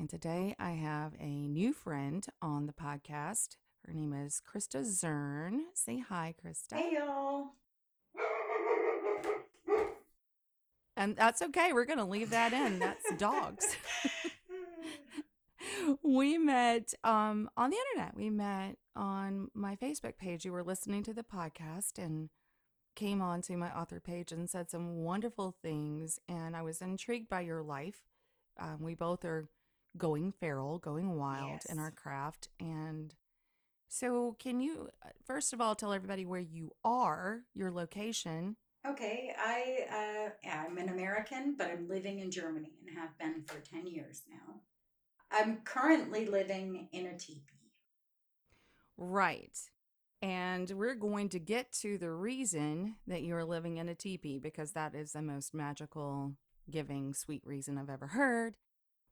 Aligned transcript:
and 0.00 0.08
today 0.08 0.56
I 0.58 0.70
have 0.70 1.12
a 1.20 1.46
new 1.46 1.74
friend 1.74 2.26
on 2.40 2.64
the 2.64 2.72
podcast. 2.72 3.56
Her 3.84 3.92
name 3.92 4.14
is 4.14 4.40
Krista 4.40 4.80
Zern. 4.80 5.58
Say 5.74 5.98
hi, 5.98 6.34
Krista. 6.42 6.76
Hey 6.76 6.94
y'all. 6.94 7.48
And 10.96 11.14
that's 11.16 11.42
okay. 11.42 11.74
We're 11.74 11.84
going 11.84 11.98
to 11.98 12.06
leave 12.06 12.30
that 12.30 12.54
in. 12.54 12.78
That's 12.78 13.12
dogs. 13.18 13.76
we 16.02 16.38
met 16.38 16.94
um, 17.04 17.50
on 17.58 17.68
the 17.68 17.76
internet. 17.76 18.16
We 18.16 18.30
met 18.30 18.76
on 18.96 19.48
my 19.52 19.76
Facebook 19.76 20.16
page. 20.16 20.46
You 20.46 20.52
were 20.52 20.64
listening 20.64 21.02
to 21.04 21.12
the 21.12 21.22
podcast 21.22 21.98
and 21.98 22.30
came 22.96 23.20
on 23.20 23.42
to 23.42 23.56
my 23.58 23.70
author 23.70 24.00
page 24.00 24.32
and 24.32 24.48
said 24.48 24.70
some 24.70 25.04
wonderful 25.04 25.54
things. 25.62 26.18
And 26.26 26.56
I 26.56 26.62
was 26.62 26.80
intrigued 26.80 27.28
by 27.28 27.42
your 27.42 27.62
life. 27.62 28.00
Um, 28.58 28.78
we 28.80 28.94
both 28.94 29.26
are 29.26 29.48
going 29.96 30.32
feral, 30.32 30.78
going 30.78 31.16
wild 31.16 31.60
in 31.68 31.78
our 31.78 31.90
craft. 31.90 32.48
And 32.58 33.14
so, 33.88 34.36
can 34.38 34.60
you, 34.60 34.88
uh, 35.04 35.10
first 35.24 35.52
of 35.52 35.60
all, 35.60 35.74
tell 35.74 35.92
everybody 35.92 36.24
where 36.24 36.40
you 36.40 36.70
are, 36.84 37.40
your 37.54 37.70
location? 37.70 38.56
Okay, 38.86 39.34
I 39.38 40.30
uh, 40.46 40.48
I'm 40.48 40.78
an 40.78 40.88
American, 40.88 41.54
but 41.58 41.70
I'm 41.70 41.88
living 41.88 42.20
in 42.20 42.30
Germany 42.30 42.72
and 42.86 42.96
have 42.96 43.18
been 43.18 43.42
for 43.46 43.60
10 43.60 43.86
years 43.86 44.22
now. 44.30 44.60
I'm 45.30 45.58
currently 45.64 46.26
living 46.26 46.88
in 46.92 47.06
a 47.06 47.18
teepee. 47.18 47.72
Right. 48.96 49.56
And 50.22 50.70
we're 50.70 50.94
going 50.94 51.28
to 51.30 51.38
get 51.38 51.72
to 51.80 51.98
the 51.98 52.10
reason 52.10 52.96
that 53.06 53.22
you're 53.22 53.44
living 53.44 53.78
in 53.78 53.88
a 53.88 53.94
teepee 53.94 54.38
because 54.38 54.72
that 54.72 54.94
is 54.94 55.12
the 55.12 55.22
most 55.22 55.54
magical, 55.54 56.32
giving, 56.70 57.14
sweet 57.14 57.42
reason 57.44 57.78
I've 57.78 57.90
ever 57.90 58.08
heard. 58.08 58.56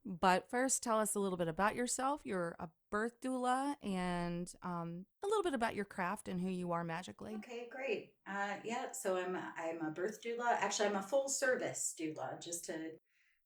But 0.04 0.48
first, 0.50 0.82
tell 0.82 0.98
us 0.98 1.14
a 1.14 1.20
little 1.20 1.36
bit 1.36 1.48
about 1.48 1.74
yourself. 1.74 2.22
You're 2.24 2.56
a 2.58 2.68
birth 2.90 3.20
doula 3.22 3.74
and 3.82 4.50
um, 4.62 5.04
a 5.22 5.26
little 5.26 5.42
bit 5.42 5.54
about 5.54 5.74
your 5.74 5.84
craft 5.84 6.28
and 6.28 6.40
who 6.40 6.48
you 6.48 6.72
are 6.72 6.84
magically. 6.84 7.34
Okay, 7.36 7.68
great. 7.70 8.12
Uh, 8.26 8.54
yeah, 8.64 8.92
so 8.92 9.16
I'm 9.16 9.34
a, 9.34 9.52
I'm 9.58 9.86
a 9.86 9.90
birth 9.90 10.20
doula. 10.22 10.56
Actually, 10.60 10.88
I'm 10.88 10.96
a 10.96 11.02
full 11.02 11.28
service 11.28 11.94
doula, 12.00 12.42
just 12.42 12.64
to 12.66 12.74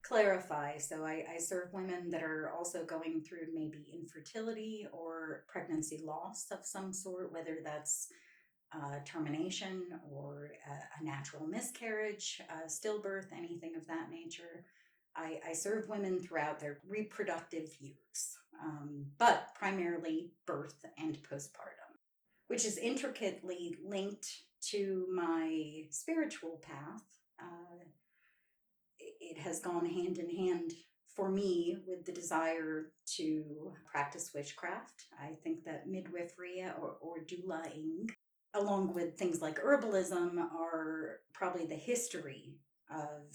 clarify. 0.03 0.79
So 0.79 1.05
I, 1.05 1.25
I 1.35 1.39
serve 1.39 1.73
women 1.73 2.11
that 2.11 2.23
are 2.23 2.51
also 2.57 2.85
going 2.85 3.23
through 3.23 3.53
maybe 3.55 3.87
infertility 3.93 4.87
or 4.93 5.45
pregnancy 5.49 6.01
loss 6.05 6.47
of 6.51 6.65
some 6.65 6.93
sort, 6.93 7.33
whether 7.33 7.59
that's 7.65 8.09
uh, 8.75 8.97
termination 9.05 9.85
or 10.11 10.53
a, 10.67 11.01
a 11.01 11.05
natural 11.05 11.47
miscarriage, 11.47 12.41
uh, 12.51 12.67
stillbirth, 12.67 13.33
anything 13.37 13.77
of 13.77 13.87
that 13.87 14.11
nature. 14.11 14.65
I, 15.17 15.41
I 15.49 15.53
serve 15.53 15.89
women 15.89 16.19
throughout 16.19 16.61
their 16.61 16.79
reproductive 16.89 17.71
years, 17.81 18.37
um, 18.63 19.07
but 19.19 19.49
primarily 19.55 20.31
birth 20.47 20.85
and 20.99 21.19
postpartum 21.23 21.83
which 22.53 22.67
is 22.67 22.77
intricately 22.77 23.79
linked 23.83 24.43
to 24.61 25.07
my 25.11 25.85
spiritual 25.89 26.61
path. 26.61 27.03
Uh, 27.41 27.81
it 29.01 29.39
has 29.39 29.59
gone 29.59 29.87
hand 29.87 30.19
in 30.19 30.29
hand 30.29 30.73
for 31.17 31.31
me 31.31 31.79
with 31.87 32.05
the 32.05 32.13
desire 32.13 32.93
to 33.17 33.73
practice 33.91 34.33
witchcraft. 34.35 35.07
I 35.19 35.31
think 35.43 35.65
that 35.65 35.89
midwifery 35.89 36.63
or, 36.79 36.97
or 37.01 37.21
doulaing, 37.21 38.11
along 38.53 38.93
with 38.93 39.17
things 39.17 39.41
like 39.41 39.59
herbalism, 39.59 40.37
are 40.39 41.21
probably 41.33 41.65
the 41.65 41.75
history 41.75 42.59
of 42.91 43.35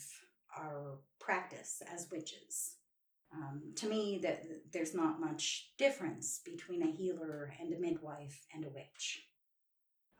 our 0.55 0.99
practice 1.27 1.81
as 1.93 2.07
witches. 2.09 2.77
Um, 3.35 3.73
to 3.75 3.89
me, 3.89 4.21
that 4.23 4.45
there's 4.71 4.95
not 4.95 5.19
much 5.19 5.73
difference 5.77 6.39
between 6.45 6.81
a 6.81 6.91
healer 6.91 7.53
and 7.59 7.73
a 7.73 7.79
midwife 7.79 8.45
and 8.53 8.63
a 8.63 8.69
witch. 8.69 9.21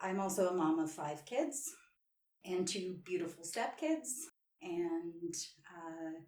I'm 0.02 0.20
also 0.20 0.50
a 0.50 0.54
mom 0.54 0.80
of 0.80 0.92
five 0.92 1.26
kids 1.26 1.74
and 2.44 2.68
two 2.68 2.98
beautiful 3.06 3.46
stepkids, 3.46 4.10
and 4.62 5.34
uh, 5.74 6.20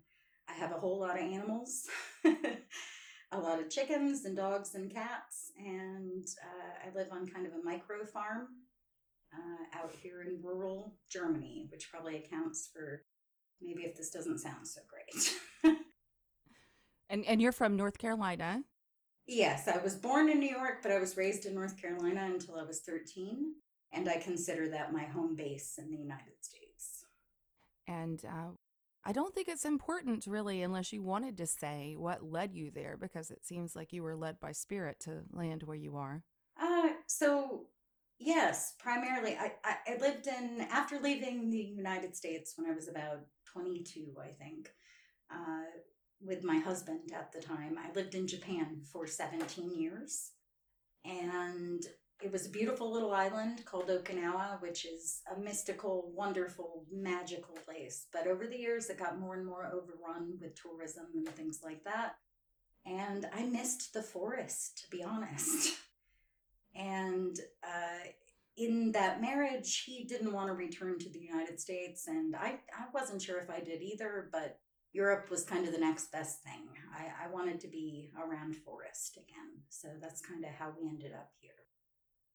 I 0.48 0.54
have 0.54 0.72
a 0.72 0.80
whole 0.80 1.02
lot 1.02 1.20
of 1.20 1.26
animals, 1.26 1.86
a 2.26 3.38
lot 3.38 3.60
of 3.60 3.70
chickens 3.70 4.24
and 4.24 4.38
dogs 4.38 4.76
and 4.76 4.90
cats, 4.90 5.52
and 5.58 6.26
uh, 6.42 6.88
I 6.88 6.98
live 6.98 7.12
on 7.12 7.28
kind 7.28 7.46
of 7.46 7.52
a 7.52 7.64
micro 7.66 8.06
farm 8.06 8.48
uh, 9.34 9.78
out 9.78 9.92
here 10.02 10.22
in 10.22 10.42
rural 10.42 10.96
Germany, 11.12 11.68
which 11.70 11.92
probably 11.92 12.16
accounts 12.16 12.70
for 12.74 13.04
maybe 13.62 13.84
if 13.84 13.96
this 13.96 14.10
doesn't 14.10 14.40
sound 14.40 14.68
so 14.68 14.82
great. 14.88 15.76
And, 17.10 17.26
and 17.26 17.42
you're 17.42 17.52
from 17.52 17.76
North 17.76 17.98
Carolina. 17.98 18.64
Yes, 19.28 19.68
I 19.68 19.78
was 19.78 19.96
born 19.96 20.30
in 20.30 20.40
New 20.40 20.50
York, 20.50 20.80
but 20.82 20.92
I 20.92 21.00
was 21.00 21.18
raised 21.18 21.46
in 21.46 21.56
North 21.56 21.80
Carolina 21.80 22.30
until 22.32 22.56
I 22.56 22.64
was 22.64 22.80
13. 22.82 23.54
And 23.92 24.08
I 24.08 24.18
consider 24.18 24.70
that 24.70 24.94
my 24.94 25.06
home 25.06 25.36
base 25.36 25.80
in 25.80 25.90
the 25.90 25.98
United 25.98 26.36
States. 26.42 27.06
And 27.88 28.24
uh, 28.24 28.52
I 29.04 29.12
don't 29.12 29.34
think 29.34 29.48
it's 29.48 29.66
important, 29.66 30.28
really, 30.28 30.62
unless 30.62 30.94
you 30.94 31.02
wanted 31.02 31.38
to 31.38 31.48
say 31.48 31.96
what 31.98 32.24
led 32.24 32.54
you 32.54 32.70
there, 32.70 32.98
because 32.98 33.32
it 33.32 33.44
seems 33.44 33.76
like 33.76 33.92
you 33.92 34.04
were 34.04 34.16
led 34.16 34.40
by 34.40 34.52
spirit 34.52 35.00
to 35.02 35.24
land 35.32 35.64
where 35.64 35.76
you 35.76 35.96
are. 35.96 36.22
Uh, 36.62 36.90
so, 37.08 37.66
yes, 38.20 38.76
primarily, 38.78 39.36
I, 39.36 39.54
I, 39.64 39.76
I 39.88 39.98
lived 40.00 40.28
in, 40.28 40.68
after 40.70 41.00
leaving 41.00 41.50
the 41.50 41.58
United 41.58 42.16
States 42.16 42.54
when 42.56 42.70
I 42.70 42.76
was 42.76 42.88
about 42.88 43.22
22, 43.54 44.16
I 44.22 44.30
think, 44.30 44.72
uh, 45.32 45.66
with 46.22 46.44
my 46.44 46.58
husband 46.58 47.12
at 47.14 47.32
the 47.32 47.42
time, 47.42 47.78
I 47.78 47.94
lived 47.94 48.16
in 48.16 48.28
Japan 48.28 48.82
for 48.92 49.08
17 49.08 49.80
years. 49.80 50.32
And 51.06 51.84
it 52.22 52.32
was 52.32 52.46
a 52.46 52.52
beautiful 52.52 52.92
little 52.92 53.14
island 53.14 53.64
called 53.66 53.88
Okinawa, 53.88 54.62
which 54.62 54.86
is 54.86 55.22
a 55.34 55.40
mystical, 55.40 56.12
wonderful, 56.14 56.86
magical 56.92 57.56
place. 57.66 58.08
But 58.12 58.28
over 58.28 58.46
the 58.46 58.58
years, 58.58 58.90
it 58.90 59.00
got 59.00 59.20
more 59.20 59.36
and 59.36 59.46
more 59.46 59.68
overrun 59.68 60.38
with 60.42 60.56
tourism 60.56 61.06
and 61.16 61.28
things 61.30 61.62
like 61.64 61.84
that. 61.86 62.16
And 62.86 63.26
I 63.34 63.44
missed 63.44 63.94
the 63.94 64.04
forest, 64.04 64.84
to 64.84 64.98
be 64.98 65.04
honest. 65.04 65.76
And 66.76 67.38
uh, 67.64 68.08
in 68.60 68.92
that 68.92 69.22
marriage, 69.22 69.84
he 69.86 70.04
didn't 70.04 70.34
want 70.34 70.48
to 70.50 70.54
return 70.54 71.00
to 71.00 71.10
the 71.10 71.20
United 71.20 71.60
States. 71.60 72.08
And 72.08 72.36
I, 72.36 72.60
I 72.74 72.86
wasn't 72.94 73.22
sure 73.22 73.40
if 73.40 73.50
I 73.50 73.60
did 73.62 73.82
either, 73.82 74.30
but 74.32 74.60
Europe 74.92 75.30
was 75.32 75.44
kind 75.46 75.66
of 75.66 75.72
the 75.74 75.80
next 75.80 76.12
best 76.12 76.44
thing. 76.44 76.68
I, 76.94 77.26
I 77.26 77.32
wanted 77.32 77.60
to 77.62 77.68
be 77.68 78.12
around 78.18 78.56
forest 78.58 79.18
again. 79.18 79.64
So 79.70 79.88
that's 80.02 80.22
kind 80.22 80.44
of 80.44 80.52
how 80.52 80.74
we 80.78 80.88
ended 80.88 81.14
up 81.14 81.30
here. 81.40 81.52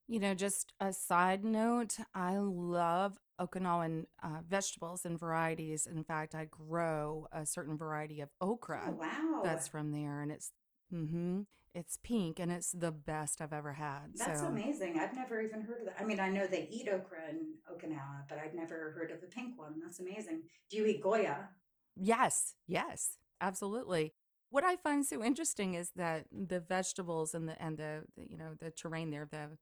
You 0.06 0.20
know, 0.20 0.34
just 0.34 0.72
a 0.80 0.92
side 0.92 1.44
note, 1.44 1.96
I 2.14 2.36
love 2.38 3.18
Okinawan 3.41 4.04
uh, 4.22 4.41
vegetables 4.48 5.04
and 5.04 5.18
varieties. 5.18 5.86
In 5.86 6.04
fact, 6.04 6.34
I 6.34 6.44
grow 6.44 7.26
a 7.32 7.44
certain 7.46 7.76
variety 7.76 8.20
of 8.20 8.28
okra 8.41 8.82
Oh, 8.88 9.00
wow. 9.00 9.41
that's 9.42 9.66
from 9.66 9.92
there, 9.92 10.20
and 10.22 10.30
it's 10.30 10.52
mm-hmm, 10.92 11.41
it's 11.74 11.98
pink, 12.02 12.38
and 12.38 12.52
it's 12.52 12.72
the 12.72 12.92
best 12.92 13.41
I've 13.41 13.53
ever 13.53 13.72
had. 13.72 14.15
That's 14.16 14.41
so 14.41 14.47
amazing. 14.47 14.98
I've 14.98 15.15
never 15.15 15.41
even 15.41 15.60
heard 15.62 15.80
of 15.80 15.86
that. 15.86 15.97
I 16.00 16.04
mean, 16.04 16.21
I 16.21 16.28
know 16.28 16.47
they 16.47 16.68
eat 16.71 16.88
okra 16.88 17.28
in 17.30 17.54
Okinawa, 17.71 18.28
but 18.28 18.38
I've 18.38 18.54
never 18.54 18.92
heard 18.92 19.10
of 19.10 19.21
the 19.21 19.26
pink 19.26 19.59
one. 19.59 19.80
That's 19.82 20.00
amazing. 20.00 20.42
Do 20.71 20.76
you 20.76 20.86
eat 20.86 21.03
Goya? 21.03 21.48
yes, 21.97 22.54
yes, 22.66 23.18
absolutely. 23.41 24.12
What 24.50 24.65
I 24.65 24.76
find 24.76 25.04
so 25.04 25.22
interesting 25.22 25.74
is 25.74 25.91
that 25.97 26.26
the 26.30 26.60
vegetables 26.60 27.34
and 27.34 27.48
the 27.48 27.60
and 27.60 27.77
the, 27.77 28.04
the 28.16 28.27
you 28.28 28.36
know 28.36 28.54
the 28.59 28.70
terrain 28.70 29.10
there, 29.10 29.27
the 29.30 29.59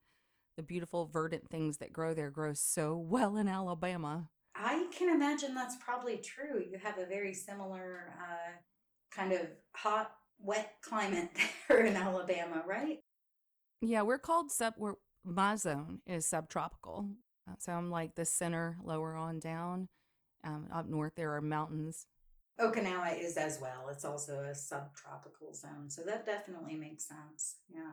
the 0.57 0.63
beautiful 0.63 1.07
verdant 1.07 1.49
things 1.51 1.79
that 1.79 1.93
grow 1.93 2.13
there 2.15 2.31
grow 2.31 2.53
so 2.53 2.97
well 2.97 3.37
in 3.37 3.49
Alabama. 3.49 4.29
I 4.55 4.87
can 4.93 5.09
imagine 5.09 5.55
that's 5.55 5.77
probably 5.77 6.19
true. 6.19 6.63
You 6.71 6.79
have 6.79 6.99
a 6.99 7.07
very 7.07 7.33
similar 7.33 8.13
uh, 8.21 8.53
kind 9.11 9.33
of 9.33 9.47
hot, 9.75 10.13
wet 10.43 10.75
climate 10.83 11.31
there 11.69 11.85
in 11.85 11.97
Alabama, 11.97 12.63
right? 12.67 12.99
Yeah, 13.81 14.03
we're 14.03 14.19
called 14.19 14.51
sub. 14.51 14.75
We're 14.77 14.95
my 15.25 15.57
zone 15.57 16.01
is 16.07 16.27
subtropical, 16.27 17.11
Uh, 17.49 17.55
so 17.59 17.73
I'm 17.73 17.91
like 17.91 18.15
the 18.15 18.25
center, 18.25 18.77
lower 18.85 19.15
on 19.17 19.39
down. 19.39 19.89
Um, 20.45 20.67
up 20.73 20.87
north 20.89 21.13
there 21.17 21.35
are 21.37 21.41
mountains. 21.41 22.07
Okinawa 22.61 23.19
is 23.21 23.37
as 23.37 23.59
well. 23.61 23.89
It's 23.91 24.05
also 24.05 24.41
a 24.41 24.55
subtropical 24.55 25.55
zone. 25.55 25.89
So 25.89 26.03
that 26.03 26.27
definitely 26.27 26.75
makes 26.77 27.07
sense. 27.07 27.57
Yeah. 27.73 27.93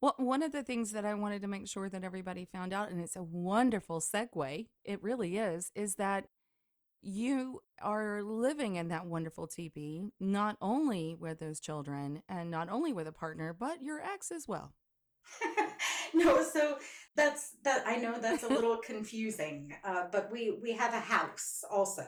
Well, 0.00 0.14
one 0.18 0.42
of 0.42 0.52
the 0.52 0.62
things 0.62 0.92
that 0.92 1.04
I 1.04 1.14
wanted 1.14 1.42
to 1.42 1.48
make 1.48 1.66
sure 1.68 1.88
that 1.88 2.04
everybody 2.04 2.44
found 2.44 2.72
out, 2.72 2.90
and 2.90 3.00
it's 3.00 3.16
a 3.16 3.22
wonderful 3.22 4.00
segue, 4.00 4.66
it 4.84 5.02
really 5.02 5.38
is, 5.38 5.70
is 5.74 5.94
that 5.94 6.26
you 7.02 7.60
are 7.80 8.22
living 8.22 8.76
in 8.76 8.88
that 8.88 9.06
wonderful 9.06 9.46
teepee, 9.46 10.12
not 10.18 10.56
only 10.60 11.14
with 11.14 11.38
those 11.38 11.60
children 11.60 12.22
and 12.28 12.50
not 12.50 12.68
only 12.68 12.92
with 12.92 13.06
a 13.06 13.12
partner, 13.12 13.52
but 13.52 13.82
your 13.82 14.00
ex 14.00 14.30
as 14.30 14.48
well. 14.48 14.72
no, 16.14 16.42
so 16.42 16.78
that's 17.14 17.52
that. 17.64 17.84
I 17.86 17.96
know 17.96 18.18
that's 18.20 18.44
a 18.44 18.48
little 18.48 18.78
confusing, 18.78 19.74
uh, 19.84 20.04
but 20.10 20.30
we 20.30 20.58
we 20.62 20.72
have 20.72 20.94
a 20.94 21.00
house 21.00 21.64
also. 21.70 22.06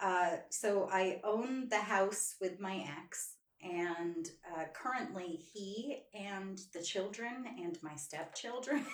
Uh, 0.00 0.36
so 0.48 0.88
I 0.90 1.20
own 1.24 1.68
the 1.68 1.80
house 1.80 2.36
with 2.40 2.60
my 2.60 2.86
ex, 3.02 3.34
and 3.62 4.30
uh, 4.56 4.64
currently 4.72 5.38
he 5.52 6.02
and 6.14 6.58
the 6.72 6.82
children 6.82 7.44
and 7.58 7.78
my 7.82 7.96
stepchildren 7.96 8.86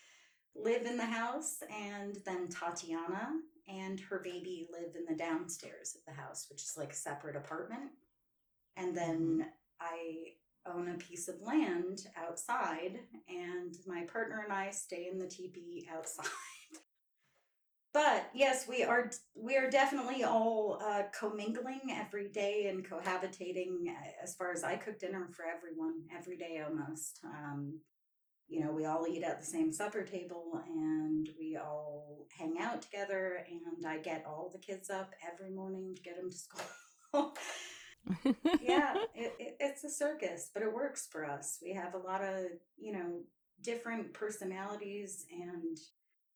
live 0.56 0.86
in 0.86 0.96
the 0.96 1.06
house, 1.06 1.58
and 1.70 2.18
then 2.24 2.48
Tatiana 2.48 3.30
and 3.68 4.00
her 4.00 4.20
baby 4.24 4.66
live 4.72 4.94
in 4.96 5.04
the 5.06 5.18
downstairs 5.22 5.94
of 5.94 6.00
the 6.06 6.20
house, 6.20 6.46
which 6.50 6.62
is 6.62 6.74
like 6.76 6.92
a 6.92 6.96
separate 6.96 7.36
apartment. 7.36 7.90
And 8.76 8.96
then 8.96 9.46
I 9.80 10.32
own 10.66 10.88
a 10.88 10.94
piece 10.98 11.28
of 11.28 11.40
land 11.42 12.06
outside, 12.16 13.00
and 13.28 13.74
my 13.86 14.02
partner 14.02 14.42
and 14.44 14.52
I 14.52 14.70
stay 14.70 15.08
in 15.10 15.18
the 15.18 15.26
teepee 15.26 15.88
outside. 15.92 16.26
but 17.94 18.30
yes, 18.34 18.66
we 18.68 18.84
are 18.84 19.10
we 19.34 19.56
are 19.56 19.70
definitely 19.70 20.24
all 20.24 20.80
uh, 20.84 21.04
commingling 21.18 21.80
every 21.90 22.28
day 22.28 22.68
and 22.68 22.88
cohabitating. 22.88 23.88
uh, 23.88 24.22
As 24.22 24.34
far 24.34 24.52
as 24.52 24.62
I 24.64 24.76
cook 24.76 24.98
dinner 24.98 25.28
for 25.32 25.44
everyone 25.44 26.02
every 26.16 26.36
day 26.36 26.62
almost. 26.66 27.20
Um, 27.24 27.80
you 28.48 28.64
know, 28.64 28.72
we 28.72 28.86
all 28.86 29.06
eat 29.06 29.22
at 29.22 29.40
the 29.40 29.46
same 29.46 29.72
supper 29.72 30.02
table 30.02 30.60
and 30.66 31.28
we 31.38 31.56
all 31.56 32.26
hang 32.36 32.56
out 32.58 32.80
together. 32.80 33.44
And 33.48 33.86
I 33.86 33.98
get 33.98 34.24
all 34.26 34.50
the 34.52 34.58
kids 34.58 34.88
up 34.88 35.12
every 35.26 35.50
morning 35.50 35.94
to 35.94 36.02
get 36.02 36.16
them 36.16 36.30
to 36.30 36.36
school. 36.36 37.34
yeah, 38.62 38.94
it, 39.14 39.34
it, 39.38 39.56
it's 39.60 39.84
a 39.84 39.90
circus, 39.90 40.50
but 40.52 40.62
it 40.62 40.72
works 40.72 41.08
for 41.10 41.26
us. 41.26 41.58
We 41.62 41.74
have 41.74 41.94
a 41.94 41.98
lot 41.98 42.22
of, 42.22 42.46
you 42.78 42.92
know, 42.92 43.20
different 43.62 44.14
personalities 44.14 45.26
and 45.30 45.76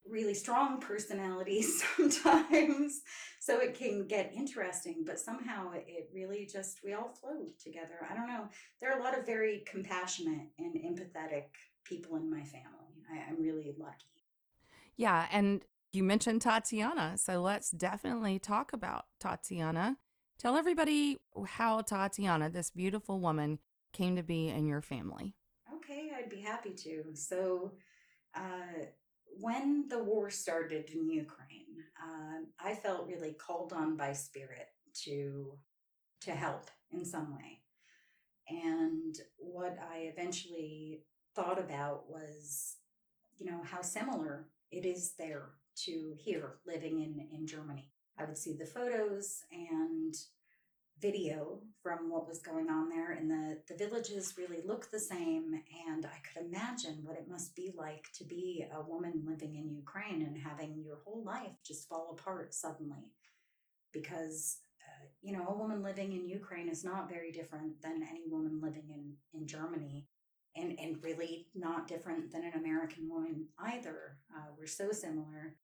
really 0.06 0.35
strong 0.35 0.81
personalities 0.81 1.82
sometimes. 1.97 3.00
So 3.41 3.61
it 3.61 3.75
can 3.75 4.06
get 4.06 4.35
interesting, 4.37 5.05
but 5.06 5.19
somehow 5.19 5.73
it 5.73 6.11
really 6.12 6.49
just, 6.53 6.81
we 6.85 6.93
all 6.93 7.14
flow 7.20 7.47
together. 7.62 8.06
I 8.11 8.14
don't 8.14 8.26
know. 8.26 8.49
There 8.81 8.93
are 8.93 8.99
a 8.99 9.03
lot 9.03 9.17
of 9.17 9.25
very 9.25 9.62
compassionate 9.67 10.49
and 10.59 10.75
empathetic 10.75 11.44
people 11.84 12.17
in 12.17 12.31
my 12.31 12.43
family. 12.43 13.02
I, 13.12 13.29
I'm 13.29 13.40
really 13.40 13.75
lucky. 13.79 14.06
Yeah, 14.96 15.26
and 15.32 15.62
you 15.93 16.02
mentioned 16.02 16.43
Tatiana, 16.43 17.14
so 17.17 17.40
let's 17.43 17.70
definitely 17.70 18.38
talk 18.38 18.73
about 18.73 19.06
Tatiana. 19.20 19.96
Tell 20.38 20.56
everybody 20.56 21.19
how 21.46 21.82
Tatiana, 21.82 22.50
this 22.50 22.70
beautiful 22.70 23.20
woman, 23.20 23.58
came 23.93 24.17
to 24.17 24.23
be 24.23 24.49
in 24.49 24.67
your 24.67 24.81
family. 24.81 25.34
Okay, 25.76 26.11
I'd 26.17 26.31
be 26.31 26.40
happy 26.40 26.70
to. 26.70 27.05
So, 27.14 27.73
uh, 28.35 28.87
when 29.40 29.88
the 29.88 30.02
war 30.02 30.31
started 30.31 30.90
in 30.90 31.11
Ukraine, 31.11 31.76
uh, 32.02 32.44
I 32.61 32.75
felt 32.75 33.06
really 33.06 33.32
called 33.32 33.73
on 33.73 33.96
by 33.96 34.12
spirit 34.12 34.69
to 35.05 35.58
to 36.23 36.31
help 36.31 36.70
in 36.93 37.05
some 37.05 37.35
way. 37.35 37.61
And 38.49 39.14
what 39.38 39.76
I 39.93 40.11
eventually 40.14 41.02
thought 41.34 41.58
about 41.58 42.08
was, 42.08 42.76
you 43.38 43.46
know, 43.46 43.61
how 43.64 43.82
similar 43.82 44.49
it 44.70 44.84
is 44.84 45.14
there 45.19 45.50
to 45.84 46.14
here 46.19 46.56
living 46.67 47.00
in 47.00 47.29
in 47.32 47.46
Germany. 47.46 47.90
I 48.19 48.25
would 48.25 48.38
see 48.38 48.56
the 48.56 48.67
photos 48.67 49.43
and 49.50 50.14
video 51.00 51.58
from 51.82 52.08
what 52.08 52.29
was 52.29 52.38
going 52.38 52.69
on 52.69 52.88
there 52.88 53.12
and 53.12 53.29
the 53.29 53.58
the 53.69 53.76
villages 53.76 54.34
really 54.38 54.62
look 54.64 54.88
the 54.90 55.00
same 55.00 55.52
and 55.88 56.06
I 56.06 56.19
could 56.23 56.46
imagine 56.46 57.00
what 57.02 57.17
it 57.17 57.29
must 57.29 57.56
be 57.56 57.73
like 57.76 58.06
to 58.19 58.25
be 58.25 58.64
a 58.73 58.81
woman 58.81 59.25
living 59.26 59.56
in 59.56 59.75
Ukraine 59.75 60.23
and 60.23 60.38
having 60.38 60.81
your 60.85 60.99
whole 61.05 61.25
life 61.25 61.56
just 61.67 61.88
fall 61.88 62.17
apart 62.17 62.55
suddenly 62.55 63.11
because 63.93 64.58
uh, 64.87 65.06
you 65.23 65.32
know 65.32 65.46
a 65.49 65.58
woman 65.58 65.82
living 65.82 66.12
in 66.12 66.25
Ukraine 66.28 66.69
is 66.69 66.85
not 66.85 67.11
very 67.11 67.32
different 67.32 67.82
than 67.82 68.06
any 68.08 68.23
woman 68.28 68.61
living 68.62 68.88
in 68.88 69.14
in 69.38 69.49
Germany 69.49 70.06
and 70.56 70.78
and 70.78 71.02
really 71.02 71.49
not 71.54 71.88
different 71.88 72.31
than 72.31 72.44
an 72.44 72.54
American 72.54 73.08
woman 73.08 73.46
either 73.58 74.19
uh, 74.37 74.49
we're 74.58 74.66
so 74.66 74.93
similar 74.93 75.56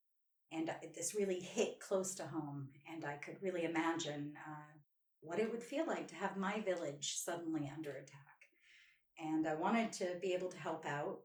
and 0.50 0.70
this 0.94 1.14
really 1.14 1.40
hit 1.40 1.79
close 1.79 2.14
to 2.14 2.26
home 2.26 2.69
and 2.90 3.05
I 3.05 3.17
could 3.17 3.37
really 3.43 3.64
imagine 3.64 4.32
uh, 4.46 4.79
what 5.20 5.38
it 5.38 5.50
would 5.50 5.62
feel 5.62 5.87
like 5.87 6.08
to 6.08 6.14
have 6.14 6.37
my 6.37 6.61
village 6.61 7.17
suddenly 7.17 7.70
under 7.75 7.90
attack. 7.90 8.19
And 9.19 9.46
I 9.46 9.55
wanted 9.55 9.93
to 9.94 10.17
be 10.23 10.32
able 10.32 10.49
to 10.49 10.58
help 10.58 10.87
out 10.87 11.19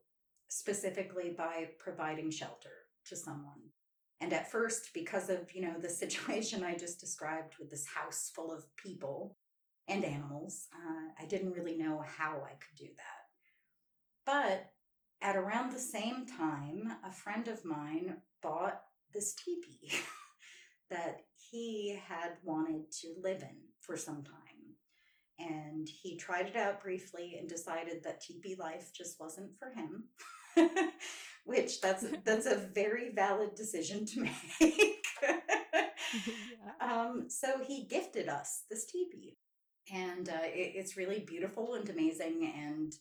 specifically 0.49 1.33
by 1.37 1.69
providing 1.79 2.31
shelter 2.31 2.87
to 3.05 3.15
someone. 3.15 3.69
And 4.19 4.33
at 4.33 4.51
first, 4.51 4.91
because 4.93 5.29
of, 5.29 5.53
you 5.53 5.61
know, 5.61 5.75
the 5.79 5.89
situation 6.03 6.63
I 6.63 6.75
just 6.75 6.99
described 6.99 7.55
with 7.59 7.69
this 7.69 7.85
house 7.85 8.31
full 8.33 8.51
of 8.51 8.65
people 8.77 9.37
and 9.87 10.03
animals, 10.03 10.67
uh, 10.73 11.23
I 11.23 11.25
didn't 11.27 11.53
really 11.53 11.77
know 11.77 12.03
how 12.05 12.41
I 12.45 12.51
could 12.51 12.77
do 12.77 12.87
that. 12.95 13.12
But 14.25 14.71
at 15.21 15.35
around 15.35 15.71
the 15.71 15.79
same 15.79 16.25
time, 16.25 16.93
a 17.05 17.11
friend 17.11 17.47
of 17.47 17.63
mine 17.65 18.17
bought 18.41 18.81
this 19.13 19.33
teepee 19.33 19.91
that 20.89 21.21
he 21.35 21.99
had 22.07 22.33
wanted 22.43 22.91
to 22.91 23.15
live 23.21 23.41
in 23.41 23.57
for 23.79 23.95
some 23.97 24.23
time. 24.23 24.33
And 25.39 25.87
he 25.87 26.17
tried 26.17 26.47
it 26.47 26.55
out 26.55 26.81
briefly 26.81 27.37
and 27.39 27.49
decided 27.49 28.03
that 28.03 28.21
teepee 28.21 28.55
life 28.55 28.91
just 28.95 29.19
wasn't 29.19 29.51
for 29.57 29.71
him. 29.71 30.05
Which 31.45 31.81
that's 31.81 32.05
that's 32.23 32.45
a 32.45 32.55
very 32.55 33.11
valid 33.13 33.55
decision 33.55 34.05
to 34.05 34.21
make. 34.21 35.05
um, 36.79 37.25
so 37.27 37.59
he 37.65 37.85
gifted 37.85 38.29
us 38.29 38.63
this 38.69 38.85
teepee, 38.85 39.37
and 39.91 40.29
uh, 40.29 40.43
it, 40.43 40.73
it's 40.75 40.95
really 40.95 41.19
beautiful 41.19 41.73
and 41.73 41.89
amazing, 41.89 42.53
and 42.55 42.93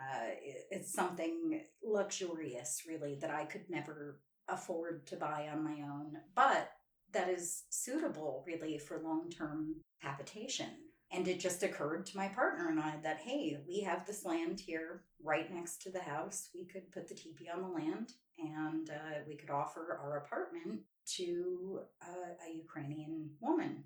uh, 0.00 0.30
it's 0.70 0.92
something 0.92 1.62
luxurious, 1.82 2.82
really, 2.86 3.16
that 3.20 3.30
I 3.30 3.44
could 3.44 3.68
never 3.68 4.20
afford 4.48 5.06
to 5.08 5.16
buy 5.16 5.48
on 5.52 5.64
my 5.64 5.82
own. 5.82 6.16
But 6.34 6.70
that 7.12 7.28
is 7.28 7.64
suitable 7.70 8.44
really 8.46 8.78
for 8.78 8.98
long 8.98 9.30
term 9.30 9.76
habitation. 9.98 10.70
And 11.12 11.26
it 11.26 11.40
just 11.40 11.64
occurred 11.64 12.06
to 12.06 12.16
my 12.16 12.28
partner 12.28 12.68
and 12.68 12.78
I 12.78 12.94
that, 13.02 13.18
hey, 13.18 13.58
we 13.66 13.80
have 13.80 14.06
this 14.06 14.24
land 14.24 14.60
here 14.60 15.02
right 15.22 15.52
next 15.52 15.82
to 15.82 15.90
the 15.90 16.00
house. 16.00 16.50
We 16.54 16.66
could 16.66 16.92
put 16.92 17.08
the 17.08 17.16
teepee 17.16 17.50
on 17.52 17.62
the 17.62 17.68
land 17.68 18.12
and 18.38 18.88
uh, 18.90 19.18
we 19.26 19.34
could 19.34 19.50
offer 19.50 19.98
our 20.00 20.18
apartment 20.18 20.82
to 21.16 21.80
uh, 22.00 22.46
a 22.48 22.56
Ukrainian 22.56 23.30
woman 23.40 23.82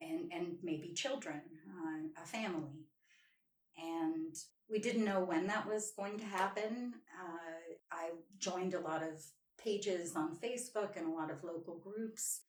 and, 0.00 0.32
and 0.32 0.56
maybe 0.62 0.94
children, 0.94 1.42
uh, 1.68 2.22
a 2.22 2.26
family. 2.26 2.86
And 3.76 4.34
we 4.70 4.78
didn't 4.78 5.04
know 5.04 5.20
when 5.20 5.46
that 5.46 5.68
was 5.68 5.92
going 5.96 6.18
to 6.18 6.24
happen. 6.24 6.94
Uh, 7.20 7.74
I 7.90 8.10
joined 8.38 8.74
a 8.74 8.80
lot 8.80 9.02
of 9.02 9.22
pages 9.62 10.16
on 10.16 10.36
Facebook 10.36 10.96
and 10.96 11.06
a 11.06 11.14
lot 11.14 11.30
of 11.30 11.44
local 11.44 11.78
groups 11.78 12.40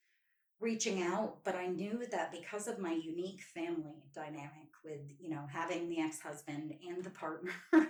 reaching 0.59 1.03
out, 1.03 1.43
but 1.43 1.55
I 1.55 1.67
knew 1.67 2.05
that 2.11 2.31
because 2.31 2.67
of 2.67 2.79
my 2.79 2.93
unique 2.93 3.41
family 3.53 4.05
dynamic 4.15 4.71
with, 4.83 5.01
you 5.19 5.29
know, 5.29 5.43
having 5.51 5.89
the 5.89 5.99
ex-husband 5.99 6.73
and 6.87 7.03
the 7.03 7.09
partner 7.09 7.51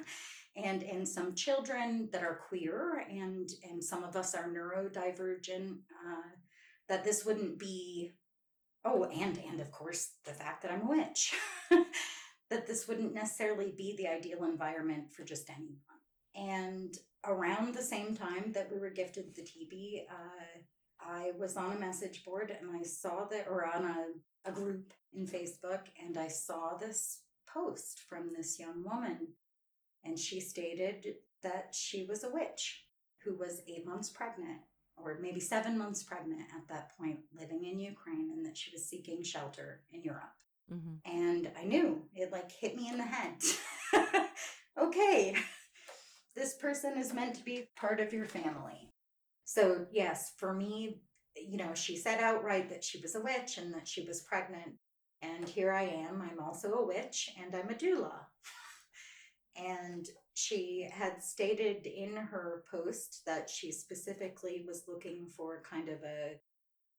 and 0.56 0.84
and 0.84 1.08
some 1.08 1.36
children 1.36 2.10
that 2.12 2.24
are 2.24 2.42
queer 2.48 3.06
and 3.10 3.50
and 3.70 3.84
some 3.84 4.04
of 4.04 4.16
us 4.16 4.34
are 4.34 4.50
neurodivergent, 4.50 5.70
uh, 5.72 6.30
that 6.90 7.04
this 7.04 7.24
wouldn't 7.26 7.60
be 7.60 8.12
oh, 8.86 9.04
and 9.06 9.40
and 9.48 9.60
of 9.60 9.72
course 9.72 10.12
the 10.26 10.34
fact 10.34 10.64
that 10.64 10.72
I'm 10.72 10.88
a 10.88 10.90
witch. 10.90 11.34
that 12.54 12.68
this 12.68 12.88
wouldn't 12.88 13.16
necessarily 13.16 13.74
be 13.76 13.96
the 13.98 14.08
ideal 14.08 14.44
environment 14.44 15.12
for 15.12 15.24
just 15.24 15.50
anyone. 15.50 15.80
And 16.36 16.96
around 17.26 17.74
the 17.74 17.82
same 17.82 18.16
time 18.16 18.52
that 18.54 18.72
we 18.72 18.80
were 18.80 18.92
gifted 18.92 19.34
the 19.34 19.42
teepee, 19.42 20.06
uh, 20.08 20.60
I 21.02 21.32
was 21.38 21.58
on 21.58 21.76
a 21.76 21.80
message 21.80 22.24
board 22.24 22.56
and 22.58 22.70
I 22.80 22.84
saw 22.84 23.26
that, 23.26 23.48
or 23.50 23.66
on 23.66 23.86
a, 23.86 24.50
a 24.50 24.52
group 24.52 24.94
in 25.14 25.26
Facebook, 25.26 25.82
and 26.02 26.16
I 26.16 26.28
saw 26.28 26.78
this 26.78 27.22
post 27.52 28.02
from 28.08 28.32
this 28.36 28.60
young 28.60 28.84
woman. 28.84 29.30
And 30.04 30.20
she 30.20 30.40
stated 30.40 31.16
that 31.42 31.74
she 31.74 32.06
was 32.06 32.24
a 32.24 32.30
witch 32.30 32.86
who 33.24 33.36
was 33.36 33.62
eight 33.68 33.86
months 33.86 34.10
pregnant, 34.10 34.62
or 34.96 35.18
maybe 35.20 35.40
seven 35.40 35.76
months 35.76 36.04
pregnant 36.04 36.42
at 36.56 36.68
that 36.70 36.96
point, 36.98 37.20
living 37.36 37.64
in 37.64 37.80
Ukraine, 37.80 38.30
and 38.32 38.46
that 38.46 38.58
she 38.58 38.70
was 38.72 38.86
seeking 38.86 39.24
shelter 39.24 39.82
in 39.92 40.04
Europe. 40.04 40.36
Mm-hmm. 40.72 41.18
And 41.18 41.52
I 41.60 41.64
knew 41.66 42.04
it 42.16 42.32
like 42.32 42.52
hit 42.52 42.76
me 42.76 42.90
in 42.90 42.98
the 42.98 43.04
head. 43.04 43.36
okay. 44.80 45.36
This 46.36 46.56
person 46.56 46.98
is 46.98 47.14
meant 47.14 47.36
to 47.36 47.44
be 47.44 47.70
part 47.76 48.00
of 48.00 48.12
your 48.12 48.26
family. 48.26 48.90
So, 49.46 49.86
yes, 49.92 50.34
for 50.38 50.52
me, 50.52 51.00
you 51.36 51.58
know, 51.58 51.76
she 51.76 51.96
said 51.96 52.20
outright 52.20 52.70
that 52.70 52.84
she 52.84 53.00
was 53.00 53.14
a 53.14 53.22
witch 53.22 53.60
and 53.60 53.72
that 53.76 53.88
she 53.88 54.04
was 54.04 54.22
pregnant. 54.22 54.74
And 55.22 55.48
here 55.48 55.72
I 55.72 55.84
am. 55.84 56.24
I'm 56.24 56.40
also 56.44 56.74
a 56.74 56.88
witch 56.88 57.30
and 57.40 57.54
I'm 57.56 57.70
a 57.70 57.76
doula. 57.76 58.14
and 59.56 60.08
she 60.34 60.90
had 60.92 61.22
stated 61.22 61.86
in 61.86 62.16
her 62.16 62.64
post 62.72 63.22
that 63.28 63.48
she 63.48 63.72
specifically 63.72 64.66
was 64.68 64.86
looking 64.88 65.28
for 65.38 65.62
kind 65.70 65.88
of 65.88 66.00
a 66.04 66.40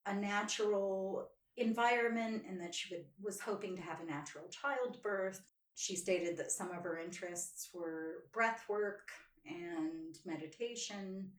a 0.07 0.15
natural 0.15 1.29
environment 1.57 2.43
and 2.49 2.61
that 2.61 2.75
she 2.75 2.95
would, 2.95 3.05
was 3.23 3.41
hoping 3.41 3.77
to 3.77 3.83
have 3.83 4.01
a 4.01 4.05
natural 4.05 4.45
childbirth. 4.49 5.41
She 5.75 5.97
stated 5.97 6.37
that 6.37 6.53
some 6.53 6.71
of 6.71 6.83
her 6.85 6.99
interests 6.99 7.71
were 7.73 8.25
breath 8.33 8.65
work 8.69 9.09
and 9.47 10.17
meditation, 10.25 11.31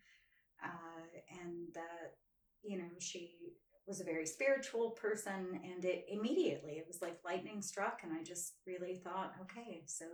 uh, 0.63 1.39
and 1.41 1.74
that, 1.74 2.15
you 2.63 2.77
know, 2.77 2.89
she 3.00 3.36
was 3.88 4.01
a 4.01 4.05
very 4.05 4.25
spiritual 4.25 4.91
person. 4.91 5.60
And 5.63 5.84
it 5.86 6.05
immediately, 6.10 6.74
it 6.74 6.86
was 6.88 7.01
like 7.01 7.19
lightning 7.24 7.62
struck. 7.62 8.01
And 8.03 8.12
I 8.13 8.24
just 8.24 8.53
really 8.65 8.95
thought, 8.95 9.34
okay, 9.41 9.84
so 9.86 10.05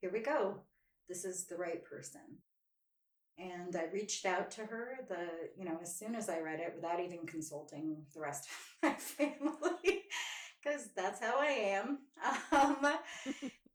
here 0.00 0.10
we 0.12 0.20
go. 0.20 0.60
This 1.08 1.24
is 1.24 1.46
the 1.46 1.56
right 1.56 1.84
person 1.84 2.38
and 3.40 3.74
I 3.74 3.84
reached 3.92 4.26
out 4.26 4.50
to 4.52 4.62
her 4.62 4.98
the 5.08 5.28
you 5.56 5.64
know 5.64 5.78
as 5.82 5.96
soon 5.96 6.14
as 6.14 6.28
I 6.28 6.40
read 6.40 6.60
it 6.60 6.72
without 6.76 7.00
even 7.00 7.26
consulting 7.26 8.04
the 8.14 8.20
rest 8.20 8.48
of 8.48 8.82
my 8.90 8.94
family 8.94 10.04
because 10.62 10.88
that's 10.94 11.20
how 11.20 11.38
I 11.38 11.46
am. 11.46 11.98
Um, 12.52 12.86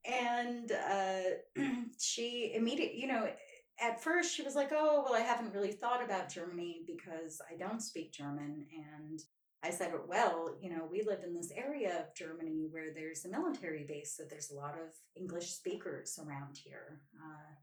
and 0.05 0.72
uh, 0.72 1.62
she 2.00 2.53
immediately, 2.55 3.00
you 3.00 3.07
know, 3.07 3.27
at 3.81 4.03
first 4.03 4.36
she 4.36 4.43
was 4.43 4.55
like, 4.55 4.72
"Oh, 4.72 5.03
well, 5.03 5.15
I 5.15 5.25
haven't 5.25 5.53
really 5.53 5.72
thought 5.72 6.03
about 6.03 6.29
Germany 6.29 6.81
because 6.86 7.41
I 7.51 7.57
don't 7.57 7.81
speak 7.81 8.13
German." 8.13 8.65
And 8.93 9.19
I 9.63 9.72
said, 9.72 9.93
"Well, 10.07 10.55
you 10.62 10.69
know, 10.69 10.88
we 10.89 11.01
live 11.01 11.24
in 11.24 11.34
this 11.34 11.51
area 11.51 12.00
of 12.00 12.15
Germany 12.15 12.67
where 12.69 12.93
there's 12.93 13.25
a 13.25 13.29
military 13.29 13.84
base, 13.88 14.15
so 14.15 14.24
there's 14.29 14.51
a 14.51 14.55
lot 14.55 14.75
of 14.75 14.93
English 15.15 15.51
speakers 15.51 16.19
around 16.24 16.57
here." 16.57 17.01
Uh, 17.15 17.55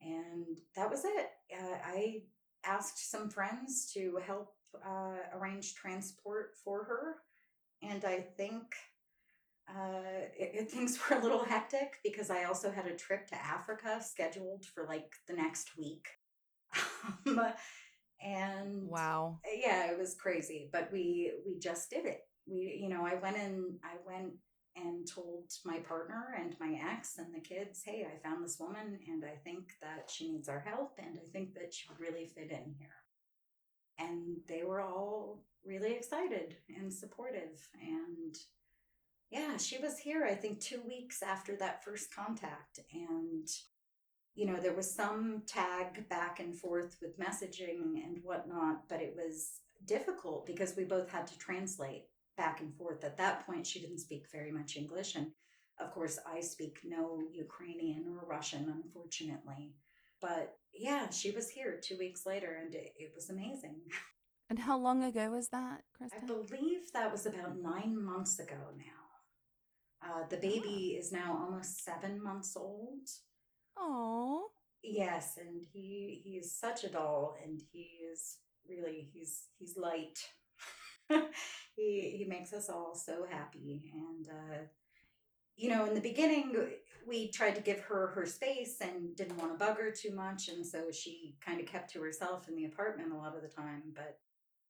and 0.00 0.58
that 0.74 0.90
was 0.90 1.04
it. 1.04 1.30
Uh, 1.52 1.78
I 1.84 2.22
asked 2.64 3.10
some 3.10 3.30
friends 3.30 3.90
to 3.94 4.18
help 4.26 4.54
uh, 4.86 5.16
arrange 5.34 5.74
transport 5.74 6.52
for 6.64 6.84
her, 6.84 7.16
and 7.82 8.04
I 8.04 8.20
think 8.36 8.64
uh, 9.68 10.26
it, 10.38 10.52
it, 10.54 10.70
things 10.70 10.98
were 11.08 11.16
a 11.18 11.22
little 11.22 11.44
hectic 11.44 11.94
because 12.04 12.30
I 12.30 12.44
also 12.44 12.70
had 12.70 12.86
a 12.86 12.96
trip 12.96 13.26
to 13.28 13.36
Africa 13.36 14.00
scheduled 14.02 14.64
for 14.66 14.86
like 14.86 15.12
the 15.28 15.34
next 15.34 15.76
week. 15.78 16.06
um, 17.26 17.40
and 18.22 18.88
wow, 18.88 19.40
yeah, 19.44 19.90
it 19.90 19.98
was 19.98 20.14
crazy, 20.14 20.68
but 20.72 20.90
we 20.92 21.32
we 21.46 21.58
just 21.58 21.90
did 21.90 22.06
it. 22.06 22.20
We, 22.46 22.78
you 22.82 22.88
know, 22.88 23.04
I 23.04 23.14
went 23.14 23.36
in, 23.36 23.78
I 23.84 23.96
went 24.06 24.32
and 24.76 25.06
told 25.06 25.50
my 25.64 25.78
partner 25.78 26.36
and 26.38 26.54
my 26.60 26.78
ex 26.92 27.18
and 27.18 27.34
the 27.34 27.40
kids, 27.40 27.82
hey, 27.84 28.06
I 28.06 28.26
found 28.26 28.44
this 28.44 28.58
woman 28.60 28.98
and 29.08 29.24
I 29.24 29.36
think 29.42 29.72
that 29.80 30.10
she 30.10 30.30
needs 30.30 30.48
our 30.48 30.60
help 30.60 30.98
and 30.98 31.18
I 31.18 31.26
think 31.30 31.54
that 31.54 31.72
she 31.72 31.88
would 31.88 32.00
really 32.00 32.26
fit 32.26 32.50
in 32.50 32.74
here. 32.78 32.88
And 33.98 34.36
they 34.48 34.62
were 34.62 34.82
all 34.82 35.42
really 35.64 35.92
excited 35.92 36.56
and 36.76 36.92
supportive. 36.92 37.68
And 37.80 38.36
yeah, 39.30 39.56
she 39.56 39.78
was 39.78 39.98
here, 39.98 40.24
I 40.24 40.34
think, 40.34 40.60
two 40.60 40.82
weeks 40.86 41.22
after 41.22 41.56
that 41.56 41.82
first 41.82 42.14
contact. 42.14 42.80
And, 42.92 43.48
you 44.34 44.46
know, 44.46 44.56
there 44.56 44.74
was 44.74 44.92
some 44.92 45.42
tag 45.46 46.08
back 46.08 46.38
and 46.38 46.54
forth 46.54 46.96
with 47.00 47.18
messaging 47.18 48.04
and 48.04 48.18
whatnot, 48.22 48.88
but 48.88 49.00
it 49.00 49.16
was 49.16 49.60
difficult 49.86 50.46
because 50.46 50.76
we 50.76 50.84
both 50.84 51.10
had 51.10 51.26
to 51.26 51.38
translate 51.38 52.04
back 52.36 52.60
and 52.60 52.74
forth. 52.74 53.04
At 53.04 53.16
that 53.18 53.46
point, 53.46 53.66
she 53.66 53.80
didn't 53.80 53.98
speak 53.98 54.26
very 54.32 54.52
much 54.52 54.76
English. 54.76 55.14
And 55.14 55.28
of 55.80 55.92
course, 55.92 56.18
I 56.26 56.40
speak 56.40 56.78
no 56.84 57.20
Ukrainian 57.32 58.06
or 58.08 58.26
Russian, 58.26 58.72
unfortunately. 58.82 59.74
But 60.20 60.56
yeah, 60.74 61.10
she 61.10 61.30
was 61.30 61.50
here 61.50 61.80
two 61.82 61.98
weeks 61.98 62.24
later 62.26 62.58
and 62.62 62.74
it, 62.74 62.92
it 62.98 63.12
was 63.14 63.30
amazing. 63.30 63.76
And 64.48 64.60
how 64.60 64.78
long 64.78 65.02
ago 65.02 65.30
was 65.30 65.48
that, 65.48 65.82
Krista? 66.00 66.22
I 66.22 66.24
believe 66.24 66.92
that 66.92 67.10
was 67.10 67.26
about 67.26 67.58
nine 67.60 68.00
months 68.00 68.38
ago 68.38 68.54
now. 68.76 69.06
Uh, 70.08 70.26
the 70.28 70.36
baby 70.36 70.94
oh. 70.94 71.00
is 71.00 71.10
now 71.10 71.36
almost 71.42 71.84
seven 71.84 72.22
months 72.22 72.56
old. 72.56 73.08
Oh. 73.76 74.50
Yes, 74.82 75.36
and 75.36 75.62
he 75.72 76.20
he 76.22 76.36
is 76.36 76.54
such 76.54 76.84
a 76.84 76.88
doll, 76.88 77.36
and 77.42 77.60
he 77.72 77.98
is 78.12 78.38
really 78.68 79.08
he's 79.12 79.46
he's 79.58 79.76
light. 79.76 80.18
he 81.76 82.14
he 82.18 82.24
makes 82.28 82.52
us 82.52 82.68
all 82.68 82.94
so 82.94 83.26
happy. 83.30 83.92
And 83.94 84.28
uh, 84.28 84.58
you 85.56 85.70
know 85.70 85.86
in 85.86 85.94
the 85.94 86.00
beginning 86.00 86.54
we 87.06 87.30
tried 87.30 87.54
to 87.54 87.60
give 87.60 87.80
her 87.80 88.08
her 88.08 88.26
space 88.26 88.78
and 88.80 89.14
didn't 89.14 89.38
want 89.38 89.52
to 89.52 89.64
bug 89.64 89.78
her 89.78 89.90
too 89.92 90.12
much. 90.14 90.48
And 90.48 90.66
so 90.66 90.90
she 90.90 91.36
kind 91.44 91.60
of 91.60 91.66
kept 91.66 91.92
to 91.92 92.00
herself 92.02 92.48
in 92.48 92.56
the 92.56 92.64
apartment 92.64 93.12
a 93.12 93.16
lot 93.16 93.36
of 93.36 93.42
the 93.42 93.48
time. 93.48 93.82
But 93.94 94.18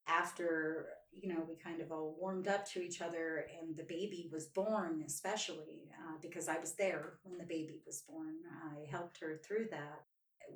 after 0.09 0.87
you 1.12 1.28
know 1.33 1.43
we 1.49 1.57
kind 1.57 1.81
of 1.81 1.90
all 1.90 2.16
warmed 2.21 2.47
up 2.49 2.69
to 2.69 2.81
each 2.81 3.00
other 3.00 3.47
and 3.61 3.76
the 3.76 3.83
baby 3.83 4.28
was 4.33 4.47
born 4.47 5.02
especially 5.07 5.90
uh, 5.99 6.14
because 6.23 6.49
i 6.49 6.59
was 6.59 6.75
there 6.75 7.14
when 7.25 7.38
the 7.38 7.45
baby 7.45 7.81
was 7.87 8.02
born. 8.09 8.35
I 8.75 8.87
helped 8.90 9.19
her 9.21 9.40
through 9.45 9.69
that. 9.71 10.05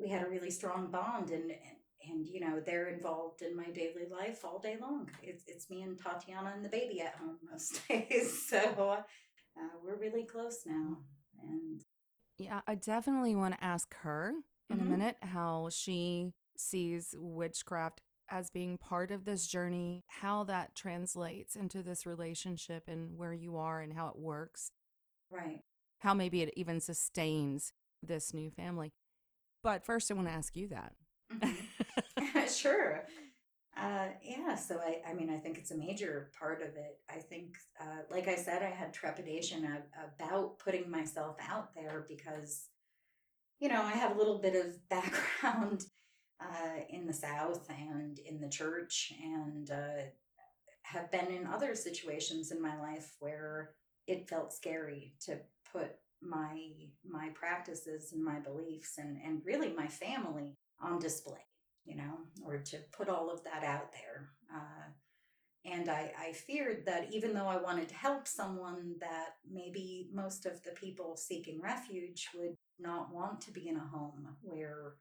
We 0.01 0.09
had 0.09 0.23
a 0.25 0.31
really 0.31 0.51
strong 0.51 0.91
bond 0.91 1.31
and, 1.31 1.51
and 1.51 1.79
and 2.09 2.27
you 2.27 2.41
know 2.41 2.61
they're 2.61 2.89
involved 2.89 3.43
in 3.43 3.57
my 3.57 3.71
daily 3.71 4.07
life 4.11 4.45
all 4.45 4.59
day 4.59 4.77
long. 4.81 5.11
It's 5.23 5.45
it's 5.47 5.71
me 5.71 5.83
and 5.83 5.99
Tatiana 5.99 6.53
and 6.55 6.65
the 6.65 6.69
baby 6.69 7.01
at 7.01 7.17
home 7.17 7.39
most 7.51 7.87
days, 7.89 8.47
so 8.49 8.59
uh, 8.59 9.77
we're 9.85 9.99
really 9.99 10.25
close 10.25 10.61
now. 10.67 10.99
And 11.43 11.83
yeah, 12.39 12.61
I 12.67 12.75
definitely 12.75 13.35
want 13.35 13.55
to 13.55 13.65
ask 13.65 13.95
her 14.03 14.35
in 14.69 14.79
mm-hmm. 14.79 14.87
a 14.87 14.91
minute 14.91 15.17
how 15.23 15.69
she 15.71 16.33
sees 16.57 17.15
witchcraft 17.19 18.01
as 18.31 18.51
being 18.51 18.79
part 18.79 19.11
of 19.11 19.25
this 19.25 19.47
journey, 19.47 20.05
how 20.07 20.45
that 20.45 20.75
translates 20.75 21.57
into 21.57 21.83
this 21.83 22.07
relationship 22.07 22.85
and 22.87 23.19
where 23.19 23.33
you 23.33 23.57
are 23.57 23.81
and 23.81 23.93
how 23.93 24.07
it 24.07 24.17
works. 24.17 24.71
Right. 25.31 25.61
How 25.99 26.15
maybe 26.15 26.43
it 26.43 26.53
even 26.57 26.81
sustains 26.81 27.73
this 28.03 28.33
new 28.33 28.51
family. 28.51 28.93
But 29.63 29.85
first, 29.85 30.11
I 30.11 30.15
want 30.15 30.29
to 30.29 30.33
ask 30.33 30.57
you 30.57 30.69
that. 30.69 30.93
Mm-hmm. 31.33 31.51
Sure. 32.57 33.05
Uh, 33.77 34.09
yeah, 34.23 34.57
so 34.57 34.79
I, 34.79 35.01
I 35.09 35.15
mean, 35.15 35.31
I 35.31 35.39
think 35.39 35.57
it's 35.57 35.71
a 35.71 35.77
major 35.77 36.31
part 36.39 36.61
of 36.61 36.77
it. 36.77 36.99
I 37.09 37.19
think, 37.19 37.55
uh, 37.81 38.03
like 38.11 38.29
I 38.29 38.35
said, 38.35 38.63
I 38.63 38.71
had 38.71 38.93
trepidation 38.93 39.65
of, 39.65 39.83
about 40.17 40.59
putting 40.59 40.91
myself 40.91 41.37
out 41.49 41.75
there 41.75 42.05
because, 42.09 42.67
you 43.61 43.69
know, 43.69 43.81
I 43.81 43.93
have 43.93 44.15
a 44.15 44.19
little 44.19 44.39
bit 44.39 44.55
of 44.55 44.77
background 44.89 45.85
uh, 46.41 46.81
in 46.89 47.07
the 47.07 47.13
South 47.13 47.69
and 47.71 48.19
in 48.19 48.41
the 48.41 48.49
church, 48.49 49.13
and 49.23 49.71
uh, 49.71 50.03
have 50.83 51.11
been 51.11 51.29
in 51.29 51.47
other 51.47 51.75
situations 51.75 52.51
in 52.51 52.61
my 52.61 52.79
life 52.81 53.15
where 53.21 53.71
it 54.07 54.29
felt 54.29 54.53
scary 54.53 55.15
to 55.27 55.39
put 55.73 55.97
my 56.23 56.59
my 57.09 57.31
practices 57.35 58.13
and 58.13 58.23
my 58.23 58.39
beliefs 58.41 58.99
and 58.99 59.17
and 59.25 59.41
really 59.45 59.73
my 59.73 59.87
family 59.87 60.57
on 60.83 60.99
display, 60.99 61.45
you 61.85 61.97
know, 61.97 62.19
or 62.45 62.59
to 62.59 62.79
put 62.93 63.09
all 63.09 63.31
of 63.31 63.43
that 63.45 63.65
out 63.65 63.93
there. 63.93 64.31
Uh, 64.55 64.91
and 65.65 65.91
I, 65.91 66.13
I 66.19 66.33
feared 66.33 66.87
that 66.87 67.13
even 67.13 67.35
though 67.35 67.47
I 67.47 67.61
wanted 67.61 67.89
to 67.91 67.95
help 67.95 68.27
someone, 68.27 68.95
that 69.01 69.37
maybe 69.51 70.09
most 70.13 70.47
of 70.47 70.63
the 70.63 70.71
people 70.71 71.17
seeking 71.17 71.61
refuge 71.61 72.29
would 72.35 72.57
not 72.79 73.13
want 73.13 73.43
to 73.43 73.51
be 73.51 73.69
in 73.69 73.77
a 73.77 73.81
home 73.81 74.37
where 74.43 74.95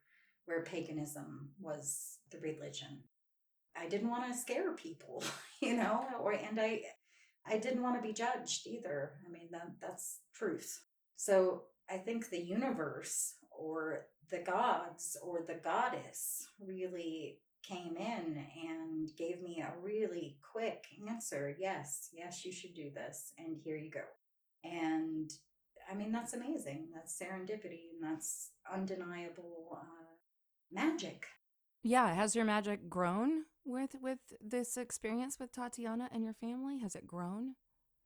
where 0.46 0.62
paganism 0.64 1.50
was 1.60 2.18
the 2.30 2.38
religion. 2.38 3.04
I 3.76 3.88
didn't 3.88 4.10
want 4.10 4.30
to 4.30 4.38
scare 4.38 4.74
people, 4.74 5.22
you 5.62 5.76
know, 5.76 6.04
or 6.20 6.32
and 6.32 6.60
I 6.60 6.82
I 7.46 7.58
didn't 7.58 7.82
want 7.82 7.96
to 7.96 8.06
be 8.06 8.12
judged 8.12 8.66
either. 8.66 9.12
I 9.26 9.30
mean 9.30 9.48
that 9.52 9.68
that's 9.80 10.20
truth. 10.34 10.80
So 11.16 11.64
I 11.90 11.96
think 11.96 12.28
the 12.28 12.40
universe 12.40 13.34
or 13.50 14.06
the 14.30 14.38
gods 14.38 15.16
or 15.22 15.42
the 15.46 15.54
goddess 15.54 16.48
really 16.64 17.38
came 17.62 17.96
in 17.96 18.44
and 18.66 19.08
gave 19.16 19.42
me 19.42 19.60
a 19.62 19.72
really 19.84 20.38
quick 20.52 20.86
answer 21.08 21.54
yes 21.58 22.08
yes 22.12 22.44
you 22.44 22.52
should 22.52 22.74
do 22.74 22.90
this 22.94 23.32
and 23.38 23.56
here 23.62 23.76
you 23.76 23.90
go. 23.90 24.00
And 24.64 25.30
i 25.90 25.94
mean 25.94 26.12
that's 26.12 26.34
amazing 26.34 26.88
that's 26.94 27.18
serendipity 27.18 27.90
and 27.92 28.02
that's 28.02 28.50
undeniable 28.72 29.78
uh, 29.80 30.14
magic. 30.72 31.26
Yeah 31.82 32.14
has 32.14 32.34
your 32.34 32.44
magic 32.44 32.88
grown 32.88 33.44
with 33.64 33.94
with 34.00 34.18
this 34.40 34.76
experience 34.76 35.38
with 35.38 35.52
tatiana 35.52 36.08
and 36.12 36.24
your 36.24 36.34
family? 36.34 36.78
Has 36.78 36.94
it 36.94 37.06
grown 37.06 37.54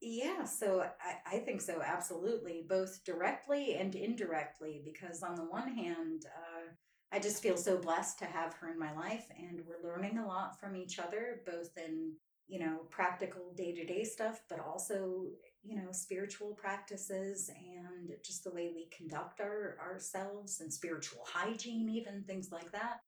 Yeah, 0.06 0.44
so 0.44 0.82
I, 0.82 1.36
I 1.36 1.38
think 1.38 1.62
so, 1.62 1.80
absolutely, 1.82 2.66
both 2.68 3.02
directly 3.04 3.74
and 3.76 3.94
indirectly, 3.94 4.82
because 4.84 5.22
on 5.22 5.34
the 5.34 5.44
one 5.44 5.68
hand, 5.74 6.26
uh, 6.26 6.72
I 7.10 7.20
just 7.20 7.42
feel 7.42 7.56
so 7.56 7.78
blessed 7.78 8.18
to 8.18 8.26
have 8.26 8.52
her 8.54 8.70
in 8.70 8.78
my 8.78 8.92
life, 8.92 9.24
and 9.38 9.62
we're 9.66 9.88
learning 9.88 10.18
a 10.18 10.26
lot 10.26 10.60
from 10.60 10.76
each 10.76 10.98
other, 10.98 11.40
both 11.46 11.70
in, 11.78 12.12
you 12.48 12.58
know, 12.58 12.80
practical 12.90 13.54
day 13.56 13.72
to 13.72 13.86
day 13.86 14.04
stuff, 14.04 14.42
but 14.50 14.60
also, 14.60 15.24
you 15.62 15.76
know, 15.76 15.90
spiritual 15.92 16.54
practices 16.54 17.48
and 17.56 18.10
just 18.22 18.44
the 18.44 18.50
way 18.52 18.72
we 18.74 18.90
conduct 18.94 19.40
our, 19.40 19.78
ourselves 19.80 20.60
and 20.60 20.70
spiritual 20.70 21.24
hygiene, 21.26 21.88
even 21.88 22.24
things 22.24 22.50
like 22.52 22.70
that. 22.72 22.98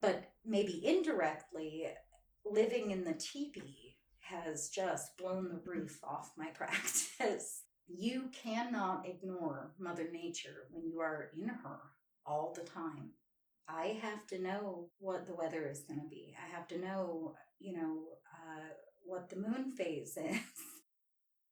But 0.00 0.32
maybe 0.44 0.84
indirectly, 0.86 1.86
living 2.44 2.90
in 2.90 3.04
the 3.04 3.14
teepee 3.14 3.87
has 4.28 4.68
just 4.68 5.16
blown 5.16 5.48
the 5.48 5.60
roof 5.64 5.98
off 6.04 6.32
my 6.36 6.46
practice. 6.54 7.62
You 7.86 8.30
cannot 8.32 9.06
ignore 9.08 9.72
Mother 9.78 10.08
Nature 10.12 10.66
when 10.70 10.86
you 10.86 11.00
are 11.00 11.30
in 11.36 11.48
her 11.48 11.80
all 12.26 12.54
the 12.54 12.68
time. 12.68 13.10
I 13.68 13.98
have 14.02 14.26
to 14.28 14.40
know 14.40 14.88
what 14.98 15.26
the 15.26 15.34
weather 15.34 15.66
is 15.66 15.80
going 15.80 16.00
to 16.00 16.08
be. 16.08 16.34
I 16.42 16.54
have 16.54 16.68
to 16.68 16.78
know, 16.78 17.34
you 17.58 17.76
know, 17.76 18.04
uh, 18.34 18.68
what 19.04 19.28
the 19.28 19.36
moon 19.36 19.72
phase 19.76 20.16
is. 20.22 20.38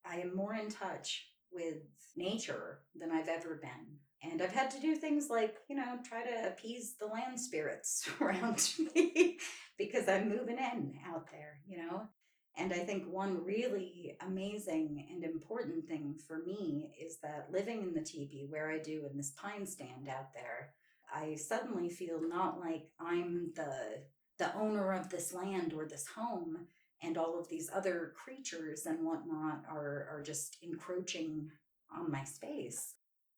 I 0.05 0.17
am 0.17 0.37
more 0.37 0.55
in 0.55 0.71
touch 0.71 1.27
with 1.51 1.79
nature 2.17 2.81
than 2.95 3.11
I've 3.11 3.29
ever 3.29 3.61
been. 3.61 3.99
And 4.23 4.41
I've 4.43 4.53
had 4.53 4.71
to 4.73 4.81
do 4.81 4.97
things 4.97 5.29
like, 5.31 5.57
you 5.69 5.77
know, 5.77 5.99
try 6.09 6.23
to 6.23 6.49
appease 6.49 6.95
the 6.99 7.07
land 7.07 7.39
spirits 7.39 8.09
around 8.21 8.67
me 8.95 9.39
because 9.79 10.09
I'm 10.09 10.29
moving 10.29 10.59
in 10.59 10.95
out 11.07 11.31
there, 11.31 11.61
you 11.67 11.79
know. 11.79 12.09
And 12.59 12.73
I 12.73 12.79
think 12.79 13.05
one 13.07 13.45
really 13.45 14.17
amazing 14.27 15.07
and 15.11 15.25
important 15.25 15.87
thing 15.87 16.15
for 16.27 16.39
me 16.39 16.91
is 16.99 17.19
that 17.19 17.49
living 17.53 17.83
in 17.83 17.93
the 17.93 18.01
teepee 18.01 18.47
where 18.49 18.71
I 18.71 18.79
do 18.79 19.07
in 19.11 19.17
this 19.17 19.33
pine 19.33 19.67
stand 19.67 20.09
out 20.09 20.33
there, 20.33 20.71
I 21.15 21.35
suddenly 21.35 21.91
feel 21.91 22.21
not 22.27 22.59
like 22.59 22.89
I'm 22.99 23.53
the 23.55 24.03
the 24.39 24.55
owner 24.55 24.93
of 24.93 25.09
this 25.09 25.33
land 25.33 25.73
or 25.73 25.87
this 25.87 26.07
home 26.07 26.67
and 27.03 27.17
all 27.17 27.39
of 27.39 27.49
these 27.49 27.71
other 27.73 28.13
creatures 28.15 28.85
and 28.85 29.05
whatnot 29.05 29.65
are 29.69 30.09
are 30.11 30.23
just 30.25 30.57
encroaching 30.63 31.51
on 31.95 32.11
my 32.11 32.25
space. 32.25 32.95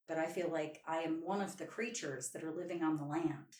But 0.07 0.19
I 0.19 0.27
feel 0.27 0.51
like 0.51 0.81
I 0.87 0.99
am 1.01 1.23
one 1.25 1.41
of 1.41 1.57
the 1.57 1.67
creatures 1.67 2.31
that 2.31 2.45
are 2.45 2.55
living 2.55 2.83
on 2.83 2.97
the 2.97 3.05
land. 3.05 3.57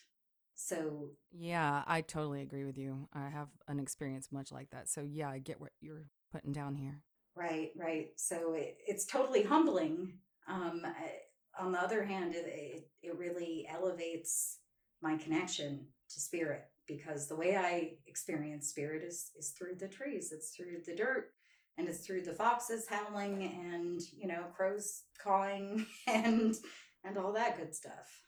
So 0.59 1.11
Yeah, 1.31 1.85
I 1.87 2.01
totally 2.01 2.43
agree 2.43 2.65
with 2.65 2.77
you. 2.77 3.09
I 3.15 3.29
have 3.29 3.49
an 3.69 3.79
experience 3.79 4.33
much 4.33 4.51
like 4.51 4.71
that. 4.71 4.89
So 4.89 5.03
yeah, 5.03 5.31
I 5.31 5.39
get 5.39 5.61
what 5.61 5.71
you're 5.81 6.09
putting 6.33 6.53
down 6.53 6.75
here. 6.75 7.01
Right, 7.37 7.71
right. 7.77 8.09
So 8.17 8.55
it, 8.55 8.79
it's 8.85 9.07
totally 9.07 9.45
humbling. 9.45 10.15
Um, 10.49 10.83
on 11.59 11.71
the 11.71 11.81
other 11.81 12.03
hand, 12.03 12.35
it, 12.35 12.45
it, 12.47 12.89
it 13.03 13.17
really 13.17 13.69
elevates 13.73 14.59
my 15.01 15.17
connection 15.17 15.87
to 16.11 16.21
spirit 16.21 16.65
because 16.89 17.29
the 17.29 17.37
way 17.37 17.57
I 17.57 17.93
experience 18.09 18.69
spirit 18.69 19.05
is, 19.05 19.31
is 19.39 19.51
through 19.51 19.77
the 19.79 19.87
trees, 19.89 20.33
it's 20.33 20.51
through 20.57 20.79
the 20.85 20.97
dirt, 20.97 21.31
and 21.77 21.89
it's 21.89 22.05
through 22.05 22.23
the 22.23 22.35
foxes 22.35 22.87
howling 22.89 23.45
and, 23.45 24.01
you 24.17 24.27
know, 24.27 24.47
crows 24.57 25.03
cawing 25.23 25.87
and 26.09 26.57
and 27.05 27.17
all 27.17 27.33
that 27.35 27.57
good 27.57 27.73
stuff. 27.75 28.28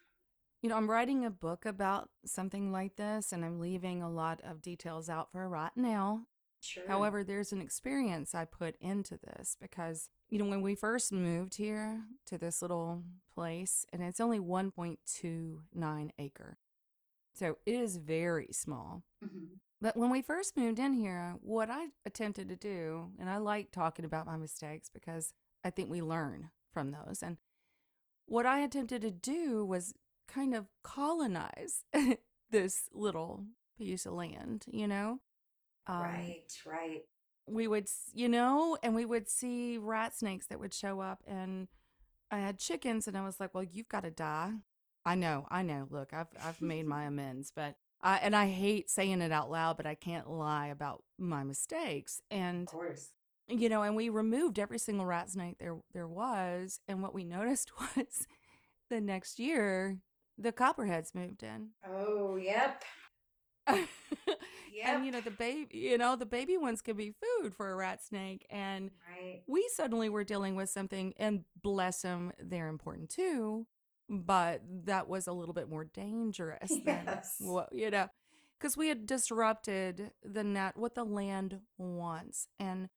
You 0.62 0.68
know, 0.68 0.76
I'm 0.76 0.90
writing 0.90 1.24
a 1.24 1.30
book 1.30 1.64
about 1.64 2.10
something 2.26 2.70
like 2.70 2.96
this 2.96 3.32
and 3.32 3.44
I'm 3.44 3.58
leaving 3.60 4.02
a 4.02 4.10
lot 4.10 4.40
of 4.44 4.60
details 4.60 5.08
out 5.08 5.32
for 5.32 5.48
right 5.48 5.74
now. 5.74 6.26
Sure. 6.60 6.86
However, 6.86 7.24
there's 7.24 7.52
an 7.52 7.62
experience 7.62 8.34
I 8.34 8.44
put 8.44 8.76
into 8.80 9.16
this 9.16 9.56
because, 9.58 10.10
you 10.28 10.38
know, 10.38 10.44
when 10.44 10.60
we 10.60 10.74
first 10.74 11.12
moved 11.12 11.54
here 11.54 12.02
to 12.26 12.36
this 12.36 12.60
little 12.60 13.02
place, 13.34 13.86
and 13.92 14.02
it's 14.02 14.20
only 14.20 14.38
1.29 14.38 16.10
acre. 16.18 16.58
So 17.32 17.56
it 17.64 17.74
is 17.74 17.96
very 17.96 18.48
small. 18.52 19.04
Mhm. 19.24 19.60
But 19.80 19.96
when 19.96 20.10
we 20.10 20.20
first 20.20 20.58
moved 20.58 20.78
in 20.78 20.92
here, 20.92 21.38
what 21.40 21.70
I 21.70 21.92
attempted 22.04 22.50
to 22.50 22.56
do, 22.56 23.14
and 23.18 23.30
I 23.30 23.38
like 23.38 23.72
talking 23.72 24.04
about 24.04 24.26
my 24.26 24.36
mistakes 24.36 24.90
because 24.90 25.32
I 25.64 25.70
think 25.70 25.88
we 25.88 26.02
learn 26.02 26.50
from 26.70 26.90
those. 26.90 27.22
And 27.22 27.38
what 28.26 28.44
I 28.44 28.60
attempted 28.60 29.00
to 29.00 29.10
do 29.10 29.64
was 29.64 29.94
kind 30.32 30.54
of 30.54 30.66
colonize 30.82 31.84
this 32.50 32.88
little 32.92 33.44
piece 33.78 34.06
of 34.06 34.12
land, 34.14 34.64
you 34.68 34.86
know? 34.86 35.20
Um, 35.86 36.02
right, 36.02 36.62
right. 36.66 37.02
we 37.46 37.66
would, 37.66 37.88
you 38.14 38.28
know, 38.28 38.78
and 38.82 38.94
we 38.94 39.04
would 39.04 39.28
see 39.28 39.78
rat 39.78 40.14
snakes 40.16 40.46
that 40.46 40.60
would 40.60 40.74
show 40.74 41.00
up. 41.00 41.22
And 41.26 41.68
I 42.30 42.38
had 42.38 42.58
chickens, 42.58 43.08
and 43.08 43.16
I 43.16 43.24
was 43.24 43.40
like, 43.40 43.54
well, 43.54 43.64
you've 43.64 43.88
got 43.88 44.04
to 44.04 44.10
die. 44.10 44.52
I 45.04 45.14
know, 45.14 45.46
I 45.50 45.62
know. 45.62 45.86
Look, 45.90 46.12
I've, 46.12 46.28
I've 46.42 46.60
made 46.62 46.86
my 46.86 47.04
amends, 47.06 47.52
but 47.54 47.76
I, 48.02 48.18
and 48.18 48.36
I 48.36 48.48
hate 48.48 48.90
saying 48.90 49.20
it 49.22 49.32
out 49.32 49.50
loud, 49.50 49.76
but 49.76 49.86
I 49.86 49.94
can't 49.94 50.30
lie 50.30 50.68
about 50.68 51.02
my 51.18 51.42
mistakes. 51.44 52.22
And 52.30 52.68
Of 52.68 52.72
course. 52.72 53.08
you 53.48 53.68
know, 53.68 53.82
and 53.82 53.96
we 53.96 54.08
removed 54.08 54.58
every 54.58 54.78
single 54.78 55.06
rat 55.06 55.30
snake 55.30 55.58
there 55.58 55.78
there 55.92 56.08
was, 56.08 56.80
and 56.88 57.02
what 57.02 57.14
we 57.14 57.24
noticed 57.24 57.72
was 57.96 58.26
the 58.90 59.00
next 59.00 59.38
year 59.38 59.98
the 60.40 60.52
copperheads 60.52 61.14
moved 61.14 61.42
in. 61.42 61.70
Oh, 61.86 62.36
yep. 62.36 62.84
Yep. 64.72 64.86
and 64.86 65.04
you 65.04 65.12
know 65.12 65.20
the 65.20 65.30
baby, 65.30 65.68
you 65.76 65.98
know 65.98 66.16
the 66.16 66.26
baby 66.26 66.56
ones 66.56 66.80
could 66.80 66.96
be 66.96 67.12
food 67.40 67.54
for 67.54 67.70
a 67.70 67.74
rat 67.74 68.02
snake, 68.02 68.46
and 68.50 68.90
right. 69.08 69.42
we 69.46 69.68
suddenly 69.74 70.08
were 70.08 70.24
dealing 70.24 70.54
with 70.56 70.70
something. 70.70 71.12
And 71.18 71.44
bless 71.62 72.02
them, 72.02 72.32
they're 72.40 72.68
important 72.68 73.10
too, 73.10 73.66
but 74.08 74.62
that 74.84 75.08
was 75.08 75.26
a 75.26 75.32
little 75.32 75.54
bit 75.54 75.68
more 75.68 75.84
dangerous 75.92 76.80
than 76.84 77.04
Yes. 77.06 77.36
what 77.38 77.72
you 77.72 77.90
know, 77.90 78.08
because 78.58 78.76
we 78.76 78.88
had 78.88 79.06
disrupted 79.06 80.12
the 80.24 80.44
net 80.44 80.76
what 80.76 80.94
the 80.94 81.04
land 81.04 81.60
wants, 81.78 82.48
and 82.58 82.88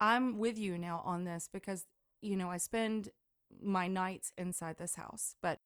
I'm 0.00 0.38
with 0.38 0.58
you 0.58 0.78
now 0.78 1.02
on 1.04 1.24
this 1.24 1.48
because, 1.52 1.86
you 2.20 2.36
know, 2.36 2.50
I 2.50 2.56
spend 2.58 3.10
my 3.62 3.88
nights 3.88 4.32
inside 4.36 4.78
this 4.78 4.96
house, 4.96 5.36
but 5.42 5.60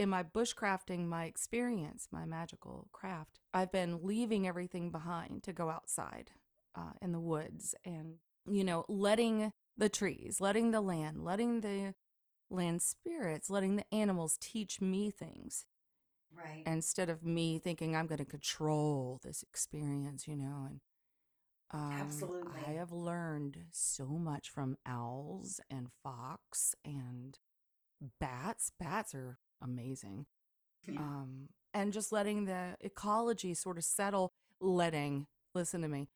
in 0.00 0.10
my 0.10 0.24
bushcrafting, 0.24 1.06
my 1.06 1.26
experience, 1.26 2.08
my 2.12 2.26
magical 2.26 2.88
craft, 2.92 3.40
I've 3.54 3.72
been 3.72 4.00
leaving 4.02 4.48
everything 4.48 4.90
behind 4.90 5.44
to 5.44 5.52
go 5.52 5.70
outside 5.70 6.32
uh, 6.76 6.92
in 7.02 7.12
the 7.12 7.20
woods 7.20 7.74
and, 7.84 8.16
you 8.50 8.64
know, 8.64 8.86
letting 8.88 9.52
the 9.78 9.90
trees, 9.90 10.40
letting 10.40 10.72
the 10.72 10.82
land, 10.82 11.24
letting 11.24 11.60
the 11.62 11.94
land 12.50 12.82
spirits, 12.82 13.50
letting 13.50 13.76
the 13.76 13.94
animals 13.94 14.38
teach 14.40 14.80
me 14.80 15.10
things 15.10 15.66
Right. 16.34 16.64
instead 16.66 17.08
of 17.10 17.24
me 17.24 17.58
thinking 17.58 17.96
I'm 17.96 18.06
going 18.06 18.18
to 18.18 18.24
control 18.24 19.20
this 19.22 19.42
experience, 19.42 20.28
you 20.28 20.36
know. 20.36 20.68
And 20.70 20.80
um, 21.72 22.06
Absolutely. 22.06 22.62
I 22.68 22.72
have 22.72 22.92
learned 22.92 23.58
so 23.72 24.06
much 24.06 24.50
from 24.50 24.76
owls 24.86 25.60
and 25.70 25.88
fox 26.02 26.74
and 26.84 27.38
bats. 28.20 28.72
Bats 28.78 29.14
are 29.14 29.38
amazing. 29.62 30.26
Yeah. 30.86 31.00
Um, 31.00 31.48
and 31.72 31.92
just 31.92 32.12
letting 32.12 32.46
the 32.46 32.76
ecology 32.80 33.54
sort 33.54 33.78
of 33.78 33.84
settle, 33.84 34.32
letting, 34.60 35.26
listen 35.54 35.82
to 35.82 35.88
me, 35.88 36.08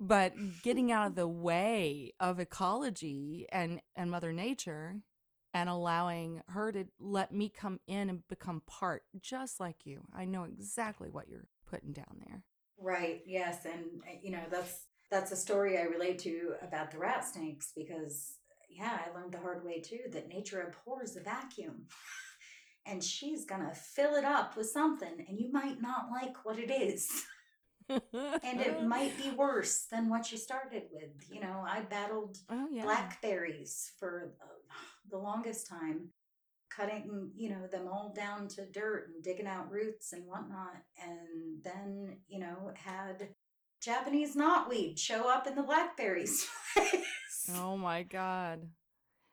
but 0.00 0.32
getting 0.62 0.90
out 0.90 1.06
of 1.06 1.14
the 1.14 1.28
way 1.28 2.12
of 2.18 2.40
ecology 2.40 3.46
and, 3.52 3.80
and 3.94 4.10
Mother 4.10 4.32
Nature 4.32 5.02
and 5.54 5.68
allowing 5.68 6.42
her 6.48 6.72
to 6.72 6.86
let 6.98 7.32
me 7.32 7.48
come 7.48 7.78
in 7.86 8.08
and 8.08 8.26
become 8.28 8.62
part 8.66 9.02
just 9.20 9.60
like 9.60 9.84
you. 9.84 10.02
I 10.14 10.24
know 10.24 10.44
exactly 10.44 11.10
what 11.10 11.28
you're 11.28 11.48
putting 11.68 11.92
down 11.92 12.22
there. 12.26 12.42
Right. 12.78 13.22
Yes, 13.26 13.64
and 13.64 14.02
uh, 14.08 14.16
you 14.22 14.30
know 14.30 14.42
that's 14.50 14.86
that's 15.10 15.30
a 15.30 15.36
story 15.36 15.78
I 15.78 15.82
relate 15.82 16.18
to 16.20 16.54
about 16.62 16.90
the 16.90 16.98
rat 16.98 17.24
snakes 17.24 17.72
because 17.76 18.38
yeah, 18.70 18.98
I 19.06 19.14
learned 19.16 19.32
the 19.32 19.38
hard 19.38 19.64
way 19.64 19.80
too 19.80 20.00
that 20.10 20.28
nature 20.28 20.62
abhors 20.62 21.16
a 21.16 21.20
vacuum. 21.20 21.86
And 22.86 23.02
she's 23.02 23.44
gonna 23.44 23.74
fill 23.74 24.14
it 24.14 24.24
up 24.24 24.56
with 24.56 24.68
something, 24.68 25.24
and 25.28 25.38
you 25.38 25.50
might 25.52 25.80
not 25.80 26.06
like 26.10 26.44
what 26.44 26.58
it 26.58 26.70
is. 26.70 27.08
And 27.88 28.60
it 28.60 28.82
might 28.86 29.16
be 29.16 29.30
worse 29.30 29.86
than 29.90 30.08
what 30.08 30.32
you 30.32 30.38
started 30.38 30.84
with. 30.92 31.10
You 31.30 31.40
know, 31.40 31.64
I 31.66 31.82
battled 31.82 32.38
Oh 32.50 32.68
yeah. 32.70 32.82
blackberries 32.84 33.92
for 33.98 34.34
uh, 34.40 34.46
the 35.10 35.18
longest 35.18 35.68
time, 35.68 36.08
cutting, 36.70 37.30
you 37.36 37.50
know, 37.50 37.66
them 37.70 37.86
all 37.86 38.12
down 38.16 38.48
to 38.48 38.66
dirt 38.66 39.10
and 39.14 39.22
digging 39.22 39.46
out 39.46 39.70
roots 39.70 40.12
and 40.12 40.26
whatnot. 40.26 40.76
And 41.00 41.62
then, 41.62 42.18
you 42.28 42.38
know, 42.40 42.72
had 42.74 43.28
Japanese 43.80 44.34
knotweed 44.36 44.98
show 44.98 45.28
up 45.28 45.46
in 45.46 45.54
the 45.54 45.62
blackberries. 45.62 46.46
Oh 47.56 47.76
my 47.76 48.04
God. 48.04 48.68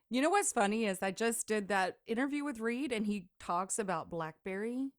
You 0.09 0.21
know 0.21 0.29
what's 0.29 0.51
funny 0.51 0.85
is 0.85 0.99
I 1.01 1.11
just 1.11 1.47
did 1.47 1.67
that 1.67 1.97
interview 2.07 2.43
with 2.43 2.59
Reed 2.59 2.91
and 2.91 3.05
he 3.05 3.25
talks 3.39 3.77
about 3.77 4.09
Blackberry 4.09 4.89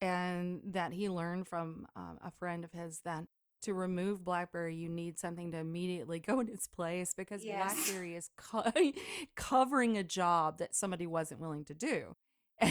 and 0.00 0.60
that 0.64 0.92
he 0.92 1.08
learned 1.08 1.46
from 1.48 1.86
um, 1.94 2.18
a 2.24 2.30
friend 2.30 2.64
of 2.64 2.72
his 2.72 3.00
that 3.04 3.24
to 3.62 3.74
remove 3.74 4.24
blackberry, 4.24 4.76
you 4.76 4.88
need 4.88 5.18
something 5.18 5.50
to 5.52 5.58
immediately 5.58 6.18
go 6.26 6.40
in 6.40 6.48
its 6.48 6.66
place 6.66 7.14
because 7.14 7.44
Yes. 7.44 7.74
blackberry 7.74 8.14
is 8.14 8.30
co- 8.36 8.70
covering 9.36 9.96
a 9.98 10.04
job 10.04 10.58
that 10.58 10.74
somebody 10.74 11.06
wasn't 11.06 11.40
willing 11.40 11.64
to 11.64 11.74
do. 11.74 12.14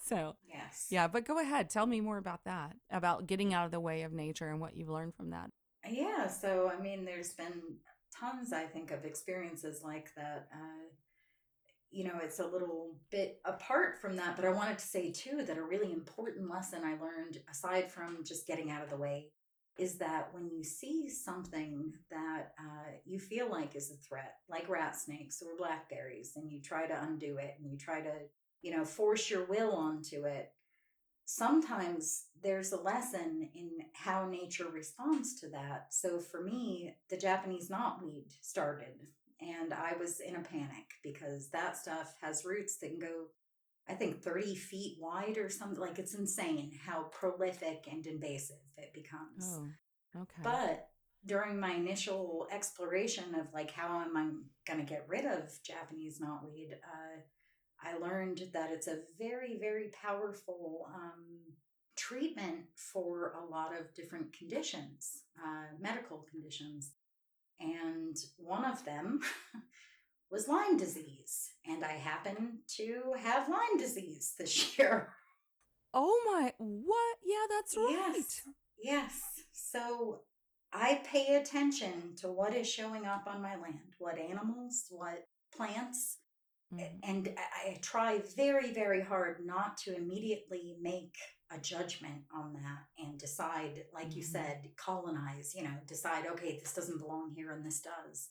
so, 0.00 0.36
Yes. 0.48 0.86
yeah, 0.90 1.08
but 1.08 1.24
go 1.24 1.38
ahead. 1.40 1.70
Tell 1.70 1.86
me 1.86 2.00
more 2.00 2.18
about 2.18 2.44
that, 2.44 2.76
about 2.90 3.26
getting 3.26 3.54
out 3.54 3.64
of 3.66 3.70
the 3.72 3.80
way 3.80 4.02
of 4.02 4.12
nature 4.12 4.48
and 4.48 4.60
what 4.60 4.76
you've 4.76 4.88
learned 4.90 5.14
from 5.14 5.30
that. 5.30 5.50
Yeah, 5.88 6.28
so 6.28 6.70
I 6.76 6.80
mean, 6.82 7.04
there's 7.04 7.32
been 7.32 7.62
tons, 8.14 8.52
I 8.52 8.64
think, 8.64 8.90
of 8.90 9.04
experiences 9.04 9.82
like 9.84 10.14
that. 10.16 10.48
Uh, 10.52 10.84
you 11.96 12.04
know, 12.04 12.20
it's 12.22 12.40
a 12.40 12.46
little 12.46 12.94
bit 13.10 13.40
apart 13.46 13.98
from 13.98 14.16
that, 14.16 14.36
but 14.36 14.44
I 14.44 14.50
wanted 14.50 14.78
to 14.78 14.86
say 14.86 15.10
too 15.10 15.42
that 15.46 15.56
a 15.56 15.62
really 15.62 15.92
important 15.92 16.50
lesson 16.50 16.82
I 16.84 17.02
learned, 17.02 17.40
aside 17.50 17.90
from 17.90 18.18
just 18.22 18.46
getting 18.46 18.70
out 18.70 18.84
of 18.84 18.90
the 18.90 18.98
way, 18.98 19.28
is 19.78 19.96
that 19.96 20.28
when 20.32 20.50
you 20.50 20.62
see 20.62 21.08
something 21.08 21.94
that 22.10 22.52
uh, 22.58 22.90
you 23.06 23.18
feel 23.18 23.50
like 23.50 23.74
is 23.74 23.90
a 23.90 23.94
threat, 23.94 24.34
like 24.46 24.68
rat 24.68 24.94
snakes 24.94 25.42
or 25.42 25.56
blackberries, 25.56 26.32
and 26.36 26.52
you 26.52 26.60
try 26.60 26.86
to 26.86 27.02
undo 27.02 27.38
it 27.38 27.54
and 27.58 27.70
you 27.70 27.78
try 27.78 28.02
to, 28.02 28.12
you 28.60 28.76
know, 28.76 28.84
force 28.84 29.30
your 29.30 29.46
will 29.46 29.72
onto 29.72 30.24
it, 30.24 30.52
sometimes 31.24 32.26
there's 32.42 32.72
a 32.72 32.80
lesson 32.80 33.48
in 33.54 33.70
how 33.94 34.28
nature 34.28 34.68
responds 34.70 35.40
to 35.40 35.48
that. 35.48 35.86
So 35.92 36.18
for 36.18 36.42
me, 36.42 36.94
the 37.08 37.16
Japanese 37.16 37.70
knotweed 37.70 38.26
started, 38.42 39.06
and 39.40 39.72
I 39.74 39.92
was 39.98 40.20
in 40.20 40.36
a 40.36 40.40
panic 40.40 40.86
because 41.02 41.48
that 41.50 41.76
stuff 41.76 42.14
has 42.20 42.44
roots 42.44 42.78
that 42.78 42.88
can 42.88 42.98
go, 42.98 43.26
I 43.88 43.94
think, 43.94 44.22
30 44.22 44.54
feet 44.54 44.96
wide 45.00 45.36
or 45.38 45.48
something. 45.48 45.80
Like 45.80 45.98
it's 45.98 46.14
insane 46.14 46.72
how 46.86 47.04
prolific 47.12 47.86
and 47.90 48.06
invasive 48.06 48.56
it 48.76 48.92
becomes. 48.94 49.58
Oh, 49.58 50.22
okay. 50.22 50.42
But 50.42 50.88
during 51.26 51.58
my 51.58 51.72
initial 51.72 52.46
exploration 52.52 53.34
of 53.34 53.52
like 53.52 53.70
how 53.70 54.00
am 54.00 54.16
I 54.16 54.70
going 54.70 54.84
to 54.84 54.90
get 54.90 55.04
rid 55.08 55.26
of 55.26 55.50
Japanese 55.64 56.20
knotweed, 56.20 56.72
uh, 56.72 57.20
I 57.82 57.98
learned 57.98 58.42
that 58.52 58.70
it's 58.70 58.86
a 58.86 59.00
very, 59.18 59.58
very 59.60 59.90
powerful 60.02 60.86
um, 60.94 61.24
treatment 61.96 62.64
for 62.74 63.34
a 63.40 63.50
lot 63.50 63.72
of 63.78 63.94
different 63.94 64.32
conditions, 64.32 65.22
uh, 65.38 65.76
medical 65.80 66.26
conditions. 66.30 66.92
And 67.60 68.16
one 68.36 68.64
of 68.64 68.84
them 68.84 69.20
was 70.30 70.48
Lyme 70.48 70.76
disease. 70.76 71.50
And 71.66 71.84
I 71.84 71.92
happen 71.92 72.60
to 72.76 73.14
have 73.18 73.48
Lyme 73.48 73.78
disease 73.78 74.34
this 74.38 74.78
year. 74.78 75.08
oh 75.94 76.20
my, 76.26 76.52
what? 76.58 77.16
Yeah, 77.24 77.46
that's 77.48 77.76
right. 77.76 78.12
Yes. 78.16 78.40
Yes. 78.82 79.20
So 79.52 80.20
I 80.72 81.00
pay 81.04 81.36
attention 81.36 82.14
to 82.18 82.28
what 82.30 82.54
is 82.54 82.68
showing 82.68 83.06
up 83.06 83.24
on 83.26 83.40
my 83.40 83.54
land, 83.56 83.94
what 83.98 84.18
animals, 84.18 84.84
what 84.90 85.24
plants, 85.56 86.18
Mhm. 86.74 86.98
and 87.04 87.34
I 87.64 87.78
try 87.80 88.18
very, 88.36 88.72
very 88.72 89.00
hard 89.00 89.46
not 89.46 89.78
to 89.84 89.94
immediately 89.96 90.76
make 90.80 91.14
a 91.50 91.58
judgment 91.58 92.24
on 92.34 92.52
that 92.54 92.86
and 92.98 93.18
decide, 93.18 93.84
like 93.92 94.14
you 94.16 94.22
Mhm. 94.22 94.26
said, 94.26 94.70
colonize, 94.76 95.54
you 95.54 95.62
know, 95.62 95.78
decide, 95.86 96.26
okay, 96.26 96.58
this 96.58 96.74
doesn't 96.74 96.98
belong 96.98 97.30
here 97.34 97.52
and 97.52 97.64
this 97.64 97.80
does. 97.80 98.30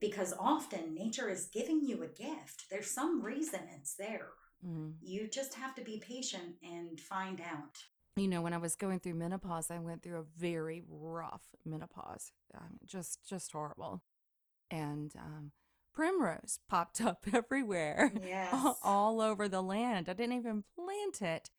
Because 0.00 0.32
often 0.38 0.94
nature 0.94 1.28
is 1.30 1.46
giving 1.46 1.84
you 1.84 2.02
a 2.02 2.08
gift. 2.08 2.66
There's 2.70 2.90
some 2.90 3.22
reason 3.22 3.60
it's 3.68 3.94
there. 3.94 4.32
Mhm. 4.64 4.96
You 5.00 5.28
just 5.28 5.54
have 5.54 5.74
to 5.76 5.82
be 5.82 5.98
patient 6.00 6.56
and 6.62 7.00
find 7.00 7.40
out. 7.40 7.84
You 8.16 8.28
know, 8.28 8.42
when 8.42 8.52
I 8.52 8.58
was 8.58 8.76
going 8.76 9.00
through 9.00 9.14
menopause, 9.14 9.70
I 9.70 9.78
went 9.80 10.02
through 10.02 10.18
a 10.18 10.24
very 10.38 10.84
rough 10.88 11.42
menopause, 11.64 12.32
um, 12.54 12.78
just 12.84 13.24
just 13.26 13.50
horrible, 13.52 14.02
and 14.70 15.14
um, 15.16 15.52
primrose 15.92 16.58
popped 16.68 17.00
up 17.00 17.26
everywhere, 17.32 18.12
Yes. 18.22 18.52
all, 18.52 18.78
all 18.82 19.20
over 19.20 19.48
the 19.48 19.62
land. 19.62 20.08
I 20.08 20.12
didn't 20.14 20.36
even 20.36 20.64
plant 20.76 21.22
it, 21.22 21.50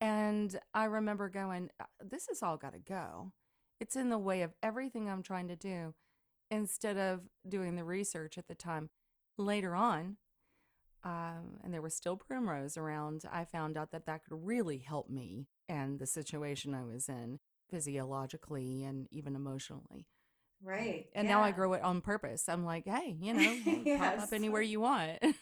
and 0.00 0.58
I 0.74 0.84
remember 0.84 1.28
going, 1.28 1.70
"Uh, 1.80 1.84
"This 2.02 2.26
has 2.28 2.42
all 2.42 2.56
got 2.56 2.72
to 2.72 2.78
go. 2.78 3.32
It's 3.80 3.96
in 3.96 4.10
the 4.10 4.18
way 4.18 4.42
of 4.42 4.54
everything 4.62 5.08
I'm 5.08 5.22
trying 5.22 5.48
to 5.48 5.56
do." 5.56 5.94
Instead 6.50 6.96
of 6.96 7.28
doing 7.48 7.76
the 7.76 7.84
research 7.84 8.38
at 8.38 8.48
the 8.48 8.54
time, 8.54 8.90
later 9.36 9.74
on, 9.74 10.16
um, 11.04 11.58
and 11.62 11.72
there 11.74 11.82
was 11.82 11.94
still 11.94 12.16
primrose 12.16 12.76
around, 12.76 13.24
I 13.30 13.44
found 13.44 13.76
out 13.76 13.90
that 13.92 14.06
that 14.06 14.24
could 14.24 14.44
really 14.46 14.78
help 14.78 15.08
me 15.10 15.46
and 15.68 15.98
the 15.98 16.06
situation 16.06 16.74
I 16.74 16.84
was 16.84 17.08
in 17.08 17.38
physiologically 17.70 18.82
and 18.84 19.06
even 19.10 19.36
emotionally. 19.36 20.06
Right. 20.62 21.06
And 21.14 21.28
now 21.28 21.42
I 21.42 21.52
grow 21.52 21.74
it 21.74 21.82
on 21.82 22.00
purpose. 22.00 22.48
I'm 22.48 22.64
like, 22.64 22.84
hey, 22.86 23.16
you 23.20 23.34
know, 23.34 23.40
hey, 23.64 23.96
pop 23.98 24.18
up 24.18 24.32
anywhere 24.32 24.62
you 24.62 24.80
want. 24.80 25.18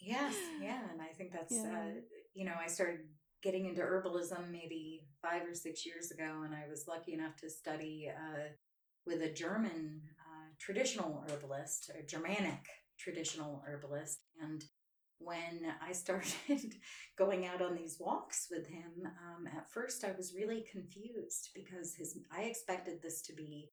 Yes, 0.00 0.34
yeah, 0.60 0.80
and 0.92 1.00
I 1.00 1.06
think 1.16 1.32
that's 1.32 1.52
Yeah. 1.52 1.62
uh, 1.62 2.00
you 2.34 2.44
know 2.44 2.52
I 2.62 2.66
started 2.66 3.00
getting 3.44 3.66
into 3.66 3.82
herbalism 3.82 4.50
maybe 4.50 5.04
five 5.22 5.42
or 5.46 5.54
six 5.54 5.84
years 5.84 6.10
ago, 6.10 6.42
and 6.44 6.54
I 6.54 6.68
was 6.68 6.88
lucky 6.88 7.12
enough 7.12 7.36
to 7.36 7.50
study 7.50 8.10
uh, 8.10 8.48
with 9.06 9.20
a 9.20 9.30
German 9.30 10.00
uh, 10.18 10.48
traditional 10.58 11.24
herbalist, 11.28 11.90
a 11.96 12.02
Germanic 12.02 12.66
traditional 12.98 13.62
herbalist, 13.68 14.20
and 14.42 14.64
when 15.18 15.60
I 15.86 15.92
started 16.04 16.74
going 17.16 17.46
out 17.46 17.62
on 17.62 17.76
these 17.76 17.98
walks 18.00 18.48
with 18.50 18.66
him, 18.66 18.92
um, 19.04 19.46
at 19.46 19.70
first 19.70 20.04
I 20.04 20.12
was 20.16 20.34
really 20.34 20.64
confused 20.70 21.50
because 21.54 21.94
his 21.94 22.18
I 22.34 22.44
expected 22.44 23.02
this 23.02 23.20
to 23.22 23.34
be 23.34 23.70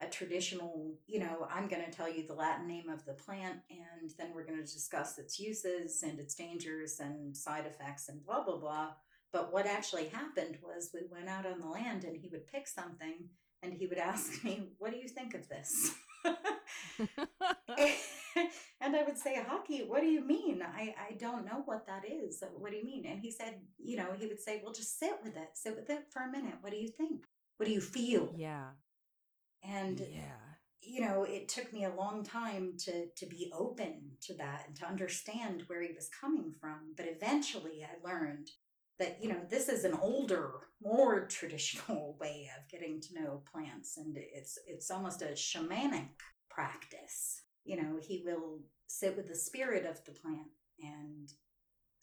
a 0.00 0.06
traditional, 0.08 0.94
you 1.06 1.20
know, 1.20 1.46
I'm 1.48 1.68
going 1.68 1.84
to 1.84 1.90
tell 1.90 2.12
you 2.12 2.26
the 2.26 2.34
Latin 2.34 2.66
name 2.66 2.88
of 2.88 3.04
the 3.04 3.12
plant 3.12 3.60
and 3.70 4.10
then 4.18 4.32
we're 4.34 4.44
going 4.44 4.58
to 4.58 4.72
discuss 4.72 5.16
its 5.16 5.38
uses 5.38 6.02
and 6.02 6.18
its 6.18 6.34
dangers 6.34 6.98
and 6.98 7.36
side 7.36 7.66
effects 7.66 8.08
and 8.08 8.24
blah, 8.24 8.42
blah, 8.44 8.56
blah. 8.56 8.88
But 9.32 9.52
what 9.52 9.66
actually 9.66 10.08
happened 10.08 10.58
was 10.62 10.90
we 10.92 11.00
went 11.10 11.28
out 11.28 11.46
on 11.46 11.60
the 11.60 11.66
land 11.66 12.04
and 12.04 12.16
he 12.16 12.28
would 12.28 12.46
pick 12.46 12.68
something 12.68 13.28
and 13.62 13.72
he 13.72 13.86
would 13.86 13.98
ask 14.12 14.44
me, 14.44 14.68
What 14.78 14.92
do 14.92 14.98
you 14.98 15.08
think 15.08 15.34
of 15.34 15.48
this? 15.48 15.94
and 18.80 18.96
I 18.96 19.02
would 19.04 19.18
say, 19.18 19.42
Hockey, 19.46 19.80
what 19.86 20.00
do 20.00 20.06
you 20.06 20.24
mean? 20.24 20.62
I, 20.62 20.94
I 20.98 21.14
don't 21.14 21.44
know 21.44 21.62
what 21.64 21.86
that 21.86 22.04
is. 22.08 22.42
What 22.56 22.70
do 22.70 22.76
you 22.76 22.84
mean? 22.84 23.06
And 23.06 23.20
he 23.20 23.30
said, 23.30 23.56
You 23.78 23.96
know, 23.96 24.08
he 24.18 24.26
would 24.26 24.40
say, 24.40 24.60
Well, 24.62 24.72
just 24.72 24.98
sit 24.98 25.14
with 25.22 25.36
it. 25.36 25.50
Sit 25.54 25.76
with 25.76 25.90
it 25.90 26.04
for 26.10 26.22
a 26.22 26.30
minute. 26.30 26.54
What 26.60 26.72
do 26.72 26.78
you 26.78 26.88
think? 26.88 27.24
What 27.56 27.66
do 27.66 27.72
you 27.72 27.80
feel? 27.80 28.34
yeah. 28.36 28.70
And 29.64 30.00
yeah. 30.00 30.40
you 30.80 31.00
know, 31.02 31.22
it 31.22 31.48
took 31.48 31.72
me 31.72 31.84
a 31.84 31.94
long 31.94 32.24
time 32.24 32.72
to 32.78 33.06
to 33.16 33.26
be 33.26 33.52
open 33.54 34.10
to 34.22 34.34
that 34.34 34.64
and 34.66 34.76
to 34.76 34.86
understand 34.86 35.62
where 35.68 35.82
he 35.82 35.92
was 35.92 36.08
coming 36.08 36.52
from. 36.60 36.94
But 36.96 37.06
eventually 37.08 37.84
I 37.84 38.04
learned 38.04 38.50
that, 38.98 39.18
you 39.22 39.28
know, 39.28 39.40
this 39.48 39.68
is 39.68 39.84
an 39.84 39.94
older, 40.00 40.52
more 40.82 41.26
traditional 41.26 42.16
way 42.20 42.50
of 42.56 42.68
getting 42.70 43.00
to 43.00 43.14
know 43.14 43.42
plants 43.50 43.96
and 43.96 44.16
it's 44.16 44.58
it's 44.66 44.90
almost 44.90 45.22
a 45.22 45.26
shamanic 45.26 46.08
practice. 46.50 47.42
You 47.64 47.76
know, 47.76 47.98
he 48.00 48.22
will 48.24 48.60
sit 48.86 49.16
with 49.16 49.28
the 49.28 49.34
spirit 49.34 49.86
of 49.86 50.04
the 50.04 50.12
plant 50.12 50.50
and 50.80 51.32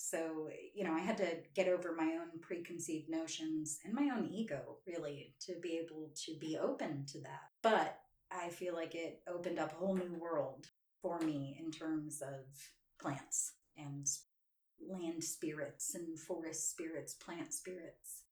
so, 0.01 0.47
you 0.73 0.85
know, 0.85 0.93
I 0.93 0.99
had 0.99 1.17
to 1.17 1.37
get 1.53 1.67
over 1.67 1.93
my 1.93 2.17
own 2.21 2.39
preconceived 2.41 3.09
notions 3.09 3.79
and 3.83 3.93
my 3.93 4.09
own 4.15 4.29
ego, 4.31 4.77
really, 4.87 5.35
to 5.41 5.55
be 5.61 5.77
able 5.77 6.09
to 6.25 6.37
be 6.39 6.57
open 6.57 7.05
to 7.07 7.19
that. 7.19 7.49
But 7.61 7.99
I 8.31 8.47
feel 8.47 8.73
like 8.73 8.95
it 8.95 9.21
opened 9.27 9.59
up 9.59 9.73
a 9.73 9.75
whole 9.75 9.95
new 9.95 10.15
world 10.17 10.67
for 11.01 11.19
me 11.19 11.59
in 11.59 11.69
terms 11.69 12.21
of 12.21 12.45
plants 13.01 13.53
and 13.77 14.07
land 14.87 15.23
spirits 15.23 15.95
and 15.95 16.17
forest 16.19 16.69
spirits, 16.69 17.13
plant 17.13 17.53
spirits. 17.53 18.23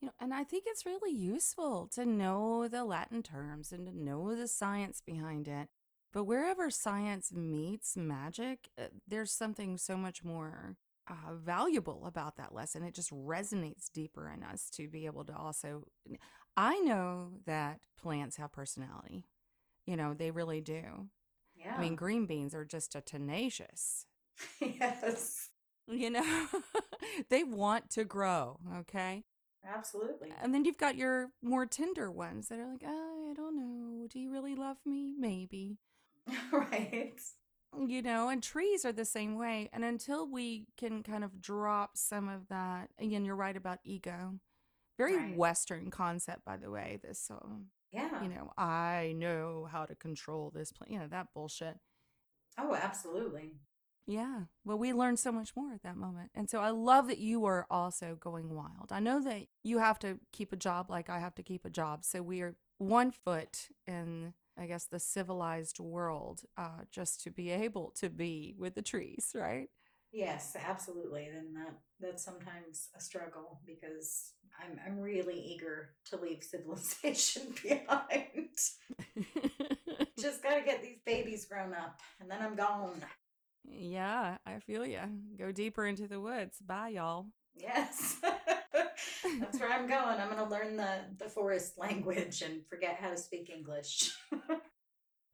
You 0.00 0.06
know, 0.06 0.12
and 0.20 0.34
I 0.34 0.44
think 0.44 0.64
it's 0.66 0.84
really 0.86 1.12
useful 1.12 1.88
to 1.94 2.04
know 2.04 2.68
the 2.68 2.84
Latin 2.84 3.22
terms 3.22 3.72
and 3.72 3.86
to 3.86 3.96
know 3.96 4.34
the 4.34 4.48
science 4.48 5.00
behind 5.00 5.48
it. 5.48 5.68
But 6.12 6.24
wherever 6.24 6.70
science 6.70 7.32
meets 7.32 7.96
magic, 7.96 8.68
uh, 8.78 8.84
there's 9.06 9.32
something 9.32 9.78
so 9.78 9.96
much 9.96 10.22
more 10.24 10.76
uh, 11.08 11.34
valuable 11.34 12.04
about 12.06 12.36
that 12.36 12.54
lesson. 12.54 12.82
It 12.82 12.94
just 12.94 13.10
resonates 13.10 13.90
deeper 13.92 14.28
in 14.28 14.42
us 14.42 14.68
to 14.70 14.88
be 14.88 15.06
able 15.06 15.24
to 15.24 15.36
also. 15.36 15.84
I 16.56 16.78
know 16.80 17.32
that 17.46 17.80
plants 17.98 18.36
have 18.36 18.52
personality. 18.52 19.24
You 19.86 19.96
know, 19.96 20.14
they 20.14 20.30
really 20.30 20.60
do. 20.60 21.08
Yeah. 21.54 21.74
I 21.76 21.80
mean, 21.80 21.96
green 21.96 22.26
beans 22.26 22.54
are 22.54 22.64
just 22.64 22.94
a 22.94 23.00
tenacious. 23.00 24.06
yes, 24.60 25.50
You 25.88 26.10
know, 26.10 26.46
they 27.30 27.44
want 27.44 27.90
to 27.90 28.04
grow. 28.04 28.58
Okay. 28.80 29.24
absolutely. 29.64 30.30
And 30.42 30.52
then 30.54 30.64
you've 30.64 30.78
got 30.78 30.96
your 30.96 31.30
more 31.42 31.66
tender 31.66 32.10
ones 32.10 32.48
that 32.48 32.58
are 32.58 32.66
like, 32.70 32.82
oh, 32.86 33.28
I 33.30 33.34
don't 33.34 33.56
know. 33.56 34.06
Do 34.08 34.18
you 34.18 34.30
really 34.30 34.54
love 34.54 34.78
me? 34.84 35.14
Maybe. 35.18 35.78
right. 36.52 37.14
You 37.86 38.00
know, 38.02 38.28
and 38.30 38.42
trees 38.42 38.84
are 38.84 38.92
the 38.92 39.04
same 39.04 39.36
way. 39.36 39.68
And 39.72 39.84
until 39.84 40.26
we 40.30 40.66
can 40.78 41.02
kind 41.02 41.24
of 41.24 41.40
drop 41.40 41.96
some 41.96 42.28
of 42.28 42.48
that, 42.48 42.90
again, 42.98 43.24
you're 43.24 43.36
right 43.36 43.56
about 43.56 43.80
ego, 43.84 44.38
Very 44.98 45.16
Right. 45.16 45.36
Western 45.36 45.90
concept, 45.90 46.44
by 46.44 46.56
the 46.56 46.70
way. 46.70 46.98
This, 47.02 47.30
um, 47.30 47.70
Yeah. 47.92 48.22
you 48.22 48.28
know, 48.28 48.52
I 48.58 49.14
know 49.16 49.66
how 49.70 49.86
to 49.86 49.94
control 49.94 50.50
this 50.50 50.72
plan. 50.72 50.92
You 50.92 50.98
know, 51.00 51.08
that 51.08 51.32
bullshit. 51.34 51.78
Oh, 52.58 52.74
absolutely. 52.74 53.56
Yeah. 54.06 54.42
Well, 54.64 54.78
we 54.78 54.92
learned 54.92 55.18
so 55.18 55.32
much 55.32 55.56
more 55.56 55.72
at 55.72 55.82
that 55.82 55.96
moment. 55.96 56.30
And 56.34 56.48
so 56.48 56.60
I 56.60 56.70
love 56.70 57.08
that 57.08 57.18
you 57.18 57.44
are 57.46 57.66
also 57.70 58.16
going 58.20 58.54
wild. 58.54 58.92
I 58.92 59.00
know 59.00 59.20
that 59.22 59.46
you 59.64 59.78
have 59.78 59.98
to 60.00 60.20
keep 60.32 60.52
a 60.52 60.56
job 60.56 60.90
like 60.90 61.10
I 61.10 61.18
have 61.18 61.34
to 61.36 61.42
keep 61.42 61.64
a 61.64 61.70
job. 61.70 62.04
So 62.04 62.22
we 62.22 62.40
are 62.42 62.54
one 62.78 63.10
foot 63.10 63.68
in, 63.86 64.34
I 64.56 64.66
guess, 64.66 64.86
the 64.86 65.00
civilized 65.00 65.80
world 65.80 66.42
uh, 66.56 66.84
just 66.90 67.22
to 67.24 67.30
be 67.30 67.50
able 67.50 67.92
to 67.96 68.08
be 68.08 68.54
with 68.56 68.76
the 68.76 68.82
trees, 68.82 69.32
right? 69.34 69.68
Yes, 70.12 70.56
absolutely. 70.56 71.26
And 71.26 71.56
that 71.56 71.74
that's 72.00 72.24
sometimes 72.24 72.88
a 72.96 73.00
struggle 73.00 73.60
because 73.66 74.32
I'm 74.62 74.78
I'm 74.86 75.00
really 75.00 75.38
eager 75.38 75.90
to 76.10 76.16
leave 76.16 76.42
civilization 76.48 77.54
behind. 77.62 78.56
Just 80.18 80.42
got 80.42 80.54
to 80.54 80.62
get 80.64 80.82
these 80.82 81.00
babies 81.04 81.44
grown 81.44 81.74
up 81.74 82.00
and 82.20 82.30
then 82.30 82.40
I'm 82.40 82.54
gone. 82.54 83.02
Yeah, 83.68 84.38
I 84.46 84.58
feel 84.60 84.84
you. 84.86 85.00
Go 85.38 85.52
deeper 85.52 85.86
into 85.86 86.06
the 86.08 86.20
woods. 86.20 86.58
Bye, 86.64 86.90
y'all. 86.90 87.26
Yes. 87.54 88.16
That's 89.40 89.58
where 89.58 89.70
I'm 89.72 89.86
going. 89.88 90.20
I'm 90.20 90.28
going 90.30 90.42
to 90.44 90.50
learn 90.50 90.76
the 90.76 91.00
the 91.18 91.28
forest 91.28 91.78
language 91.78 92.42
and 92.42 92.64
forget 92.68 92.96
how 93.00 93.10
to 93.10 93.16
speak 93.16 93.50
English. 93.50 94.12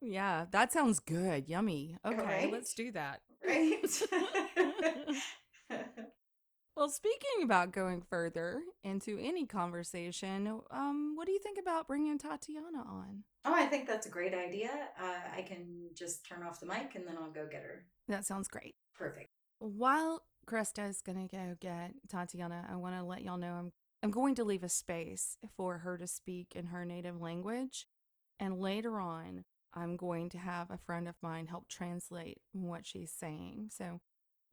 Yeah, 0.05 0.47
that 0.51 0.73
sounds 0.73 0.99
good. 0.99 1.49
Yummy. 1.49 1.97
Okay, 2.05 2.17
Right? 2.17 2.51
let's 2.53 2.75
do 2.75 2.91
that. 2.91 3.21
right? 3.47 3.85
Well, 6.77 6.89
speaking 6.89 7.43
about 7.43 7.73
going 7.73 8.01
further 8.01 8.63
into 8.83 9.19
any 9.21 9.47
conversation, 9.47 10.61
um, 10.71 11.13
what 11.17 11.27
do 11.27 11.33
you 11.33 11.39
think 11.39 11.59
about 11.59 11.87
bringing 11.87 12.19
Tatiana 12.19 12.79
on? 12.79 13.25
oh, 13.45 13.55
I 13.55 13.67
think 13.67 13.87
that's 13.87 14.07
a 14.07 14.11
great 14.11 14.35
idea. 14.35 14.71
Uh, 15.01 15.37
I 15.37 15.43
can 15.43 15.89
just 15.95 16.27
turn 16.27 16.43
off 16.43 16.61
the 16.61 16.67
mic 16.67 16.95
and 16.95 17.07
then 17.07 17.17
I'll 17.21 17.31
go 17.31 17.47
get 17.51 17.63
her. 17.63 17.85
That 18.09 18.25
sounds 18.25 18.49
great. 18.49 18.75
Perfect. 18.95 19.31
While 19.59 20.23
Krista's 20.47 21.03
gonna 21.03 21.27
go 21.27 21.57
get 21.61 21.93
Tatiana, 22.09 22.67
I 22.71 22.77
want 22.77 22.97
to 22.97 23.03
let 23.03 23.23
y'all 23.23 23.39
know 23.39 23.53
I'm 23.53 23.73
I'm 24.03 24.11
going 24.11 24.35
to 24.37 24.45
leave 24.45 24.65
a 24.65 24.69
space 24.69 25.37
for 25.57 25.79
her 25.79 25.97
to 25.97 26.09
speak 26.09 26.55
in 26.57 26.67
her 26.67 26.85
native 26.85 27.21
language, 27.21 27.87
and 28.41 28.59
later 28.59 28.99
on, 28.99 29.45
I'm 29.75 29.97
going 29.97 30.29
to 30.31 30.39
have 30.39 30.71
a 30.71 30.79
friend 30.79 31.07
of 31.07 31.15
mine 31.23 31.47
help 31.47 31.69
translate 31.69 32.41
what 32.51 32.85
she's 32.85 33.13
saying. 33.13 33.69
So 33.71 34.01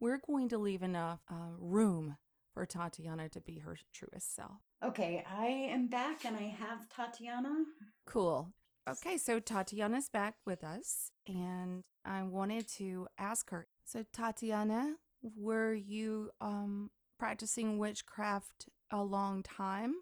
we're 0.00 0.20
going 0.26 0.48
to 0.48 0.58
leave 0.58 0.82
enough 0.82 1.20
uh, 1.30 1.52
room 1.58 2.16
for 2.52 2.66
Tatiana 2.66 3.28
to 3.28 3.40
be 3.40 3.58
her 3.58 3.76
truest 3.92 4.34
self. 4.34 4.58
Okay, 4.82 5.24
I 5.30 5.46
am 5.46 5.86
back 5.88 6.24
and 6.24 6.36
I 6.36 6.54
have 6.58 6.88
Tatiana. 6.88 7.64
Cool. 8.06 8.48
Okay, 8.88 9.18
so 9.18 9.38
Tatiana's 9.38 10.08
back 10.08 10.34
with 10.46 10.64
us, 10.64 11.12
and 11.28 11.84
I 12.04 12.22
wanted 12.22 12.66
to 12.78 13.06
ask 13.18 13.50
her. 13.50 13.68
So, 13.84 14.04
Tatiana, 14.12 14.94
were 15.22 15.74
you 15.74 16.30
um, 16.40 16.90
practicing 17.18 17.78
witchcraft 17.78 18.68
a 18.90 19.02
long 19.02 19.42
time 19.42 19.94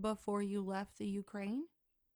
before 0.00 0.42
you 0.42 0.62
left 0.62 0.98
the 0.98 1.06
Ukraine? 1.06 1.64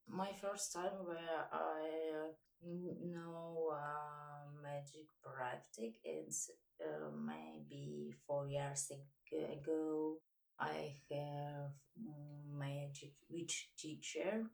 My 0.08 0.32
first 0.40 0.72
time 0.72 1.04
where 1.04 1.46
I 1.52 2.22
uh, 2.22 2.72
know 3.04 3.72
uh, 3.74 4.25
magic 4.66 5.06
practice 5.22 5.96
is 6.04 6.50
uh, 6.82 7.10
maybe 7.14 8.12
four 8.26 8.46
years 8.48 8.90
ago. 9.32 10.16
I 10.58 10.96
have 11.10 11.72
mm, 12.00 12.58
magic 12.58 13.12
witch 13.30 13.70
teacher. 13.78 14.44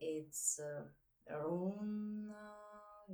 It's 0.00 0.60
uh, 0.60 0.84
rune 1.34 2.30
uh, 2.30 3.12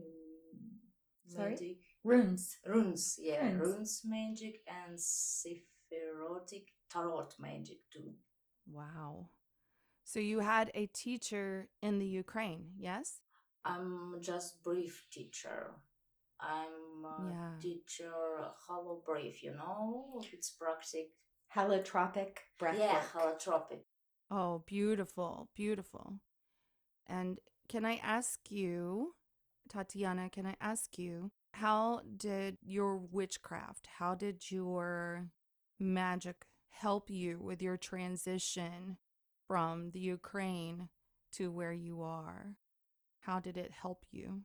Sorry? 1.26 1.50
magic. 1.50 1.76
Runes. 2.04 2.56
Runes, 2.66 3.18
yeah, 3.20 3.44
Runes. 3.44 3.60
runes 3.60 4.02
magic 4.04 4.60
and 4.68 4.98
sephirotic 4.98 6.68
tarot 6.90 7.28
magic 7.40 7.78
too. 7.92 8.12
Wow. 8.70 9.30
So, 10.04 10.20
you 10.20 10.38
had 10.38 10.70
a 10.74 10.86
teacher 10.86 11.68
in 11.82 11.98
the 11.98 12.06
Ukraine, 12.06 12.66
yes? 12.78 13.20
I'm 13.64 14.18
just 14.20 14.62
brief 14.62 15.06
teacher. 15.10 15.72
I'm 16.40 17.04
a 17.04 17.30
Yeah. 17.30 17.58
teacher 17.60 18.52
hollow 18.66 19.02
brief, 19.04 19.42
you 19.42 19.52
know? 19.54 20.22
It's 20.32 20.50
practice. 20.50 21.08
Holotropic 21.54 22.38
breath 22.58 22.78
yeah, 22.78 22.94
work. 22.94 23.12
holotropic. 23.12 23.84
Oh, 24.30 24.58
beautiful, 24.66 25.48
beautiful. 25.54 26.20
And 27.06 27.38
can 27.68 27.84
I 27.84 27.96
ask 27.96 28.50
you, 28.50 29.14
Tatiana, 29.68 30.28
can 30.30 30.46
I 30.46 30.56
ask 30.60 30.98
you, 30.98 31.30
how 31.54 32.00
did 32.16 32.58
your 32.62 32.96
witchcraft, 32.98 33.86
how 33.98 34.14
did 34.14 34.50
your 34.50 35.30
magic 35.78 36.46
help 36.70 37.08
you 37.10 37.38
with 37.40 37.62
your 37.62 37.76
transition 37.76 38.98
from 39.46 39.90
the 39.92 40.00
Ukraine 40.00 40.88
to 41.32 41.50
where 41.50 41.72
you 41.72 42.02
are? 42.02 42.56
How 43.20 43.40
did 43.40 43.56
it 43.56 43.72
help 43.72 44.04
you? 44.10 44.42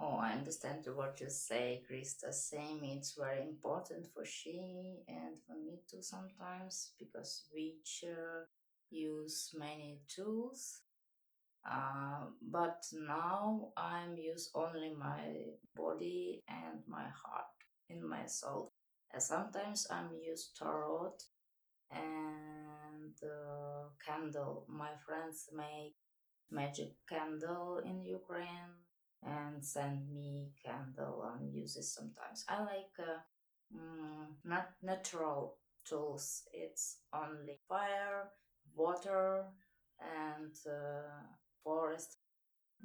Oh, 0.00 0.16
I 0.16 0.32
understand 0.32 0.86
what 0.94 1.20
you 1.20 1.28
say, 1.28 1.82
Krista. 1.90 2.32
Same, 2.32 2.82
it's 2.84 3.14
very 3.14 3.42
important 3.42 4.06
for 4.14 4.24
she 4.24 5.02
and 5.08 5.34
for 5.46 5.54
me 5.56 5.80
too 5.90 6.00
sometimes 6.02 6.92
because 6.98 7.44
we 7.52 7.74
uh, 8.04 8.44
use 8.90 9.50
many 9.58 10.00
tools. 10.08 10.80
Uh, 11.70 12.26
but 12.42 12.84
now 12.94 13.72
I'm 13.76 14.16
use 14.16 14.50
only 14.54 14.94
my 14.94 15.24
body 15.76 16.42
and 16.48 16.80
my 16.88 17.06
heart 17.22 17.52
in 17.90 18.08
my 18.08 18.26
soul. 18.26 18.72
And 19.12 19.22
sometimes 19.22 19.86
I'm 19.90 20.10
use 20.24 20.52
tarot 20.58 21.14
and 21.90 23.14
uh, 23.22 23.88
candle. 24.04 24.66
My 24.68 24.90
friends 25.06 25.48
make 25.54 25.94
magic 26.50 26.92
candle 27.08 27.80
in 27.84 28.04
Ukraine 28.04 28.74
and 29.24 29.64
send 29.64 30.10
me 30.12 30.52
candle 30.64 31.24
and 31.34 31.52
use 31.52 31.76
it 31.76 31.84
sometimes. 31.84 32.44
I 32.48 32.60
like 32.60 32.94
uh, 32.98 33.18
mm, 33.76 34.26
not 34.44 34.70
natural 34.82 35.56
tools. 35.84 36.42
It's 36.52 36.98
only 37.12 37.58
fire, 37.68 38.30
water, 38.74 39.44
and 40.00 40.52
uh, 40.66 41.22
forest. 41.62 42.16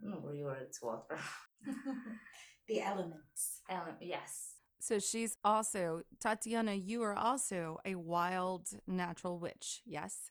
No, 0.02 0.20
river, 0.20 0.58
it's 0.62 0.82
water. 0.82 1.20
the 2.68 2.82
elements. 2.82 3.62
Ele- 3.70 3.98
yes. 4.02 4.56
So 4.80 5.00
she's 5.00 5.38
also, 5.44 6.02
Tatiana, 6.20 6.74
you 6.74 7.02
are 7.04 7.16
also 7.16 7.80
a 7.86 7.96
wild 7.96 8.68
natural 8.88 9.40
witch, 9.40 9.82
yes? 9.86 10.30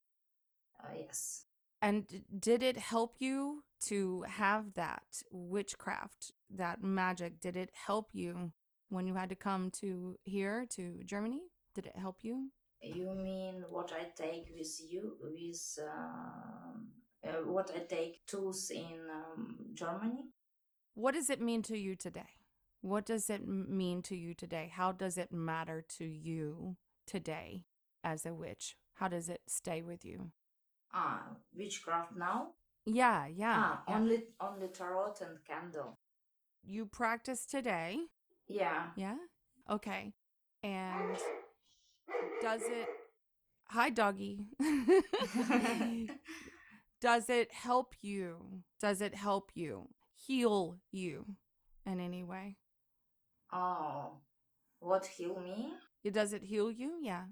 Uh, 0.82 0.92
yes. 0.98 1.44
And 1.80 2.24
did 2.38 2.62
it 2.62 2.76
help 2.76 3.16
you 3.18 3.64
to 3.86 4.24
have 4.28 4.74
that 4.74 5.22
witchcraft, 5.30 6.32
that 6.50 6.82
magic? 6.82 7.40
Did 7.40 7.56
it 7.56 7.70
help 7.86 8.10
you 8.12 8.52
when 8.88 9.06
you 9.06 9.14
had 9.14 9.28
to 9.30 9.34
come 9.34 9.70
to 9.80 10.16
here 10.24 10.66
to 10.70 11.00
Germany? 11.04 11.40
Did 11.74 11.86
it 11.86 11.96
help 11.96 12.18
you? 12.22 12.50
You 12.82 13.14
mean 13.14 13.64
what 13.70 13.92
I 13.92 14.06
take 14.20 14.50
with 14.56 14.80
you, 14.90 15.16
with 15.22 15.78
um, 15.82 16.88
uh, 17.24 17.44
what 17.44 17.70
I 17.74 17.80
take 17.80 18.26
tools 18.26 18.70
in 18.70 18.98
um, 19.10 19.56
Germany? 19.74 20.24
What 20.94 21.14
does 21.14 21.30
it 21.30 21.40
mean 21.40 21.62
to 21.62 21.78
you 21.78 21.94
today? 21.94 22.38
What 22.80 23.06
does 23.06 23.30
it 23.30 23.46
mean 23.46 24.02
to 24.02 24.16
you 24.16 24.34
today? 24.34 24.70
How 24.74 24.90
does 24.90 25.16
it 25.16 25.32
matter 25.32 25.84
to 25.98 26.04
you 26.04 26.76
today 27.06 27.64
as 28.02 28.26
a 28.26 28.34
witch? 28.34 28.76
How 28.94 29.08
does 29.08 29.28
it 29.28 29.42
stay 29.46 29.82
with 29.82 30.04
you? 30.04 30.32
Ah, 30.92 31.22
witchcraft 31.56 32.16
now? 32.16 32.48
Yeah, 32.84 33.26
yeah. 33.26 33.54
ah, 33.56 33.82
yeah. 33.88 33.96
only 33.96 34.24
only 34.40 34.68
tarot 34.68 35.14
and 35.20 35.38
candle. 35.44 35.98
You 36.64 36.86
practice 36.86 37.46
today. 37.46 37.98
Yeah. 38.48 38.86
Yeah. 38.96 39.16
Okay. 39.70 40.12
And 40.62 41.16
does 42.40 42.62
it 42.64 42.88
Hi 43.68 43.88
doggy. 43.88 44.40
does 47.00 47.30
it 47.30 47.52
help 47.52 47.94
you? 48.02 48.62
Does 48.80 49.00
it 49.00 49.14
help 49.14 49.50
you? 49.54 49.88
Heal 50.14 50.76
you 50.90 51.36
in 51.86 51.98
any 52.00 52.22
way? 52.22 52.56
oh, 53.52 54.12
what 54.80 55.06
heal 55.06 55.38
me? 55.40 55.72
It 56.04 56.14
does 56.14 56.32
it 56.32 56.42
heal 56.42 56.70
you? 56.70 56.98
Yeah. 57.00 57.24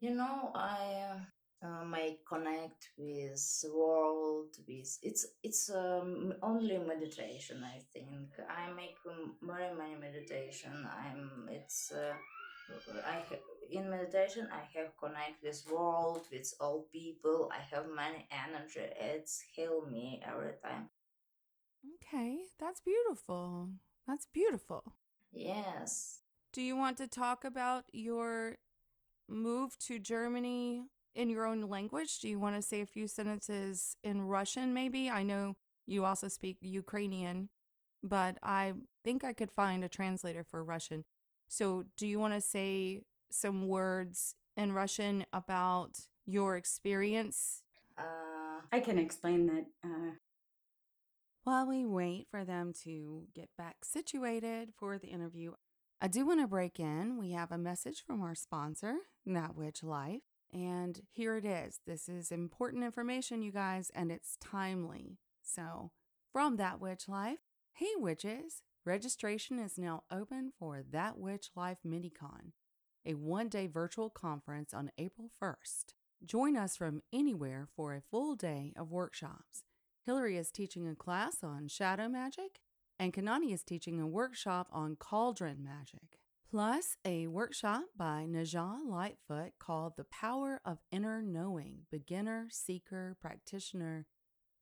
You 0.00 0.14
know, 0.14 0.50
I 0.54 1.10
uh, 1.10 1.18
uh, 1.62 1.84
may 1.84 2.18
connect 2.28 2.90
with 2.98 3.64
world. 3.72 4.56
With 4.66 4.98
it's 5.02 5.26
it's 5.42 5.70
um, 5.70 6.34
only 6.42 6.78
meditation. 6.78 7.62
I 7.64 7.80
think 7.92 8.30
I 8.48 8.72
make 8.72 8.96
um, 9.08 9.36
very 9.42 9.74
many 9.74 9.96
meditation. 10.00 10.72
I'm 10.86 11.48
it's 11.50 11.92
uh, 11.92 12.14
I 13.06 13.14
have, 13.14 13.38
in 13.70 13.90
meditation 13.90 14.48
I 14.52 14.62
have 14.78 14.96
connect 14.96 15.42
with 15.42 15.64
world, 15.70 16.26
with 16.32 16.52
all 16.60 16.86
people. 16.92 17.50
I 17.52 17.62
have 17.74 17.86
many 17.94 18.26
energy. 18.30 18.86
It's 19.00 19.42
heal 19.54 19.84
me 19.90 20.22
every 20.26 20.54
time. 20.62 20.88
Okay, 21.96 22.38
that's 22.58 22.80
beautiful. 22.80 23.68
That's 24.06 24.26
beautiful. 24.26 24.94
Yes. 25.32 26.20
Do 26.52 26.60
you 26.60 26.76
want 26.76 26.98
to 26.98 27.06
talk 27.06 27.44
about 27.44 27.84
your 27.92 28.56
move 29.28 29.78
to 29.78 29.98
Germany 29.98 30.84
in 31.14 31.30
your 31.30 31.46
own 31.46 31.62
language? 31.62 32.20
Do 32.20 32.28
you 32.28 32.38
want 32.38 32.56
to 32.56 32.62
say 32.62 32.80
a 32.80 32.86
few 32.86 33.06
sentences 33.06 33.96
in 34.02 34.22
Russian, 34.22 34.72
maybe? 34.74 35.10
I 35.10 35.22
know 35.22 35.56
you 35.86 36.04
also 36.04 36.28
speak 36.28 36.58
Ukrainian, 36.60 37.48
but 38.02 38.38
I 38.42 38.74
think 39.04 39.24
I 39.24 39.32
could 39.32 39.50
find 39.50 39.84
a 39.84 39.88
translator 39.88 40.44
for 40.44 40.62
Russian. 40.64 41.04
So, 41.48 41.84
do 41.96 42.06
you 42.06 42.18
want 42.18 42.34
to 42.34 42.40
say 42.40 43.02
some 43.30 43.68
words 43.68 44.34
in 44.56 44.72
Russian 44.72 45.26
about 45.32 45.98
your 46.24 46.56
experience? 46.56 47.62
Uh, 47.98 48.60
I 48.72 48.80
can 48.80 48.98
explain 48.98 49.46
that. 49.46 49.66
Uh, 49.84 50.12
While 51.44 51.66
we 51.66 51.84
wait 51.84 52.28
for 52.30 52.44
them 52.44 52.72
to 52.84 53.26
get 53.34 53.50
back 53.58 53.84
situated 53.84 54.70
for 54.78 54.98
the 54.98 55.08
interview, 55.08 55.52
I 56.00 56.08
do 56.08 56.26
want 56.26 56.40
to 56.40 56.48
break 56.48 56.80
in. 56.80 57.18
We 57.18 57.32
have 57.32 57.52
a 57.52 57.58
message 57.58 58.02
from 58.04 58.22
our 58.22 58.34
sponsor, 58.34 58.94
That 59.26 59.54
Witch 59.54 59.82
Life. 59.82 60.22
And 60.52 61.00
here 61.10 61.36
it 61.36 61.44
is. 61.44 61.80
This 61.86 62.08
is 62.08 62.30
important 62.30 62.84
information, 62.84 63.42
you 63.42 63.52
guys, 63.52 63.90
and 63.94 64.12
it's 64.12 64.36
timely. 64.40 65.18
So, 65.42 65.92
from 66.32 66.56
That 66.56 66.80
Witch 66.80 67.08
Life, 67.08 67.38
hey 67.74 67.94
witches, 67.96 68.62
registration 68.84 69.58
is 69.58 69.78
now 69.78 70.02
open 70.10 70.52
for 70.58 70.82
That 70.90 71.18
Witch 71.18 71.50
Life 71.56 71.78
MiniCon, 71.86 72.52
a 73.06 73.14
one 73.14 73.48
day 73.48 73.66
virtual 73.66 74.10
conference 74.10 74.74
on 74.74 74.90
April 74.98 75.30
1st. 75.42 75.94
Join 76.24 76.56
us 76.56 76.76
from 76.76 77.02
anywhere 77.12 77.66
for 77.74 77.94
a 77.94 78.02
full 78.10 78.36
day 78.36 78.74
of 78.76 78.92
workshops. 78.92 79.64
Hillary 80.04 80.36
is 80.36 80.50
teaching 80.50 80.86
a 80.86 80.94
class 80.94 81.38
on 81.42 81.68
shadow 81.68 82.08
magic, 82.08 82.60
and 82.98 83.12
Kanani 83.12 83.54
is 83.54 83.62
teaching 83.62 84.00
a 84.00 84.06
workshop 84.06 84.68
on 84.70 84.96
cauldron 84.96 85.64
magic. 85.64 86.18
Plus, 86.52 86.98
a 87.02 87.28
workshop 87.28 87.84
by 87.96 88.26
Najah 88.28 88.80
Lightfoot 88.86 89.52
called 89.58 89.94
The 89.96 90.04
Power 90.04 90.60
of 90.66 90.82
Inner 90.90 91.22
Knowing 91.22 91.86
Beginner, 91.90 92.48
Seeker, 92.50 93.16
Practitioner, 93.22 94.04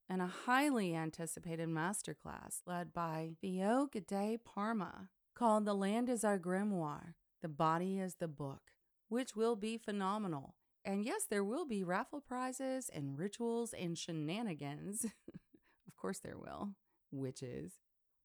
and 0.08 0.22
a 0.22 0.28
highly 0.28 0.94
anticipated 0.94 1.68
masterclass 1.68 2.60
led 2.64 2.92
by 2.92 3.32
Theo 3.40 3.88
Gade 3.92 4.44
Parma 4.44 5.08
called 5.34 5.64
The 5.64 5.74
Land 5.74 6.08
is 6.08 6.22
Our 6.22 6.38
Grimoire, 6.38 7.14
The 7.42 7.48
Body 7.48 7.98
is 7.98 8.14
the 8.20 8.28
Book, 8.28 8.70
which 9.08 9.34
will 9.34 9.56
be 9.56 9.76
phenomenal. 9.76 10.54
And 10.84 11.04
yes, 11.04 11.24
there 11.28 11.42
will 11.42 11.66
be 11.66 11.82
raffle 11.82 12.20
prizes 12.20 12.88
and 12.94 13.18
rituals 13.18 13.72
and 13.72 13.98
shenanigans. 13.98 15.06
of 15.88 15.96
course, 15.96 16.20
there 16.20 16.38
will. 16.38 16.74
Witches. 17.10 17.72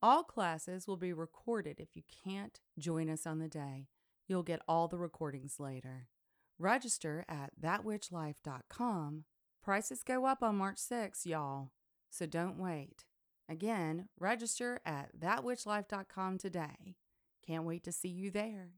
All 0.06 0.22
classes 0.22 0.88
will 0.88 0.98
be 0.98 1.12
recorded 1.14 1.80
if 1.80 1.96
you 1.96 2.04
can't 2.24 2.60
join 2.78 3.10
us 3.10 3.26
on 3.26 3.40
the 3.40 3.48
day. 3.48 3.88
You'll 4.28 4.44
get 4.44 4.62
all 4.68 4.88
the 4.88 5.00
recordings 5.00 5.60
later. 5.60 6.10
Register 6.60 7.26
at 7.28 7.60
thatwitchlife.com. 7.60 9.24
Prices 9.64 10.04
go 10.04 10.28
up 10.28 10.44
on 10.44 10.58
March 10.58 10.78
6th, 10.78 11.26
y'all, 11.26 11.72
so 12.12 12.28
don't 12.28 12.60
wait. 12.60 13.06
Again, 13.50 14.10
register 14.20 14.80
at 14.86 15.20
thatwitchlife.com 15.20 16.38
today. 16.38 16.98
Can't 17.44 17.64
wait 17.64 17.84
to 17.86 17.92
see 17.92 18.10
you 18.10 18.30
there. 18.30 18.74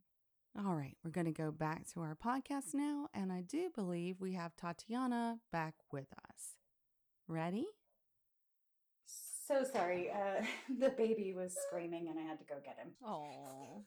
All 0.58 0.76
right, 0.76 0.96
we're 1.04 1.12
going 1.12 1.26
to 1.26 1.34
go 1.34 1.52
back 1.52 1.90
to 1.90 2.00
our 2.00 2.16
podcast 2.16 2.74
now, 2.74 3.10
and 3.14 3.34
I 3.34 3.42
do 3.42 3.70
believe 3.76 4.22
we 4.22 4.36
have 4.36 4.56
Tatiana 4.56 5.40
back 5.52 5.74
with 5.92 6.08
us. 6.14 6.56
Ready? 7.28 7.68
So 9.48 9.64
sorry. 9.64 10.10
Uh, 10.12 10.44
the 10.80 10.90
baby 10.90 11.34
was 11.34 11.56
screaming 11.68 12.10
and 12.10 12.20
I 12.20 12.24
had 12.24 12.40
to 12.40 12.46
go 12.46 12.56
get 12.64 12.78
him. 12.78 12.92
Oh. 13.06 13.84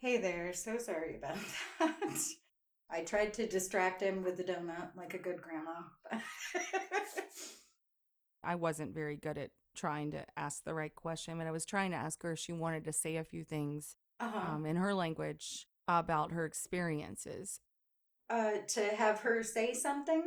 Hey 0.00 0.18
there. 0.18 0.52
So 0.52 0.78
sorry 0.78 1.16
about 1.16 1.36
that. 1.80 2.18
I 2.90 3.02
tried 3.02 3.34
to 3.34 3.46
distract 3.46 4.00
him 4.00 4.22
with 4.22 4.38
the 4.38 4.44
donut 4.44 4.96
like 4.96 5.12
a 5.12 5.18
good 5.18 5.42
grandma. 5.42 5.82
I 8.42 8.54
wasn't 8.54 8.94
very 8.94 9.16
good 9.16 9.36
at 9.36 9.50
trying 9.76 10.12
to 10.12 10.24
ask 10.36 10.64
the 10.64 10.72
right 10.72 10.94
question, 10.94 11.36
but 11.36 11.46
I 11.46 11.50
was 11.50 11.66
trying 11.66 11.90
to 11.90 11.98
ask 11.98 12.22
her 12.22 12.32
if 12.32 12.38
she 12.38 12.52
wanted 12.52 12.84
to 12.84 12.92
say 12.92 13.16
a 13.16 13.24
few 13.24 13.44
things 13.44 13.96
uh-huh. 14.20 14.54
um, 14.54 14.64
in 14.64 14.76
her 14.76 14.94
language 14.94 15.66
about 15.86 16.32
her 16.32 16.46
experiences. 16.46 17.60
uh, 18.30 18.52
to 18.68 18.80
have 18.80 19.20
her 19.20 19.42
say 19.42 19.74
something. 19.74 20.22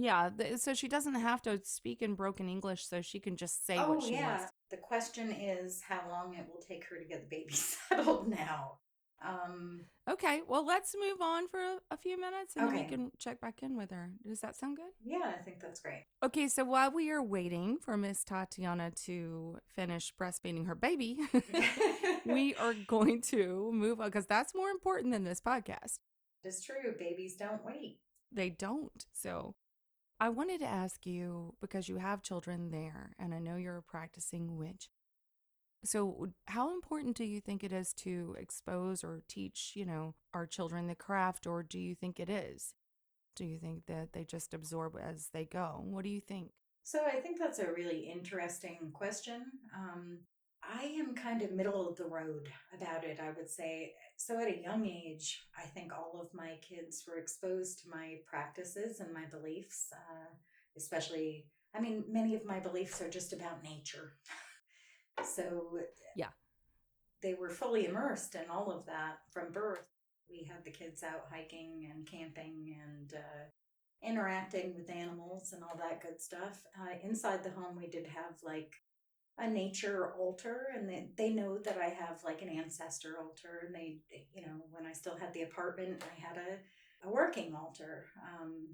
Yeah, 0.00 0.30
th- 0.36 0.58
so 0.58 0.74
she 0.74 0.86
doesn't 0.86 1.16
have 1.16 1.42
to 1.42 1.60
speak 1.64 2.02
in 2.02 2.14
broken 2.14 2.48
English, 2.48 2.86
so 2.86 3.02
she 3.02 3.18
can 3.18 3.36
just 3.36 3.66
say 3.66 3.78
oh 3.78 3.94
what 3.94 4.02
she 4.02 4.14
yeah. 4.14 4.38
wants. 4.38 4.52
The 4.70 4.76
question 4.76 5.32
is 5.32 5.82
how 5.86 6.02
long 6.08 6.34
it 6.34 6.46
will 6.48 6.62
take 6.62 6.84
her 6.84 6.96
to 6.96 7.04
get 7.04 7.28
the 7.28 7.36
baby 7.36 7.52
settled 7.54 8.28
now. 8.28 8.78
Um, 9.24 9.86
Okay, 10.08 10.40
well, 10.48 10.64
let's 10.64 10.94
move 10.98 11.20
on 11.20 11.48
for 11.48 11.60
a, 11.90 11.96
few 11.98 12.18
minutes 12.18 12.56
and 12.56 12.68
then 12.68 12.74
we 12.74 12.84
can 12.84 13.10
check 13.18 13.40
back 13.40 13.62
in 13.62 13.76
with 13.76 13.90
her. 13.90 14.10
Does 14.26 14.40
that 14.40 14.56
sound 14.56 14.76
good? 14.78 14.92
yeah, 15.04 15.32
I 15.38 15.42
think 15.42 15.60
that's 15.60 15.80
great. 15.80 16.06
Okay, 16.22 16.48
so 16.48 16.64
while 16.64 16.90
we 16.90 17.10
are 17.10 17.22
waiting 17.22 17.76
for 17.78 17.96
Miss 17.96 18.24
Tatiana 18.24 18.90
to 19.04 19.58
finish 19.66 20.14
breastfeeding 20.18 20.66
her 20.66 20.74
baby, 20.74 21.18
we 22.24 22.54
are 22.54 22.72
going 22.86 23.20
to 23.22 23.70
move 23.74 24.00
on 24.00 24.06
because 24.06 24.24
that's 24.26 24.54
more 24.54 24.70
important 24.70 25.12
than 25.12 25.24
this 25.24 25.42
podcast. 25.42 25.98
It's 26.42 26.64
true. 26.64 26.94
Babies 26.98 27.34
don't 27.36 27.62
wait. 27.64 27.98
They 28.32 28.48
don't. 28.48 29.04
So 29.12 29.56
I 30.20 30.30
wanted 30.30 30.60
to 30.60 30.66
ask 30.66 31.06
you 31.06 31.54
because 31.60 31.88
you 31.88 31.96
have 31.98 32.22
children 32.22 32.70
there 32.70 33.12
and 33.18 33.32
I 33.32 33.38
know 33.38 33.56
you're 33.56 33.76
a 33.76 33.82
practicing 33.82 34.56
witch. 34.56 34.88
So 35.84 36.30
how 36.46 36.74
important 36.74 37.16
do 37.16 37.24
you 37.24 37.40
think 37.40 37.62
it 37.62 37.72
is 37.72 37.92
to 37.94 38.34
expose 38.38 39.04
or 39.04 39.22
teach, 39.28 39.72
you 39.76 39.86
know, 39.86 40.16
our 40.34 40.44
children 40.44 40.88
the 40.88 40.96
craft 40.96 41.46
or 41.46 41.62
do 41.62 41.78
you 41.78 41.94
think 41.94 42.18
it 42.18 42.28
is? 42.28 42.74
Do 43.36 43.44
you 43.44 43.58
think 43.58 43.86
that 43.86 44.12
they 44.12 44.24
just 44.24 44.52
absorb 44.54 44.96
as 45.00 45.28
they 45.32 45.44
go? 45.44 45.80
What 45.84 46.02
do 46.02 46.10
you 46.10 46.20
think? 46.20 46.50
So 46.82 47.04
I 47.06 47.20
think 47.20 47.38
that's 47.38 47.60
a 47.60 47.72
really 47.72 48.10
interesting 48.10 48.90
question. 48.92 49.42
Um, 49.76 50.18
I 50.62 50.82
am 50.98 51.14
kind 51.14 51.42
of 51.42 51.52
middle 51.52 51.88
of 51.88 51.96
the 51.96 52.06
road 52.06 52.48
about 52.74 53.04
it, 53.04 53.20
I 53.22 53.30
would 53.36 53.48
say. 53.48 53.92
So 54.20 54.40
at 54.40 54.48
a 54.48 54.60
young 54.60 54.84
age, 54.84 55.44
I 55.56 55.62
think 55.62 55.92
all 55.92 56.20
of 56.20 56.34
my 56.34 56.56
kids 56.60 57.04
were 57.06 57.18
exposed 57.18 57.78
to 57.80 57.88
my 57.88 58.16
practices 58.26 58.98
and 58.98 59.14
my 59.14 59.26
beliefs, 59.26 59.86
uh, 59.92 60.34
especially, 60.76 61.46
I 61.72 61.80
mean, 61.80 62.04
many 62.10 62.34
of 62.34 62.44
my 62.44 62.58
beliefs 62.58 63.00
are 63.00 63.08
just 63.08 63.32
about 63.32 63.62
nature. 63.62 64.14
so 65.22 65.78
Yeah. 66.16 66.30
they 67.22 67.34
were 67.34 67.48
fully 67.48 67.86
immersed 67.86 68.34
in 68.34 68.50
all 68.50 68.72
of 68.72 68.86
that 68.86 69.18
from 69.30 69.52
birth. 69.52 69.86
We 70.28 70.42
had 70.42 70.64
the 70.64 70.72
kids 70.72 71.04
out 71.04 71.28
hiking 71.30 71.88
and 71.90 72.04
camping 72.04 72.74
and 72.88 73.14
uh, 73.14 73.44
interacting 74.02 74.74
with 74.74 74.90
animals 74.90 75.52
and 75.52 75.62
all 75.62 75.76
that 75.78 76.02
good 76.02 76.20
stuff. 76.20 76.64
Uh, 76.78 76.98
inside 77.04 77.44
the 77.44 77.50
home, 77.50 77.76
we 77.76 77.86
did 77.86 78.06
have 78.08 78.34
like 78.42 78.74
a 79.38 79.48
nature 79.48 80.12
altar, 80.18 80.66
and 80.74 80.88
they, 80.88 81.10
they 81.16 81.30
know 81.30 81.58
that 81.58 81.78
I 81.78 81.88
have 81.88 82.22
like 82.24 82.42
an 82.42 82.48
ancestor 82.48 83.16
altar. 83.22 83.62
And 83.66 83.74
they, 83.74 83.98
you 84.34 84.42
know, 84.42 84.62
when 84.70 84.86
I 84.86 84.92
still 84.92 85.16
had 85.16 85.32
the 85.32 85.42
apartment, 85.42 86.02
I 86.02 86.20
had 86.20 86.36
a, 86.36 87.08
a 87.08 87.10
working 87.10 87.54
altar. 87.54 88.06
Um, 88.22 88.68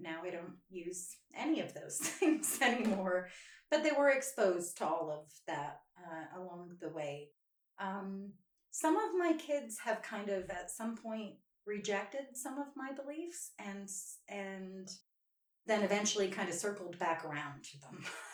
now 0.00 0.20
I 0.24 0.30
don't 0.30 0.56
use 0.70 1.16
any 1.36 1.60
of 1.60 1.74
those 1.74 1.98
things 1.98 2.58
anymore, 2.60 3.28
but 3.70 3.82
they 3.82 3.92
were 3.92 4.10
exposed 4.10 4.78
to 4.78 4.86
all 4.86 5.10
of 5.10 5.32
that 5.46 5.80
uh, 5.98 6.40
along 6.40 6.72
the 6.80 6.90
way. 6.90 7.28
Um, 7.80 8.32
some 8.70 8.96
of 8.96 9.16
my 9.16 9.34
kids 9.34 9.78
have 9.84 10.02
kind 10.02 10.28
of 10.28 10.50
at 10.50 10.70
some 10.70 10.96
point 10.96 11.34
rejected 11.66 12.26
some 12.34 12.58
of 12.58 12.66
my 12.74 12.90
beliefs 12.92 13.50
and 13.58 13.88
and 14.28 14.88
then 15.66 15.82
eventually 15.82 16.28
kind 16.28 16.48
of 16.48 16.54
circled 16.54 16.98
back 16.98 17.24
around 17.24 17.62
to 17.62 17.80
them. 17.80 18.04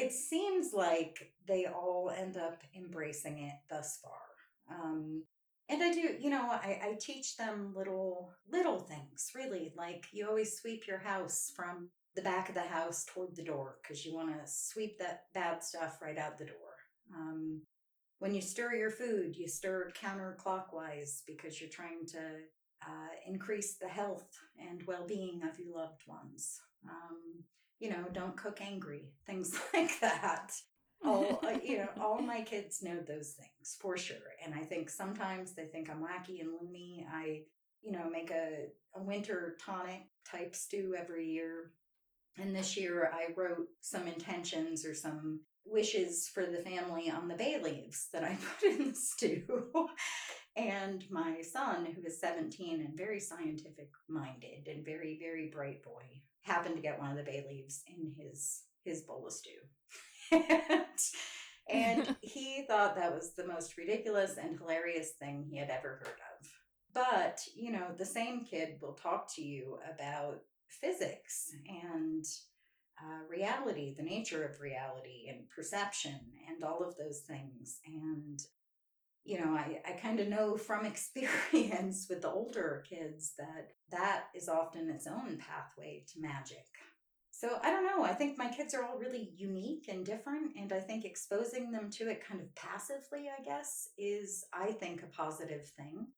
It 0.00 0.12
seems 0.12 0.72
like 0.72 1.32
they 1.46 1.66
all 1.66 2.12
end 2.16 2.36
up 2.36 2.62
embracing 2.76 3.38
it 3.38 3.54
thus 3.68 3.98
far. 4.02 4.80
Um, 4.80 5.24
and 5.68 5.82
I 5.82 5.92
do, 5.92 6.16
you 6.18 6.30
know, 6.30 6.50
I, 6.50 6.80
I 6.82 6.98
teach 7.00 7.36
them 7.36 7.72
little 7.76 8.32
little 8.50 8.78
things, 8.78 9.30
really. 9.34 9.72
Like 9.76 10.06
you 10.12 10.26
always 10.26 10.58
sweep 10.58 10.86
your 10.86 10.98
house 10.98 11.52
from 11.54 11.90
the 12.16 12.22
back 12.22 12.48
of 12.48 12.54
the 12.54 12.62
house 12.62 13.04
toward 13.04 13.36
the 13.36 13.44
door 13.44 13.76
because 13.82 14.04
you 14.04 14.14
want 14.14 14.30
to 14.30 14.40
sweep 14.46 14.98
that 14.98 15.24
bad 15.32 15.62
stuff 15.62 15.98
right 16.02 16.18
out 16.18 16.38
the 16.38 16.46
door. 16.46 16.74
Um, 17.14 17.62
when 18.18 18.34
you 18.34 18.42
stir 18.42 18.74
your 18.74 18.90
food, 18.90 19.36
you 19.36 19.48
stir 19.48 19.92
counterclockwise 20.02 21.22
because 21.26 21.60
you're 21.60 21.70
trying 21.70 22.04
to 22.08 22.18
uh, 22.86 23.12
increase 23.26 23.76
the 23.76 23.88
health 23.88 24.28
and 24.58 24.82
well 24.86 25.06
being 25.06 25.42
of 25.42 25.58
your 25.58 25.76
loved 25.76 26.02
ones. 26.06 26.58
Um, 26.88 27.44
you 27.80 27.90
know, 27.90 28.04
don't 28.12 28.36
cook 28.36 28.60
angry, 28.60 29.12
things 29.26 29.58
like 29.74 29.98
that. 30.00 30.52
all 31.04 31.40
uh, 31.44 31.58
you 31.64 31.78
know 31.78 31.88
all 32.00 32.20
my 32.20 32.42
kids 32.52 32.82
know 32.82 32.98
those 33.08 33.30
things 33.32 33.76
for 33.80 33.96
sure 33.96 34.16
and 34.44 34.54
i 34.54 34.58
think 34.60 34.90
sometimes 34.90 35.54
they 35.54 35.64
think 35.64 35.88
i'm 35.90 36.02
wacky 36.02 36.40
and 36.40 36.50
loony 36.60 37.06
i 37.10 37.40
you 37.82 37.90
know 37.92 38.08
make 38.10 38.30
a, 38.30 38.66
a 38.96 39.02
winter 39.02 39.56
tonic 39.64 40.02
type 40.30 40.54
stew 40.54 40.94
every 40.98 41.26
year 41.30 41.72
and 42.38 42.54
this 42.54 42.76
year 42.76 43.10
i 43.14 43.32
wrote 43.34 43.66
some 43.80 44.06
intentions 44.06 44.84
or 44.84 44.94
some 44.94 45.40
wishes 45.64 46.28
for 46.34 46.44
the 46.44 46.58
family 46.58 47.10
on 47.10 47.28
the 47.28 47.34
bay 47.34 47.58
leaves 47.62 48.08
that 48.12 48.22
i 48.24 48.36
put 48.60 48.70
in 48.70 48.88
the 48.88 48.94
stew 48.94 49.88
and 50.56 51.04
my 51.10 51.40
son 51.40 51.86
who 51.86 52.02
is 52.06 52.20
17 52.20 52.80
and 52.80 52.96
very 52.96 53.20
scientific 53.20 53.88
minded 54.08 54.68
and 54.68 54.84
very 54.84 55.18
very 55.18 55.48
bright 55.50 55.82
boy 55.82 56.02
happened 56.42 56.76
to 56.76 56.82
get 56.82 56.98
one 56.98 57.10
of 57.10 57.16
the 57.16 57.22
bay 57.22 57.44
leaves 57.48 57.82
in 57.86 58.12
his 58.16 58.62
his 58.84 59.02
bowl 59.02 59.26
of 59.26 59.32
stew 59.32 59.50
and, 60.32 60.84
and 61.68 62.16
he 62.22 62.64
thought 62.66 62.96
that 62.96 63.14
was 63.14 63.32
the 63.34 63.46
most 63.46 63.76
ridiculous 63.76 64.36
and 64.36 64.58
hilarious 64.58 65.12
thing 65.18 65.46
he 65.48 65.58
had 65.58 65.70
ever 65.70 66.00
heard 66.02 66.08
of. 66.08 66.48
But, 66.92 67.40
you 67.54 67.72
know, 67.72 67.86
the 67.96 68.06
same 68.06 68.44
kid 68.44 68.78
will 68.80 68.94
talk 68.94 69.32
to 69.34 69.42
you 69.42 69.78
about 69.94 70.40
physics 70.68 71.50
and 71.68 72.24
uh, 73.00 73.24
reality, 73.28 73.94
the 73.96 74.02
nature 74.02 74.44
of 74.44 74.60
reality 74.60 75.28
and 75.28 75.48
perception 75.48 76.18
and 76.48 76.64
all 76.64 76.82
of 76.82 76.96
those 76.96 77.20
things. 77.20 77.78
And, 77.86 78.40
you 79.24 79.38
know, 79.38 79.52
I, 79.52 79.80
I 79.86 79.92
kind 79.92 80.20
of 80.20 80.28
know 80.28 80.56
from 80.56 80.86
experience 80.86 82.06
with 82.08 82.22
the 82.22 82.30
older 82.30 82.84
kids 82.88 83.32
that 83.38 83.72
that 83.90 84.24
is 84.34 84.48
often 84.48 84.88
its 84.88 85.06
own 85.06 85.38
pathway 85.38 86.04
to 86.12 86.20
magic. 86.20 86.66
So 87.40 87.58
I 87.62 87.70
don't 87.70 87.86
know. 87.86 88.04
I 88.04 88.12
think 88.12 88.36
my 88.36 88.48
kids 88.48 88.74
are 88.74 88.84
all 88.84 88.98
really 88.98 89.32
unique 89.34 89.86
and 89.88 90.04
different. 90.04 90.56
And 90.58 90.72
I 90.74 90.80
think 90.80 91.06
exposing 91.06 91.70
them 91.70 91.88
to 91.92 92.10
it 92.10 92.22
kind 92.22 92.38
of 92.38 92.54
passively, 92.54 93.30
I 93.30 93.42
guess, 93.42 93.88
is, 93.96 94.44
I 94.52 94.72
think, 94.72 95.02
a 95.02 95.06
positive 95.06 95.66
thing. 95.68 96.08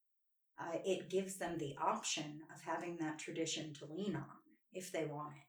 Uh, 0.60 0.78
it 0.84 1.10
gives 1.10 1.36
them 1.36 1.58
the 1.58 1.76
option 1.80 2.40
of 2.52 2.60
having 2.60 2.96
that 2.96 3.20
tradition 3.20 3.72
to 3.74 3.86
lean 3.86 4.16
on 4.16 4.24
if 4.72 4.90
they 4.90 5.04
want 5.04 5.34
it. 5.36 5.46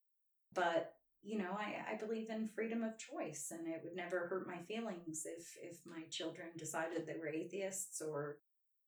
But, 0.54 0.93
you 1.24 1.38
know, 1.38 1.58
I, 1.58 1.94
I 1.94 1.96
believe 1.96 2.30
in 2.30 2.50
freedom 2.54 2.84
of 2.84 2.98
choice 2.98 3.52
and 3.52 3.68
it 3.68 3.82
would 3.84 3.96
never 3.96 4.28
hurt 4.28 4.48
my 4.48 4.58
feelings 4.68 5.26
if, 5.26 5.56
if 5.62 5.80
my 5.86 6.04
children 6.10 6.48
decided 6.58 7.06
they 7.06 7.18
were 7.18 7.30
atheists 7.30 8.02
or 8.02 8.38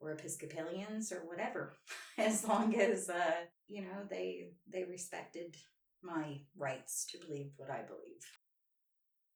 or 0.01 0.11
Episcopalians 0.11 1.11
or 1.11 1.25
whatever, 1.27 1.77
as 2.17 2.45
long 2.45 2.75
as 2.75 3.09
uh, 3.09 3.31
you 3.67 3.81
know 3.81 4.05
they 4.09 4.49
they 4.71 4.83
respected 4.83 5.55
my 6.03 6.41
rights 6.57 7.05
to 7.11 7.17
believe 7.25 7.51
what 7.57 7.71
I 7.71 7.81
believe. 7.81 8.21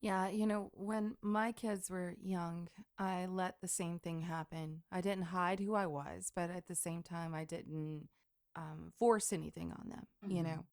Yeah, 0.01 0.29
you 0.29 0.45
know, 0.45 0.69
when 0.73 1.15
my 1.21 1.51
kids 1.51 1.89
were 1.89 2.15
young, 2.21 2.69
I 2.97 3.25
let 3.25 3.55
the 3.61 3.67
same 3.67 3.99
thing 3.99 4.21
happen. 4.21 4.83
I 4.91 5.01
didn't 5.01 5.25
hide 5.25 5.59
who 5.59 5.75
I 5.75 5.87
was, 5.87 6.31
but 6.33 6.49
at 6.49 6.67
the 6.67 6.75
same 6.75 7.03
time, 7.03 7.35
I 7.35 7.43
didn't 7.43 8.07
um, 8.55 8.93
force 8.97 9.33
anything 9.33 9.71
on 9.71 9.89
them, 9.89 10.07
mm-hmm. 10.23 10.37
you 10.37 10.43
know. 10.43 10.65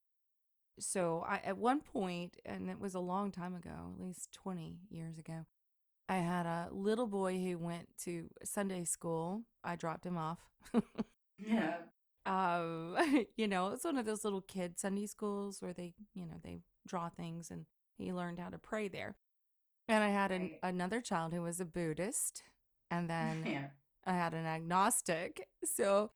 So 0.79 1.25
I, 1.27 1.41
at 1.43 1.57
one 1.57 1.81
point, 1.81 2.37
and 2.45 2.69
it 2.69 2.79
was 2.79 2.93
a 2.93 2.99
long 2.99 3.31
time 3.31 3.55
ago, 3.55 3.93
at 3.93 3.99
least 3.99 4.31
20 4.33 4.77
years 4.89 5.17
ago, 5.17 5.45
I 6.09 6.17
had 6.17 6.45
a 6.45 6.69
little 6.71 7.07
boy 7.07 7.37
who 7.39 7.57
went 7.57 7.89
to 8.03 8.29
Sunday 8.43 8.85
school. 8.85 9.41
I 9.63 9.75
dropped 9.75 10.05
him 10.05 10.17
off. 10.17 10.39
yeah 11.37 11.77
um, 12.27 12.95
you 13.37 13.47
know, 13.47 13.69
it's 13.69 13.85
one 13.85 13.97
of 13.97 14.05
those 14.05 14.23
little 14.23 14.41
kid 14.41 14.77
Sunday 14.77 15.07
schools 15.07 15.61
where 15.61 15.73
they, 15.73 15.93
you 16.13 16.25
know, 16.25 16.39
they 16.43 16.59
draw 16.87 17.09
things 17.09 17.49
and 17.49 17.65
he 17.97 18.13
learned 18.13 18.39
how 18.39 18.49
to 18.49 18.59
pray 18.59 18.87
there. 18.87 19.15
And 19.87 20.03
I 20.03 20.09
had 20.09 20.31
an, 20.31 20.51
another 20.61 20.99
child 20.99 21.33
who 21.33 21.41
was 21.41 21.61
a 21.61 21.65
Buddhist, 21.65 22.43
and 22.91 23.09
then 23.09 23.45
yeah. 23.45 23.67
I 24.05 24.11
had 24.11 24.33
an 24.33 24.45
agnostic. 24.45 25.47
So 25.63 26.11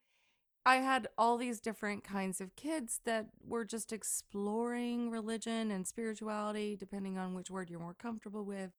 I 0.65 0.77
had 0.77 1.07
all 1.17 1.37
these 1.37 1.59
different 1.59 2.03
kinds 2.03 2.39
of 2.39 2.55
kids 2.55 3.01
that 3.05 3.29
were 3.43 3.65
just 3.65 3.91
exploring 3.91 5.09
religion 5.09 5.71
and 5.71 5.87
spirituality, 5.87 6.75
depending 6.75 7.17
on 7.17 7.33
which 7.33 7.49
word 7.49 7.69
you're 7.69 7.79
more 7.79 7.95
comfortable 7.95 8.45
with. 8.45 8.71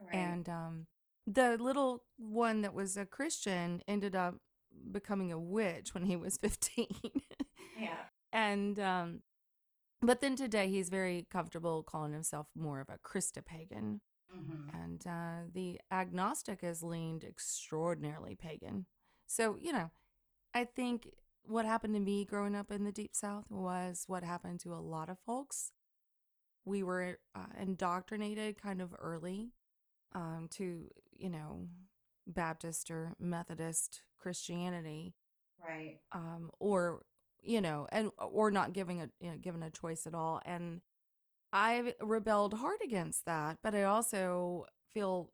Right. 0.00 0.14
And 0.14 0.48
um, 0.48 0.86
the 1.26 1.56
little 1.58 2.04
one 2.16 2.62
that 2.62 2.74
was 2.74 2.96
a 2.96 3.04
Christian 3.04 3.82
ended 3.88 4.14
up 4.14 4.36
becoming 4.92 5.32
a 5.32 5.38
witch 5.38 5.94
when 5.94 6.04
he 6.04 6.16
was 6.16 6.36
15. 6.40 6.86
yeah. 7.78 7.96
And 8.32 8.78
um 8.78 9.20
but 10.02 10.20
then 10.20 10.36
today 10.36 10.68
he's 10.68 10.88
very 10.88 11.26
comfortable 11.30 11.82
calling 11.82 12.12
himself 12.12 12.46
more 12.54 12.80
of 12.80 12.88
a 12.88 12.98
Christopagan. 12.98 14.00
Mm-hmm. 14.36 14.76
And 14.76 15.06
uh, 15.06 15.48
the 15.52 15.80
agnostic 15.90 16.60
has 16.60 16.82
leaned 16.82 17.24
extraordinarily 17.24 18.34
pagan. 18.34 18.86
So, 19.26 19.56
you 19.58 19.72
know, 19.72 19.90
I 20.54 20.64
think 20.64 21.08
what 21.44 21.64
happened 21.64 21.94
to 21.94 22.00
me 22.00 22.24
growing 22.24 22.54
up 22.54 22.70
in 22.70 22.84
the 22.84 22.92
Deep 22.92 23.14
South 23.14 23.50
was 23.50 24.04
what 24.06 24.24
happened 24.24 24.60
to 24.60 24.74
a 24.74 24.80
lot 24.80 25.08
of 25.08 25.18
folks. 25.26 25.72
We 26.64 26.82
were 26.82 27.18
uh, 27.34 27.46
indoctrinated 27.60 28.60
kind 28.60 28.82
of 28.82 28.94
early 28.98 29.52
um, 30.14 30.48
to, 30.52 30.88
you 31.16 31.30
know, 31.30 31.68
Baptist 32.26 32.90
or 32.90 33.14
Methodist 33.20 34.02
Christianity, 34.18 35.14
right? 35.64 35.98
Um, 36.12 36.50
or 36.58 37.02
you 37.42 37.60
know, 37.60 37.86
and 37.92 38.10
or 38.18 38.50
not 38.50 38.72
giving 38.72 39.00
a 39.02 39.08
you 39.20 39.30
know, 39.30 39.36
given 39.38 39.62
a 39.62 39.70
choice 39.70 40.06
at 40.06 40.14
all. 40.14 40.40
And 40.44 40.80
I 41.52 41.94
rebelled 42.00 42.54
hard 42.54 42.78
against 42.84 43.26
that, 43.26 43.58
but 43.62 43.74
I 43.74 43.84
also 43.84 44.66
feel. 44.92 45.32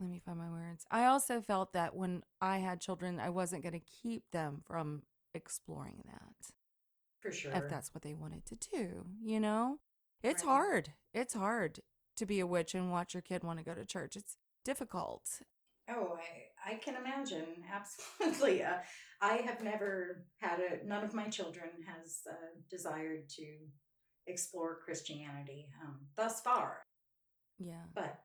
Let 0.00 0.08
me 0.08 0.20
find 0.24 0.38
my 0.38 0.48
words. 0.48 0.84
I 0.90 1.06
also 1.06 1.40
felt 1.40 1.72
that 1.72 1.96
when 1.96 2.22
I 2.40 2.58
had 2.58 2.80
children, 2.80 3.18
I 3.18 3.30
wasn't 3.30 3.62
going 3.62 3.72
to 3.72 3.86
keep 4.02 4.30
them 4.30 4.62
from 4.66 5.02
exploring 5.34 6.04
that. 6.06 6.52
For 7.20 7.32
sure. 7.32 7.52
If 7.52 7.68
that's 7.68 7.92
what 7.92 8.02
they 8.02 8.14
wanted 8.14 8.46
to 8.46 8.54
do, 8.54 9.06
you 9.20 9.40
know? 9.40 9.78
It's 10.22 10.44
right. 10.44 10.50
hard. 10.50 10.92
It's 11.12 11.34
hard 11.34 11.80
to 12.16 12.26
be 12.26 12.40
a 12.40 12.46
witch 12.46 12.74
and 12.74 12.92
watch 12.92 13.14
your 13.14 13.22
kid 13.22 13.42
want 13.42 13.58
to 13.58 13.64
go 13.64 13.74
to 13.74 13.84
church. 13.84 14.16
It's 14.16 14.36
difficult. 14.64 15.22
Oh, 15.90 16.16
I, 16.66 16.74
I 16.74 16.74
can 16.76 16.94
imagine. 16.96 17.46
Absolutely. 17.72 18.62
Uh, 18.62 18.78
I 19.20 19.36
have 19.36 19.62
never 19.62 20.26
had 20.40 20.60
a, 20.60 20.86
none 20.86 21.02
of 21.02 21.14
my 21.14 21.28
children 21.28 21.70
has 21.86 22.20
uh, 22.30 22.34
desired 22.70 23.28
to 23.30 23.46
explore 24.26 24.78
Christianity 24.84 25.68
um, 25.82 25.96
thus 26.16 26.40
far. 26.40 26.78
Yeah. 27.58 27.84
But 27.94 28.18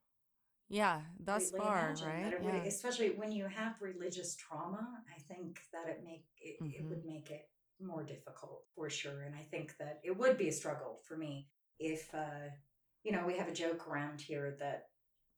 yeah, 0.69 1.01
thus 1.19 1.51
far, 1.51 1.95
right? 2.05 2.33
Yeah. 2.41 2.45
Would, 2.45 2.67
especially 2.67 3.09
when 3.09 3.31
you 3.31 3.47
have 3.47 3.75
religious 3.81 4.35
trauma, 4.35 4.87
I 5.09 5.19
think 5.33 5.59
that 5.71 5.89
it 5.89 6.01
make 6.03 6.25
it, 6.41 6.63
mm-hmm. 6.63 6.71
it 6.73 6.89
would 6.89 7.05
make 7.05 7.29
it 7.29 7.47
more 7.81 8.03
difficult 8.03 8.63
for 8.75 8.89
sure. 8.89 9.23
And 9.23 9.35
I 9.35 9.43
think 9.43 9.75
that 9.77 9.99
it 10.03 10.17
would 10.17 10.37
be 10.37 10.47
a 10.47 10.51
struggle 10.51 10.99
for 11.07 11.17
me 11.17 11.47
if, 11.79 12.13
uh, 12.13 12.49
you 13.03 13.11
know, 13.11 13.25
we 13.25 13.37
have 13.37 13.47
a 13.47 13.53
joke 13.53 13.87
around 13.87 14.21
here 14.21 14.55
that 14.59 14.87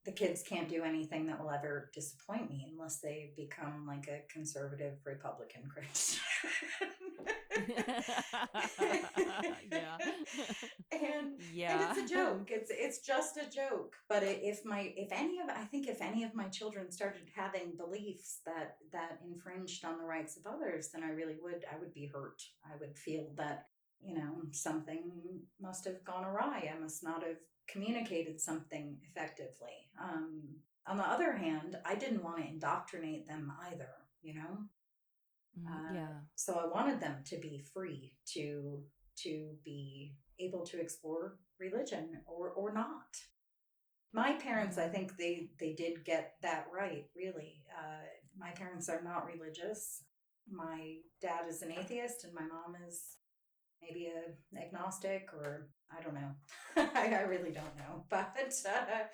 the 0.06 0.12
kids 0.12 0.44
can't 0.44 0.70
do 0.70 0.84
anything 0.84 1.26
that 1.26 1.42
will 1.42 1.50
ever 1.50 1.90
disappoint 1.94 2.50
me 2.50 2.68
unless 2.72 3.00
they 3.00 3.32
become 3.36 3.86
like 3.88 4.08
a 4.08 4.22
conservative 4.32 4.94
Republican 5.04 5.64
Christian. 5.68 6.22
yeah. 9.72 9.98
and 10.92 11.42
yeah. 11.54 11.90
and 11.90 11.98
it's 12.00 12.12
a 12.12 12.14
joke. 12.16 12.50
It's 12.50 12.72
it's 12.72 13.00
just 13.00 13.38
a 13.38 13.50
joke. 13.50 13.96
But 14.08 14.24
if 14.24 14.64
my 14.64 14.94
if 14.96 15.12
any 15.12 15.40
of 15.40 15.50
I 15.50 15.64
think 15.66 15.88
if 15.88 16.02
any 16.02 16.24
of 16.24 16.36
my 16.36 16.48
children 16.50 16.92
started 16.92 17.30
having 17.36 17.74
beliefs 17.78 18.42
that 18.46 18.78
that 18.92 19.20
infringed 19.26 19.86
on 19.86 19.98
the 19.98 20.06
rights 20.06 20.38
of 20.38 20.46
others, 20.46 20.90
then 20.94 21.04
I 21.04 21.10
really 21.10 21.36
would 21.42 21.66
I 21.72 21.80
would 21.80 21.94
be 21.94 22.06
hurt. 22.06 22.42
I 22.66 22.78
would 22.80 22.98
feel 22.98 23.28
that 23.38 23.68
you 24.02 24.16
know 24.16 24.42
something 24.52 25.12
must 25.60 25.86
have 25.86 26.04
gone 26.04 26.26
awry. 26.26 26.72
I 26.74 26.80
must 26.80 27.04
not 27.04 27.24
have 27.24 27.38
communicated 27.68 28.40
something 28.40 28.98
effectively. 29.10 29.90
Um, 30.02 30.44
on 30.88 30.98
the 30.98 31.04
other 31.04 31.34
hand, 31.34 31.78
I 31.86 31.96
didn't 31.96 32.24
want 32.24 32.38
to 32.38 32.48
indoctrinate 32.48 33.28
them 33.28 33.52
either, 33.72 33.90
you 34.22 34.36
know? 34.36 34.58
Mm, 35.60 35.68
uh, 35.68 35.94
yeah. 35.94 36.18
So 36.36 36.56
I 36.56 36.68
wanted 36.68 37.00
them 37.00 37.24
to 37.26 37.38
be 37.38 37.64
free 37.74 38.14
to 38.34 38.84
to 39.24 39.52
be 39.64 40.14
able 40.40 40.66
to 40.66 40.80
explore 40.80 41.38
religion 41.60 42.22
or 42.28 42.50
or 42.50 42.74
not. 42.74 43.16
My 44.14 44.34
parents, 44.34 44.78
I 44.78 44.84
mm-hmm. 44.84 44.92
think 44.92 45.18
they 45.18 45.50
they 45.60 45.74
did 45.74 46.06
get 46.06 46.36
that 46.42 46.68
right. 46.74 47.06
Really, 47.16 47.64
uh, 47.78 48.06
my 48.38 48.52
parents 48.52 48.90
are 48.90 49.02
not 49.02 49.26
religious. 49.26 50.04
My 50.50 50.98
dad 51.22 51.46
is 51.50 51.62
an 51.62 51.72
atheist, 51.72 52.24
and 52.24 52.34
my 52.34 52.42
mom 52.46 52.76
is 52.88 53.16
maybe 53.82 54.08
a 54.08 54.60
agnostic 54.62 55.30
or 55.34 55.70
I 55.92 56.02
don't 56.02 56.16
know. 56.16 56.32
I, 56.96 57.24
really 57.24 57.52
don't 57.52 57.78
know. 57.78 58.04
But, 58.10 58.54
uh, 58.68 59.06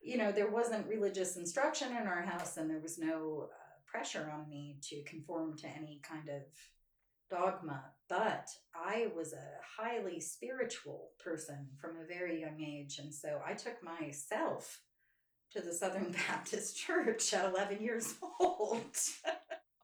you 0.00 0.16
know, 0.16 0.32
there 0.32 0.50
wasn't 0.50 0.88
religious 0.88 1.36
instruction 1.36 1.88
in 1.90 2.06
our 2.06 2.22
house 2.22 2.56
and 2.56 2.70
there 2.70 2.80
was 2.80 2.98
no 2.98 3.48
uh, 3.50 3.56
pressure 3.86 4.30
on 4.32 4.48
me 4.48 4.78
to 4.88 5.02
conform 5.04 5.56
to 5.58 5.68
any 5.68 6.00
kind 6.02 6.28
of 6.28 6.42
dogma. 7.30 7.84
But 8.08 8.48
I 8.74 9.08
was 9.14 9.32
a 9.32 9.82
highly 9.82 10.20
spiritual 10.20 11.10
person 11.22 11.68
from 11.80 11.96
a 11.96 12.06
very 12.06 12.40
young 12.40 12.60
age. 12.60 12.98
And 12.98 13.12
so 13.14 13.40
I 13.46 13.54
took 13.54 13.82
myself 13.82 14.80
to 15.52 15.60
the 15.60 15.72
Southern 15.72 16.14
Baptist 16.28 16.76
Church 16.76 17.32
at 17.34 17.50
11 17.52 17.82
years 17.82 18.14
old. 18.40 18.96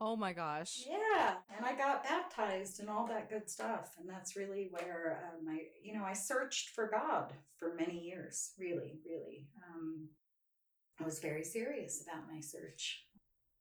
Oh 0.01 0.17
my 0.17 0.33
gosh. 0.33 0.85
yeah, 0.89 1.35
and 1.57 1.65
I 1.65 1.75
got 1.75 2.03
baptized 2.03 2.81
and 2.81 2.91
all 2.91 3.07
that 3.07 3.31
good 3.31 3.49
stuff. 3.49 3.95
And 3.99 4.09
that's 4.09 4.37
really 4.37 4.69
where 4.71 5.31
um, 5.33 5.47
I, 5.49 5.67
you 5.83 5.95
know, 5.95 6.05
I 6.05 6.15
searched 6.15 6.71
for 6.71 6.91
God 6.91 7.33
for 7.59 7.75
many 7.75 8.01
years. 8.01 8.53
Really, 8.59 8.99
really. 9.07 9.49
Um, 9.73 10.09
I 11.01 11.05
was 11.05 11.21
very 11.21 11.45
serious 11.45 12.03
about 12.03 12.29
my 12.33 12.41
search. 12.41 13.05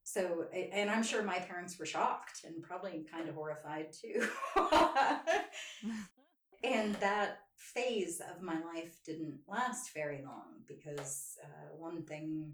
So, 0.04 0.46
and 0.54 0.90
I'm 0.90 1.04
sure 1.04 1.24
my 1.24 1.40
parents 1.40 1.80
were 1.80 1.86
shocked 1.86 2.44
and 2.46 2.62
probably 2.62 3.06
kind 3.10 3.30
of 3.30 3.36
horrified 3.36 3.94
too. 3.94 4.28
and 6.64 6.96
that 6.96 7.40
phase 7.56 8.20
of 8.20 8.42
my 8.42 8.58
life 8.74 8.98
didn't 9.06 9.40
last 9.48 9.94
very 9.94 10.22
long 10.26 10.64
because 10.68 11.38
uh, 11.44 11.76
one 11.78 12.04
thing 12.04 12.52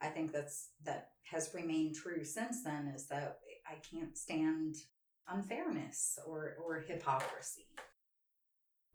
I 0.00 0.08
think 0.08 0.32
that's 0.32 0.70
that 0.84 1.10
has 1.30 1.50
remained 1.54 1.94
true 1.96 2.24
since 2.24 2.62
then 2.62 2.88
is 2.94 3.06
that 3.08 3.38
I 3.66 3.74
can't 3.76 4.16
stand 4.16 4.76
unfairness 5.28 6.18
or 6.26 6.56
or 6.64 6.80
hypocrisy. 6.80 7.66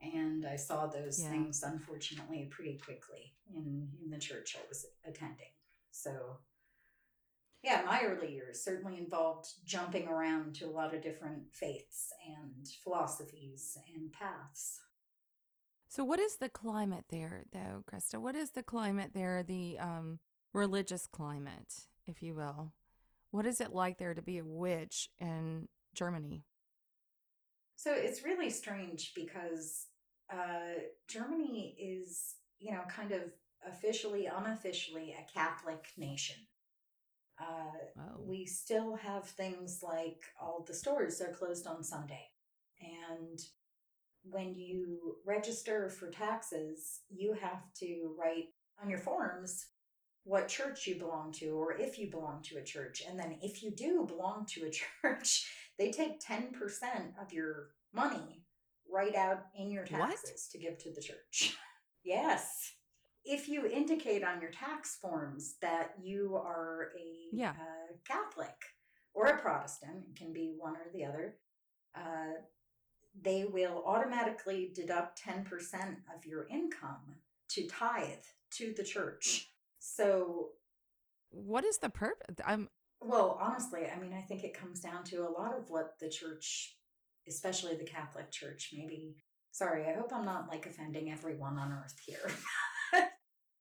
And 0.01 0.45
I 0.45 0.56
saw 0.58 0.88
those 0.88 1.22
Yeah. 1.22 1.30
things 1.30 1.64
unfortunately 1.64 2.45
pretty 2.51 2.78
quickly 2.78 3.36
in 3.54 3.91
in 4.01 4.10
the 4.10 4.20
church 4.20 4.56
I 4.56 4.68
was 4.68 4.86
attending. 5.06 5.51
So 5.91 6.39
yeah, 7.64 7.84
my 7.86 8.01
early 8.04 8.34
years 8.34 8.62
certainly 8.62 8.97
involved 8.97 9.47
jumping 9.64 10.08
around 10.08 10.56
to 10.56 10.66
a 10.66 10.72
lot 10.72 10.93
of 10.93 11.01
different 11.01 11.54
faiths 11.54 12.12
and 12.28 12.68
philosophies 12.84 13.78
and 13.93 14.12
paths. 14.12 14.82
So, 15.88 16.04
what 16.04 16.20
is 16.20 16.38
the 16.38 16.49
climate 16.49 17.06
there, 17.10 17.43
though, 17.54 17.84
Krista? 17.88 18.20
What 18.20 18.36
is 18.36 18.49
the 18.51 18.64
climate 18.64 19.12
there, 19.14 19.43
the 19.43 19.78
um, 19.78 20.20
religious 20.54 21.08
climate, 21.08 21.74
if 22.08 22.22
you 22.22 22.36
will? 22.36 22.74
What 23.32 23.45
is 23.45 23.60
it 23.60 23.74
like 23.74 23.97
there 23.97 24.14
to 24.14 24.22
be 24.22 24.38
a 24.38 24.45
witch 24.45 25.10
in 25.20 25.68
Germany? 25.95 26.45
So 27.76 27.91
it's 27.93 28.24
really 28.24 28.49
strange 28.49 29.14
because 29.16 29.88
uh, 30.32 30.80
Germany 31.10 31.76
is, 31.80 32.36
you 32.60 32.72
know, 32.72 32.84
kind 32.88 33.12
of 33.12 33.22
officially, 33.68 34.28
unofficially 34.28 35.16
a 35.18 35.32
Catholic 35.34 35.86
nation. 35.97 36.38
Uh, 37.39 37.72
Oh, 37.99 38.22
we 38.24 38.45
still 38.45 38.95
have 38.95 39.26
things 39.28 39.80
like 39.82 40.22
all 40.39 40.64
the 40.68 40.74
stores 40.74 41.20
are 41.22 41.34
closed 41.34 41.66
on 41.68 41.84
Sunday. 41.84 42.28
And 42.80 43.39
when 44.24 44.54
you 44.54 45.18
register 45.26 45.89
for 45.89 46.10
taxes, 46.10 47.01
you 47.10 47.34
have 47.34 47.64
to 47.80 48.16
write 48.20 48.49
on 48.82 48.89
your 48.89 48.99
forms 48.99 49.66
what 50.26 50.47
church 50.47 50.88
you 50.88 50.95
belong 50.95 51.32
to 51.34 51.47
or 51.49 51.74
if 51.78 51.97
you 51.99 52.09
belong 52.09 52.41
to 52.43 52.57
a 52.57 52.63
church. 52.63 53.03
And 53.07 53.19
then 53.19 53.38
if 53.41 53.61
you 53.61 53.71
do 53.71 54.05
belong 54.07 54.45
to 54.51 54.65
a 54.65 54.69
church, 55.01 55.45
they 55.78 55.91
take 55.91 56.21
10% 56.21 56.51
of 57.21 57.34
your 57.34 57.69
money 57.93 58.43
right 58.91 59.15
out 59.15 59.45
in 59.57 59.71
your 59.71 59.86
What? 59.86 60.09
taxes 60.11 60.47
to 60.51 60.57
give 60.57 60.78
to 60.80 60.91
the 60.93 61.01
church. 61.01 61.55
yes. 62.03 62.71
If 63.26 63.47
you 63.47 63.65
indicate 63.65 64.24
on 64.24 64.41
your 64.41 64.51
tax 64.51 64.97
forms 65.01 65.55
that 65.61 65.93
you 66.01 66.36
are 66.36 66.91
a 66.99 67.36
Yeah. 67.36 67.51
uh, 67.51 67.93
Catholic 68.05 68.55
or 69.13 69.28
a 69.28 69.38
Protestant, 69.41 70.03
it 70.09 70.15
can 70.17 70.34
be 70.34 70.55
one 70.57 70.76
or 70.76 70.88
the 70.93 71.05
other, 71.05 71.38
uh, 71.95 72.34
they 73.21 73.45
will 73.45 73.84
automatically 73.86 74.71
deduct 74.74 75.21
10% 75.24 75.45
of 76.15 76.26
your 76.26 76.47
income 76.49 77.15
to 77.49 77.67
tithe 77.67 78.24
to 78.51 78.74
the 78.76 78.84
church. 78.84 79.53
So, 79.86 80.52
what 81.30 81.66
is 81.66 81.80
the 81.80 81.90
purpose? 81.90 82.38
I'm 82.46 82.70
well, 83.02 83.38
honestly, 83.42 83.82
I 83.94 84.00
mean, 84.00 84.14
I 84.14 84.22
think 84.22 84.46
it 84.46 84.58
comes 84.58 84.80
down 84.80 85.04
to 85.06 85.28
a 85.28 85.30
lot 85.30 85.54
of 85.58 85.70
what 85.70 85.96
the 86.00 86.10
church, 86.10 86.78
especially 87.28 87.76
the 87.76 87.84
Catholic 87.84 88.32
Church, 88.32 88.72
maybe. 88.74 89.18
Sorry, 89.52 89.86
I 89.86 89.94
hope 89.94 90.14
I'm 90.14 90.24
not 90.24 90.48
like 90.50 90.66
offending 90.66 91.12
everyone 91.12 91.58
on 91.58 91.74
earth 91.74 91.96
here. 92.06 92.32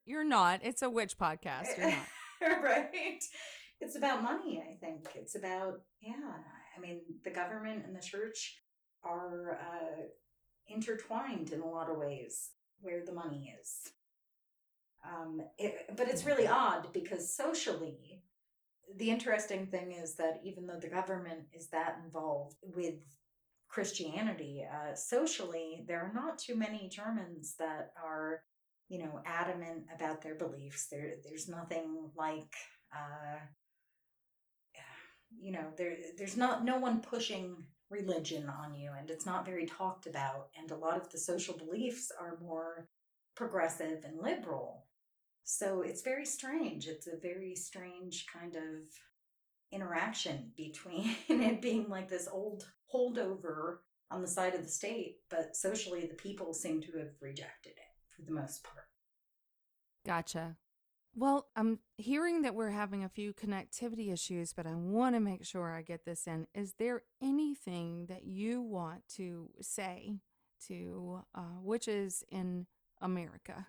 you're 0.04 0.24
not. 0.24 0.60
It's 0.62 0.82
a 0.82 0.88
witch 0.88 1.18
podcast. 1.18 1.76
You're 1.76 1.90
not. 1.90 2.62
right? 2.62 3.22
It's 3.80 3.96
about 3.96 4.22
money, 4.22 4.62
I 4.64 4.76
think. 4.78 5.08
It's 5.16 5.34
about, 5.34 5.80
yeah. 6.00 6.14
I 6.76 6.80
mean, 6.80 7.00
the 7.24 7.30
government 7.30 7.84
and 7.84 7.96
the 7.96 8.00
church 8.00 8.60
are 9.04 9.58
uh, 9.60 10.02
intertwined 10.68 11.50
in 11.50 11.60
a 11.60 11.68
lot 11.68 11.90
of 11.90 11.98
ways 11.98 12.50
where 12.80 13.04
the 13.04 13.12
money 13.12 13.52
is. 13.60 13.90
Um, 15.04 15.42
it, 15.58 15.96
but 15.96 16.08
it's 16.08 16.24
really 16.24 16.46
odd 16.46 16.92
because 16.92 17.34
socially, 17.34 18.22
the 18.96 19.10
interesting 19.10 19.66
thing 19.66 19.92
is 19.92 20.14
that 20.14 20.40
even 20.44 20.66
though 20.66 20.78
the 20.78 20.88
government 20.88 21.46
is 21.52 21.68
that 21.68 21.98
involved 22.04 22.56
with 22.62 22.94
Christianity, 23.68 24.64
uh, 24.70 24.94
socially, 24.94 25.84
there 25.88 26.00
are 26.00 26.12
not 26.14 26.38
too 26.38 26.54
many 26.54 26.88
Germans 26.88 27.54
that 27.58 27.92
are 28.02 28.42
you 28.92 28.98
know, 28.98 29.22
adamant 29.24 29.84
about 29.94 30.20
their 30.20 30.34
beliefs. 30.34 30.86
There, 30.90 31.14
there's 31.24 31.48
nothing 31.48 32.10
like, 32.14 32.54
uh, 32.94 33.38
you 35.40 35.50
know, 35.50 35.72
there, 35.78 35.96
there's 36.18 36.36
not 36.36 36.62
no 36.62 36.78
one 36.78 37.00
pushing 37.00 37.56
religion 37.88 38.50
on 38.50 38.74
you, 38.74 38.90
and 38.98 39.08
it's 39.08 39.24
not 39.24 39.46
very 39.46 39.64
talked 39.64 40.06
about. 40.06 40.48
And 40.58 40.70
a 40.70 40.76
lot 40.76 40.98
of 40.98 41.10
the 41.10 41.16
social 41.16 41.56
beliefs 41.56 42.12
are 42.20 42.38
more 42.42 42.86
progressive 43.34 44.04
and 44.04 44.20
liberal. 44.20 44.84
So 45.44 45.82
it's 45.82 46.02
very 46.02 46.24
strange. 46.24 46.86
It's 46.86 47.06
a 47.06 47.16
very 47.16 47.54
strange 47.54 48.26
kind 48.32 48.56
of 48.56 48.62
interaction 49.72 50.52
between 50.56 51.16
it 51.28 51.60
being 51.60 51.88
like 51.88 52.08
this 52.08 52.28
old 52.30 52.66
holdover 52.94 53.78
on 54.10 54.20
the 54.20 54.28
side 54.28 54.54
of 54.54 54.62
the 54.62 54.68
state, 54.68 55.16
but 55.30 55.56
socially 55.56 56.06
the 56.06 56.14
people 56.14 56.52
seem 56.52 56.80
to 56.82 56.98
have 56.98 57.10
rejected 57.20 57.70
it 57.70 57.92
for 58.14 58.22
the 58.22 58.32
most 58.32 58.62
part. 58.62 58.86
Gotcha. 60.04 60.56
Well, 61.14 61.48
I'm 61.56 61.78
hearing 61.98 62.42
that 62.42 62.54
we're 62.54 62.70
having 62.70 63.04
a 63.04 63.08
few 63.08 63.34
connectivity 63.34 64.12
issues, 64.12 64.52
but 64.52 64.66
I 64.66 64.74
want 64.74 65.14
to 65.14 65.20
make 65.20 65.44
sure 65.44 65.70
I 65.70 65.82
get 65.82 66.04
this 66.04 66.26
in. 66.26 66.46
Is 66.54 66.74
there 66.78 67.02
anything 67.22 68.06
that 68.06 68.24
you 68.24 68.62
want 68.62 69.02
to 69.16 69.50
say 69.60 70.20
to 70.68 71.20
uh, 71.34 71.60
witches 71.60 72.24
in 72.30 72.66
America, 73.00 73.66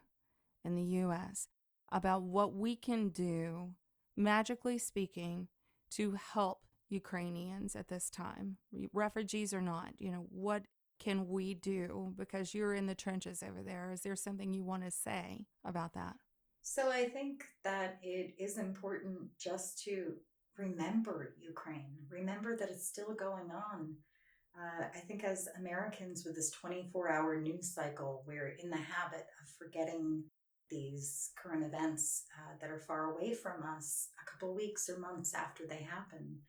in 0.64 0.76
the 0.76 0.84
U.S., 0.84 1.50
about 1.94 2.24
what 2.24 2.54
we 2.54 2.76
can 2.76 3.10
do, 3.10 3.70
magically 4.18 4.78
speaking, 4.78 5.48
to 5.92 6.18
help 6.34 6.66
Ukrainians 6.90 7.76
at 7.76 7.88
this 7.88 8.10
time, 8.10 8.58
refugees 8.92 9.54
or 9.54 9.62
not? 9.62 9.94
You 10.00 10.12
know, 10.12 10.26
what 10.30 10.64
can 11.00 11.28
we 11.30 11.54
do? 11.54 12.14
Because 12.18 12.54
you're 12.54 12.74
in 12.74 12.88
the 12.88 12.96
trenches 12.96 13.44
over 13.44 13.62
there. 13.62 13.92
Is 13.92 14.02
there 14.02 14.16
something 14.16 14.54
you 14.54 14.64
want 14.64 14.84
to 14.84 14.92
say 14.92 15.46
about 15.64 15.94
that? 15.94 16.16
So 16.64 16.90
I 16.90 17.06
think 17.06 17.46
that 17.64 18.00
it 18.02 18.34
is 18.40 18.58
important 18.58 19.18
just 19.40 19.84
to 19.84 20.14
remember 20.58 21.36
Ukraine, 21.40 21.98
remember 22.10 22.56
that 22.56 22.70
it's 22.70 22.88
still 22.88 23.14
going 23.14 23.52
on. 23.52 23.96
Uh, 24.58 24.86
I 24.96 25.00
think 25.00 25.24
as 25.24 25.50
Americans 25.58 26.24
with 26.26 26.36
this 26.36 26.52
24 26.52 27.10
hour 27.10 27.42
news 27.42 27.74
cycle, 27.74 28.24
we're 28.28 28.56
in 28.64 28.70
the 28.70 28.78
habit 28.78 29.26
of 29.42 29.50
forgetting 29.58 30.24
these 30.70 31.32
current 31.42 31.64
events 31.64 32.24
uh, 32.38 32.56
that 32.60 32.70
are 32.70 32.80
far 32.80 33.12
away 33.12 33.34
from 33.34 33.64
us 33.64 34.10
a 34.22 34.30
couple 34.30 34.56
weeks 34.56 34.90
or 34.90 35.00
months 35.00 35.34
after 35.34 35.66
they 35.68 35.88
happen. 35.90 36.40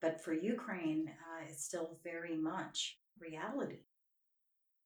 But 0.00 0.22
for 0.22 0.32
Ukraine, 0.32 1.08
uh, 1.08 1.44
it's 1.48 1.64
still 1.64 1.98
very 2.04 2.36
much 2.36 2.98
reality 3.18 3.80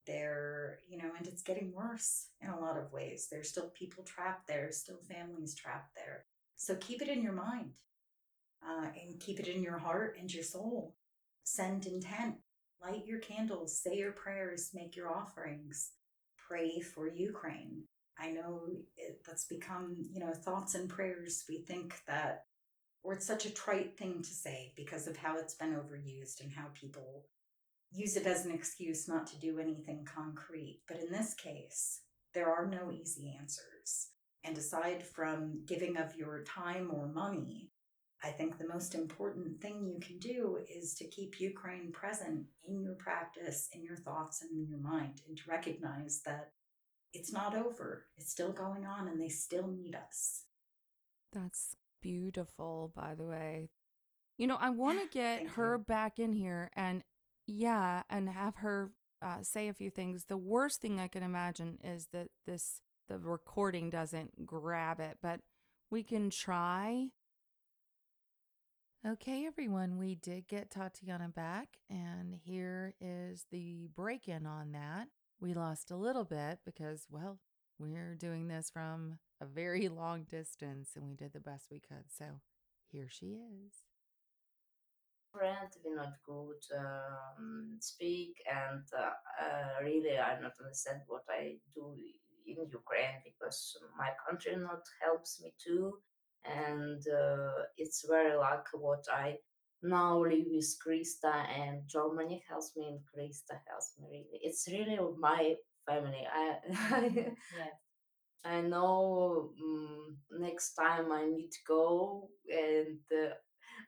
there, 0.06 0.78
you 0.88 0.98
know, 0.98 1.10
and 1.16 1.26
it's 1.26 1.42
getting 1.42 1.72
worse 1.72 2.28
in 2.40 2.50
a 2.50 2.58
lot 2.58 2.76
of 2.78 2.92
ways. 2.92 3.28
There's 3.30 3.48
still 3.48 3.70
people 3.78 4.04
trapped 4.04 4.46
there, 4.46 4.70
still 4.72 4.98
families 5.08 5.54
trapped 5.54 5.94
there. 5.94 6.24
So 6.56 6.74
keep 6.76 7.02
it 7.02 7.08
in 7.08 7.22
your 7.22 7.32
mind 7.32 7.70
uh, 8.66 8.86
and 9.00 9.20
keep 9.20 9.40
it 9.40 9.48
in 9.48 9.62
your 9.62 9.78
heart 9.78 10.16
and 10.18 10.32
your 10.32 10.42
soul. 10.42 10.94
Send 11.44 11.86
intent, 11.86 12.36
light 12.82 13.06
your 13.06 13.18
candles, 13.18 13.78
say 13.80 13.96
your 13.96 14.12
prayers, 14.12 14.70
make 14.74 14.96
your 14.96 15.10
offerings, 15.10 15.90
pray 16.36 16.80
for 16.80 17.08
Ukraine. 17.08 17.84
I 18.20 18.30
know 18.30 18.62
it, 18.96 19.22
that's 19.26 19.46
become, 19.46 19.96
you 20.12 20.20
know, 20.20 20.32
thoughts 20.32 20.74
and 20.74 20.88
prayers. 20.88 21.44
We 21.48 21.58
think 21.58 21.94
that, 22.06 22.44
or 23.02 23.14
it's 23.14 23.26
such 23.26 23.46
a 23.46 23.54
trite 23.54 23.96
thing 23.96 24.22
to 24.22 24.28
say 24.28 24.72
because 24.76 25.06
of 25.06 25.16
how 25.16 25.38
it's 25.38 25.54
been 25.54 25.74
overused 25.74 26.42
and 26.42 26.52
how 26.52 26.66
people 26.74 27.26
use 27.92 28.16
it 28.16 28.26
as 28.26 28.44
an 28.44 28.52
excuse 28.52 29.08
not 29.08 29.26
to 29.28 29.38
do 29.38 29.58
anything 29.58 30.04
concrete. 30.04 30.82
But 30.86 31.00
in 31.00 31.10
this 31.10 31.34
case, 31.34 32.00
there 32.34 32.52
are 32.52 32.66
no 32.66 32.92
easy 32.92 33.34
answers. 33.38 34.08
And 34.44 34.56
aside 34.56 35.02
from 35.02 35.62
giving 35.66 35.96
of 35.96 36.16
your 36.16 36.44
time 36.44 36.90
or 36.92 37.08
money, 37.08 37.70
I 38.22 38.28
think 38.28 38.58
the 38.58 38.68
most 38.68 38.94
important 38.94 39.60
thing 39.60 39.86
you 39.86 39.98
can 39.98 40.18
do 40.18 40.58
is 40.68 40.94
to 40.96 41.08
keep 41.08 41.40
Ukraine 41.40 41.90
present 41.90 42.44
in 42.68 42.82
your 42.82 42.94
practice, 42.94 43.68
in 43.72 43.82
your 43.82 43.96
thoughts, 43.96 44.42
and 44.42 44.50
in 44.50 44.66
your 44.68 44.78
mind, 44.78 45.22
and 45.26 45.36
to 45.38 45.42
recognize 45.48 46.20
that 46.26 46.50
it's 47.12 47.32
not 47.32 47.56
over. 47.56 48.06
It's 48.16 48.30
still 48.30 48.52
going 48.52 48.86
on, 48.86 49.08
and 49.08 49.20
they 49.20 49.28
still 49.28 49.66
need 49.66 49.94
us. 49.94 50.44
That's 51.32 51.76
beautiful, 52.02 52.92
by 52.94 53.14
the 53.14 53.24
way. 53.24 53.70
You 54.38 54.46
know, 54.46 54.58
I 54.60 54.70
want 54.70 55.00
to 55.00 55.08
get 55.18 55.48
her 55.50 55.76
you. 55.76 55.84
back 55.84 56.18
in 56.18 56.32
here 56.32 56.70
and, 56.74 57.02
yeah, 57.46 58.02
and 58.08 58.28
have 58.28 58.56
her 58.56 58.92
uh, 59.22 59.42
say 59.42 59.68
a 59.68 59.74
few 59.74 59.90
things. 59.90 60.24
The 60.24 60.36
worst 60.36 60.80
thing 60.80 60.98
I 61.00 61.08
can 61.08 61.22
imagine 61.22 61.78
is 61.82 62.08
that 62.12 62.28
this, 62.46 62.80
the 63.08 63.18
recording 63.18 63.90
doesn't 63.90 64.46
grab 64.46 65.00
it, 65.00 65.18
but 65.22 65.40
we 65.90 66.02
can 66.02 66.30
try. 66.30 67.08
Okay, 69.06 69.46
everyone, 69.46 69.96
we 69.96 70.14
did 70.14 70.46
get 70.46 70.70
Tatiana 70.70 71.28
back, 71.28 71.78
and 71.88 72.34
here 72.34 72.94
is 73.00 73.46
the 73.50 73.88
break 73.96 74.28
in 74.28 74.46
on 74.46 74.72
that. 74.72 75.08
We 75.40 75.54
lost 75.54 75.90
a 75.90 75.96
little 75.96 76.24
bit 76.24 76.60
because, 76.64 77.06
well, 77.10 77.38
we're 77.78 78.14
doing 78.14 78.48
this 78.48 78.70
from 78.70 79.18
a 79.40 79.46
very 79.46 79.88
long 80.02 80.24
distance 80.24 80.90
and 80.96 81.06
we 81.06 81.14
did 81.14 81.32
the 81.32 81.40
best 81.40 81.68
we 81.70 81.80
could. 81.80 82.04
So 82.16 82.40
here 82.92 83.08
she 83.10 83.38
is. 83.38 83.84
friend 85.32 85.70
we 85.84 85.94
not 85.94 86.14
good 86.26 86.62
um, 86.78 87.76
speak 87.80 88.34
and 88.50 88.82
uh, 88.96 89.14
uh, 89.42 89.82
really 89.84 90.18
i 90.18 90.38
not 90.40 90.52
understand 90.60 91.00
what 91.06 91.22
i 91.30 91.54
do 91.74 91.94
in 92.46 92.56
ukraine 92.72 93.18
because 93.24 93.76
my 93.96 94.10
country 94.26 94.56
not 94.56 94.82
helps 95.02 95.40
me 95.42 95.52
too 95.64 95.98
and 96.44 97.02
uh, 97.22 97.62
it's 97.76 98.04
very 98.08 98.36
lucky 98.36 98.76
what 98.78 99.04
i 99.12 99.36
now 99.82 100.18
live 100.20 100.46
with 100.50 100.76
krista 100.84 101.32
and 101.58 101.82
germany 101.88 102.42
helps 102.48 102.72
me 102.76 102.86
and 102.88 103.00
krista 103.00 103.58
helps 103.68 103.94
me 104.00 104.06
really 104.10 104.40
it's 104.42 104.68
really 104.70 104.98
my 105.18 105.54
family 105.86 106.26
i 106.32 106.58
Yes. 107.56 107.72
I 108.44 108.62
know 108.62 109.52
um, 109.62 110.16
next 110.40 110.74
time 110.74 111.12
I 111.12 111.26
need 111.26 111.50
to 111.50 111.58
go, 111.66 112.30
and 112.48 112.98
uh, 113.12 113.34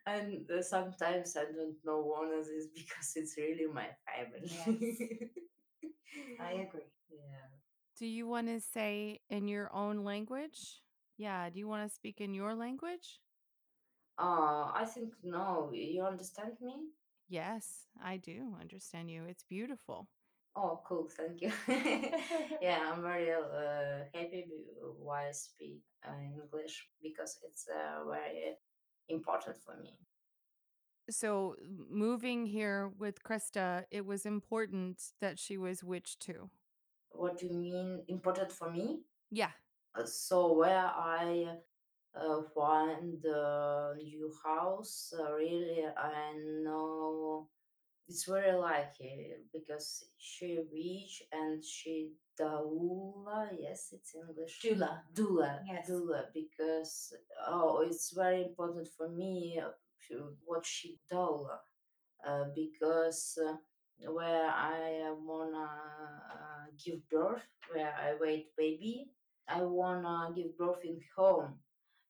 and 0.06 0.50
uh, 0.50 0.62
sometimes 0.62 1.36
I 1.36 1.44
don't 1.44 1.76
know 1.84 2.00
one 2.00 2.32
of 2.32 2.46
this 2.46 2.66
because 2.76 3.12
it's 3.16 3.36
really 3.38 3.66
my 3.72 3.88
family. 4.06 4.52
I 6.40 6.52
agree. 6.66 6.90
Yeah. 7.10 7.48
Do 7.98 8.06
you 8.06 8.26
want 8.26 8.48
to 8.48 8.60
say 8.60 9.20
in 9.30 9.48
your 9.48 9.72
own 9.74 10.04
language? 10.04 10.82
Yeah, 11.16 11.50
do 11.50 11.58
you 11.58 11.68
want 11.68 11.88
to 11.88 11.94
speak 11.94 12.20
in 12.20 12.34
your 12.34 12.54
language? 12.54 13.21
Uh, 14.18 14.70
I 14.74 14.84
think 14.84 15.14
no. 15.22 15.70
You 15.72 16.04
understand 16.04 16.52
me? 16.60 16.74
Yes, 17.28 17.86
I 18.02 18.18
do 18.18 18.54
understand 18.60 19.10
you. 19.10 19.24
It's 19.24 19.44
beautiful. 19.44 20.08
Oh, 20.54 20.80
cool. 20.86 21.08
Thank 21.08 21.40
you. 21.40 21.50
yeah, 22.60 22.92
I'm 22.92 23.02
very 23.02 23.32
uh, 23.32 24.04
happy 24.12 24.44
why 24.98 25.28
I 25.28 25.32
speak 25.32 25.80
uh, 26.06 26.12
English 26.22 26.88
because 27.02 27.38
it's 27.42 27.66
uh, 27.68 28.04
very 28.08 28.56
important 29.08 29.56
for 29.64 29.76
me. 29.82 29.94
So, 31.10 31.56
moving 31.90 32.46
here 32.46 32.92
with 32.98 33.24
Krista, 33.24 33.84
it 33.90 34.06
was 34.06 34.24
important 34.24 35.02
that 35.20 35.38
she 35.38 35.58
was 35.58 35.82
witch 35.82 36.18
too. 36.18 36.50
What 37.10 37.38
do 37.38 37.46
you 37.46 37.54
mean 37.54 38.02
important 38.08 38.52
for 38.52 38.70
me? 38.70 39.00
Yeah. 39.30 39.50
Uh, 39.94 40.04
so 40.04 40.52
where 40.52 40.86
I 40.86 41.46
uh, 42.14 42.42
find 42.54 43.24
a 43.24 43.94
new 43.96 44.32
house, 44.44 45.12
uh, 45.18 45.32
really, 45.32 45.84
I 45.96 46.34
know 46.62 47.48
it's 48.08 48.24
very 48.24 48.52
lucky 48.52 49.32
because 49.52 50.04
she 50.18 50.58
rich 50.72 51.22
and 51.32 51.64
she 51.64 52.12
doula. 52.38 53.48
Yes, 53.58 53.88
it's 53.92 54.14
English. 54.14 54.60
Doula. 54.62 55.00
Doula. 55.14 55.60
Yes. 55.66 55.88
Doula. 55.88 56.24
Because 56.34 57.14
oh, 57.46 57.84
it's 57.86 58.12
very 58.14 58.42
important 58.42 58.88
for 58.96 59.08
me 59.08 59.60
what 60.44 60.66
she 60.66 60.98
doula. 61.10 61.58
Uh, 62.26 62.44
because 62.54 63.38
uh, 63.44 63.56
where 64.10 64.48
I 64.48 65.12
wanna 65.24 65.64
uh, 65.64 66.66
give 66.84 67.08
birth, 67.10 67.46
where 67.72 67.94
I 67.94 68.14
wait 68.20 68.54
baby, 68.56 69.10
I 69.48 69.62
wanna 69.62 70.32
give 70.34 70.56
birth 70.56 70.84
in 70.84 71.00
home. 71.16 71.54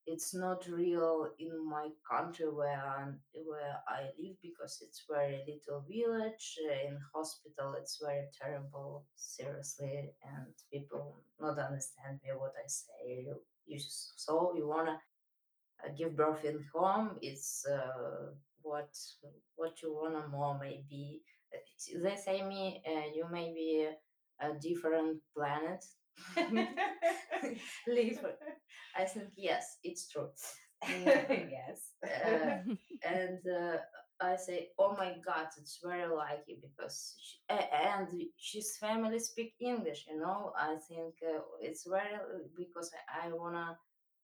It's 0.07 0.35
not 0.35 0.67
real 0.69 1.29
in 1.39 1.53
my 1.69 1.89
country 2.11 2.47
where 2.51 2.83
I'm, 2.97 3.21
where 3.35 3.77
I 3.89 4.11
live 4.19 4.37
because 4.43 4.79
it's 4.83 5.05
very 5.09 5.45
little 5.47 5.85
village. 5.89 6.59
Uh, 6.69 6.89
In 6.89 6.99
hospital, 7.15 7.75
it's 7.79 7.99
very 8.05 8.27
terrible, 8.41 9.07
seriously, 9.17 10.13
and 10.25 10.47
people 10.73 11.23
not 11.41 11.59
understand 11.59 12.21
me 12.25 12.31
what 12.37 12.53
I 12.59 12.67
say. 12.67 13.23
You, 13.27 13.37
you 13.67 13.79
just, 13.79 14.15
so 14.25 14.53
you 14.57 14.67
wanna 14.69 14.99
uh, 15.85 15.91
give 15.97 16.17
birth 16.17 16.45
in 16.45 16.65
home 16.75 17.19
it's 17.21 17.65
uh, 17.67 18.31
what 18.63 18.91
what 19.57 19.83
you 19.83 19.93
wanna 19.95 20.27
more 20.29 20.59
maybe 20.59 21.21
they 22.03 22.17
say 22.17 22.43
me 22.43 22.83
uh, 22.89 23.07
you 23.15 23.27
may 23.31 23.53
be 23.53 23.89
a 24.41 24.55
different 24.61 25.19
planet 25.37 25.85
live 27.87 28.21
i 28.97 29.05
think 29.05 29.29
yes 29.37 29.79
it's 29.85 30.09
true 30.09 30.29
yes. 30.89 31.93
Uh, 32.05 32.57
and 33.09 33.39
uh, 33.47 33.79
I 34.21 34.37
say, 34.37 34.71
"Oh 34.79 34.97
my 34.99 35.15
God, 35.25 35.47
it's 35.57 35.79
very 35.85 36.09
lucky 36.13 36.59
because 36.61 37.15
she, 37.23 37.39
and 37.51 38.09
she's 38.37 38.77
family 38.79 39.21
speak 39.21 39.55
English. 39.61 40.07
You 40.11 40.19
know, 40.21 40.53
I 40.59 40.77
think 40.89 41.15
uh, 41.25 41.41
it's 41.61 41.87
very 41.89 42.17
uh, 42.17 42.49
because 42.57 42.91
I, 43.09 43.29
I 43.29 43.33
wanna 43.33 43.79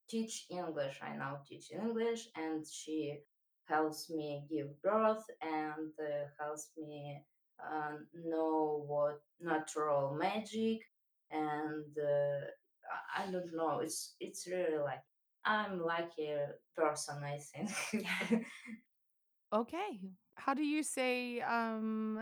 teach 0.09 0.45
English. 0.49 0.99
I 1.01 1.15
now 1.15 1.39
teach 1.47 1.71
English, 1.71 2.27
and 2.35 2.65
she 2.67 3.19
helps 3.65 4.09
me 4.09 4.43
give 4.49 4.81
birth 4.81 5.23
and 5.41 5.91
uh, 5.99 6.25
helps 6.39 6.71
me 6.77 7.21
uh, 7.63 7.95
know 8.13 8.83
what 8.87 9.21
natural 9.39 10.13
magic 10.15 10.79
and 11.31 11.85
uh, 11.97 12.45
I 13.17 13.31
don't 13.31 13.53
know. 13.55 13.79
It's 13.79 14.15
it's 14.19 14.47
really 14.47 14.77
like 14.77 15.01
I'm 15.45 15.81
lucky 15.81 16.35
person. 16.75 17.23
I 17.23 17.39
think. 17.39 18.05
Okay. 19.53 19.99
How 20.35 20.53
do 20.53 20.63
you 20.63 20.83
say 20.83 21.41
um 21.41 22.19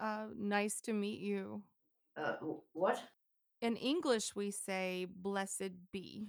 uh 0.00 0.26
nice 0.36 0.80
to 0.82 0.92
meet 0.92 1.20
you? 1.20 1.62
uh, 2.16 2.36
what? 2.72 3.02
In 3.60 3.76
English 3.76 4.34
we 4.36 4.50
say 4.50 5.06
blessed 5.10 5.72
be. 5.92 6.26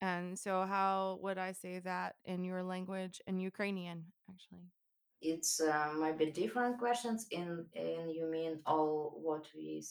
And 0.00 0.38
so 0.38 0.64
how 0.64 1.18
would 1.22 1.38
I 1.38 1.52
say 1.52 1.80
that 1.80 2.16
in 2.24 2.44
your 2.44 2.62
language 2.62 3.20
in 3.26 3.40
Ukrainian 3.40 4.04
actually? 4.30 4.70
It's 5.20 5.60
uh, 5.60 5.92
maybe 5.98 6.30
different 6.30 6.78
questions. 6.78 7.26
In 7.30 7.66
in 7.74 8.08
you 8.10 8.26
mean 8.30 8.60
all 8.66 9.18
what 9.22 9.46
we 9.54 9.82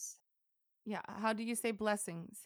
Yeah, 0.84 1.02
how 1.06 1.32
do 1.32 1.42
you 1.42 1.54
say 1.54 1.70
blessings? 1.72 2.38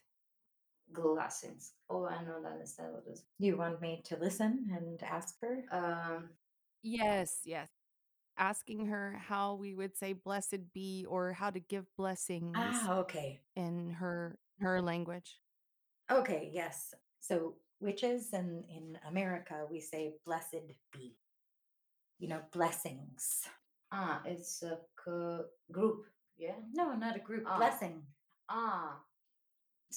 glassings? 0.92 1.72
Oh, 1.88 2.04
I 2.04 2.22
don't 2.22 2.44
understand 2.44 2.92
what 2.92 3.04
is. 3.10 3.22
You 3.38 3.56
want 3.56 3.80
me 3.80 4.02
to 4.04 4.16
listen 4.18 4.68
and 4.74 5.02
ask 5.02 5.36
her? 5.40 5.64
Um, 5.70 6.28
Yes, 6.82 7.40
yes. 7.44 7.68
Asking 8.36 8.86
her 8.86 9.16
how 9.28 9.54
we 9.54 9.74
would 9.74 9.96
say 9.96 10.12
blessed 10.14 10.72
be 10.74 11.06
or 11.08 11.32
how 11.32 11.48
to 11.50 11.60
give 11.60 11.86
blessings 11.96 12.52
Ah, 12.56 12.98
okay. 12.98 13.40
in 13.56 13.90
her 13.90 14.36
her 14.60 14.82
language. 14.82 15.38
Okay, 16.10 16.50
yes. 16.52 16.92
So 17.20 17.54
witches 17.80 18.32
and 18.32 18.64
in 18.68 18.98
America 19.08 19.66
we 19.70 19.80
say 19.80 20.14
blessed 20.26 20.66
be. 20.92 21.14
You 22.18 22.28
know, 22.28 22.40
blessings. 22.52 23.48
ah, 23.92 24.20
it's 24.26 24.62
a 24.62 24.78
group. 25.70 26.04
Yeah. 26.36 26.56
No, 26.72 26.94
not 26.94 27.16
a 27.16 27.20
group 27.20 27.44
Ah. 27.46 27.56
blessing. 27.58 28.02
Ah, 28.55 29.00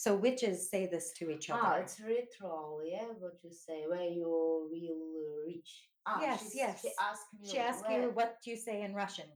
So 0.03 0.10
witches 0.16 0.70
say 0.72 0.84
this 0.93 1.08
to 1.18 1.24
each 1.34 1.49
other. 1.49 1.62
ah, 1.64 1.76
it's 1.84 1.99
ritual. 1.99 2.82
Yeah, 2.93 3.10
what 3.24 3.36
you 3.43 3.51
say 3.68 3.80
where 3.91 4.10
you 4.20 4.28
will 4.72 5.43
reach. 5.47 5.72
Ah, 6.06 6.20
Yes, 6.26 6.41
yes. 6.64 6.82
She 6.84 6.91
asked 7.10 7.32
me. 7.39 7.47
she 7.51 7.58
asked 7.70 7.86
where- 7.88 8.01
you 8.03 8.10
what 8.20 8.34
you 8.49 8.56
say 8.68 8.78
in 8.88 8.93
Russian? 9.03 9.30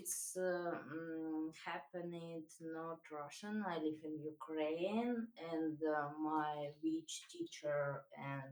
it's 0.00 0.36
uh, 0.36 0.74
mm, 0.94 1.44
happening 1.70 2.42
not 2.78 2.98
Russian. 3.20 3.56
I 3.74 3.76
live 3.86 4.00
in 4.10 4.14
Ukraine, 4.36 5.14
and 5.52 5.76
uh, 5.96 6.10
my 6.32 6.54
witch 6.82 7.14
teacher 7.32 7.80
and 8.34 8.50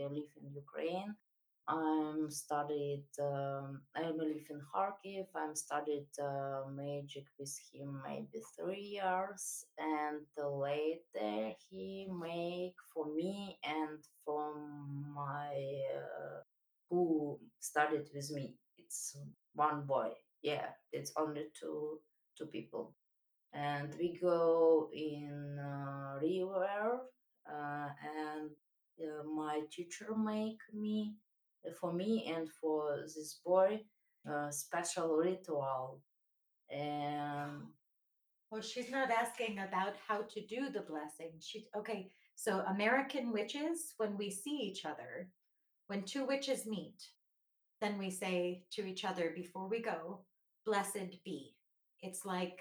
I 0.00 0.02
live 0.18 0.32
in 0.40 0.46
Ukraine. 0.64 1.10
I'm 1.68 2.30
studied. 2.30 3.04
Um, 3.20 3.82
I 3.96 4.10
live 4.10 4.44
in 4.50 4.60
Kharkiv. 4.74 5.26
I'm 5.36 5.54
studied 5.54 6.08
uh, 6.20 6.62
magic 6.72 7.26
with 7.38 7.56
him 7.72 8.02
maybe 8.04 8.42
three 8.58 8.98
years, 9.00 9.64
and 9.78 10.26
later 10.36 11.54
he 11.70 12.08
make 12.10 12.74
for 12.92 13.06
me 13.14 13.58
and 13.64 13.98
for 14.24 14.54
my 15.14 15.54
uh, 15.96 16.40
who 16.88 17.38
studied 17.60 18.08
with 18.14 18.30
me. 18.32 18.56
It's 18.76 19.16
one 19.54 19.82
boy 19.86 20.10
yeah 20.42 20.66
it's 20.92 21.12
only 21.16 21.44
two 21.58 21.98
two 22.36 22.46
people 22.46 22.94
and 23.52 23.94
we 23.98 24.18
go 24.20 24.88
in 24.94 25.58
uh, 25.58 26.18
river 26.22 27.00
uh, 27.50 27.88
and 28.16 28.50
uh, 29.02 29.22
my 29.24 29.60
teacher 29.70 30.14
make 30.16 30.60
me 30.72 31.14
for 31.80 31.92
me 31.92 32.32
and 32.34 32.48
for 32.50 32.98
this 33.02 33.40
boy 33.44 33.80
a 34.26 34.52
special 34.52 35.16
ritual 35.16 36.02
and 36.70 37.62
Well, 38.50 38.62
she's 38.62 38.90
not 38.90 39.10
asking 39.10 39.58
about 39.60 39.94
how 40.08 40.22
to 40.22 40.46
do 40.46 40.70
the 40.70 40.82
blessing. 40.82 41.32
She 41.40 41.68
okay. 41.76 42.10
So 42.34 42.60
American 42.66 43.32
witches, 43.32 43.94
when 43.98 44.16
we 44.18 44.30
see 44.30 44.56
each 44.68 44.84
other, 44.84 45.30
when 45.88 46.04
two 46.04 46.24
witches 46.26 46.66
meet, 46.66 47.00
then 47.80 47.98
we 47.98 48.10
say 48.10 48.64
to 48.72 48.86
each 48.86 49.04
other 49.04 49.30
before 49.34 49.68
we 49.68 49.80
go, 49.80 50.24
"Blessed 50.64 51.22
be." 51.24 51.56
It's 52.02 52.24
like, 52.24 52.58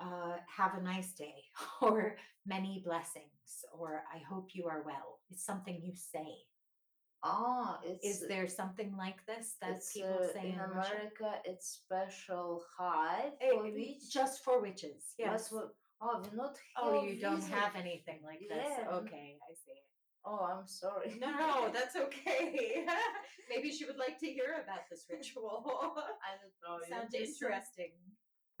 uh, 0.00 0.38
"Have 0.48 0.74
a 0.74 0.82
nice 0.82 1.12
day," 1.14 1.44
or 1.82 2.16
"Many 2.46 2.80
blessings," 2.84 3.64
or 3.72 4.04
"I 4.14 4.18
hope 4.18 4.54
you 4.54 4.66
are 4.68 4.82
well." 4.82 5.20
It's 5.30 5.44
something 5.44 5.80
you 5.82 5.94
say. 5.96 6.46
Ah 7.24 7.80
it's 7.84 8.04
Is 8.06 8.28
there 8.28 8.46
something 8.48 8.94
like 8.96 9.24
this 9.26 9.56
that 9.60 9.70
it's 9.76 9.92
people 9.92 10.20
uh, 10.28 10.32
say 10.32 10.48
in 10.50 10.54
in, 10.54 10.58
Russia? 10.60 10.92
America 10.92 11.30
it's 11.44 11.66
special 11.82 12.62
high 12.78 13.30
for 13.50 13.62
which 13.64 14.12
just 14.12 14.44
for 14.44 14.60
witches. 14.60 15.14
but 15.18 15.24
Yes. 15.26 15.48
for- 15.48 15.72
oh 16.02 16.20
we 16.22 16.36
not 16.36 16.56
Oh, 16.76 17.02
you 17.04 17.18
don't 17.20 17.36
visit. 17.40 17.54
have 17.54 17.74
anything 17.76 18.20
like 18.24 18.40
this. 18.40 18.68
Yeah. 18.78 18.88
Okay, 19.00 19.38
I 19.50 19.54
see. 19.54 19.80
oh 20.26 20.42
i'm 20.52 20.66
sorry 20.66 21.10
No, 21.20 21.30
no, 21.30 21.68
that's 21.76 21.96
okay. 21.96 22.84
Maybe 23.50 23.70
she 23.70 23.84
would 23.88 23.98
like 24.06 24.18
to 24.20 24.26
hear 24.26 24.52
about 24.64 24.84
this 24.90 25.04
ritual. 25.10 25.56
i 26.28 26.32
don't 26.40 26.56
know 26.62 26.76
Sounds 26.88 27.14
interesting. 27.14 27.92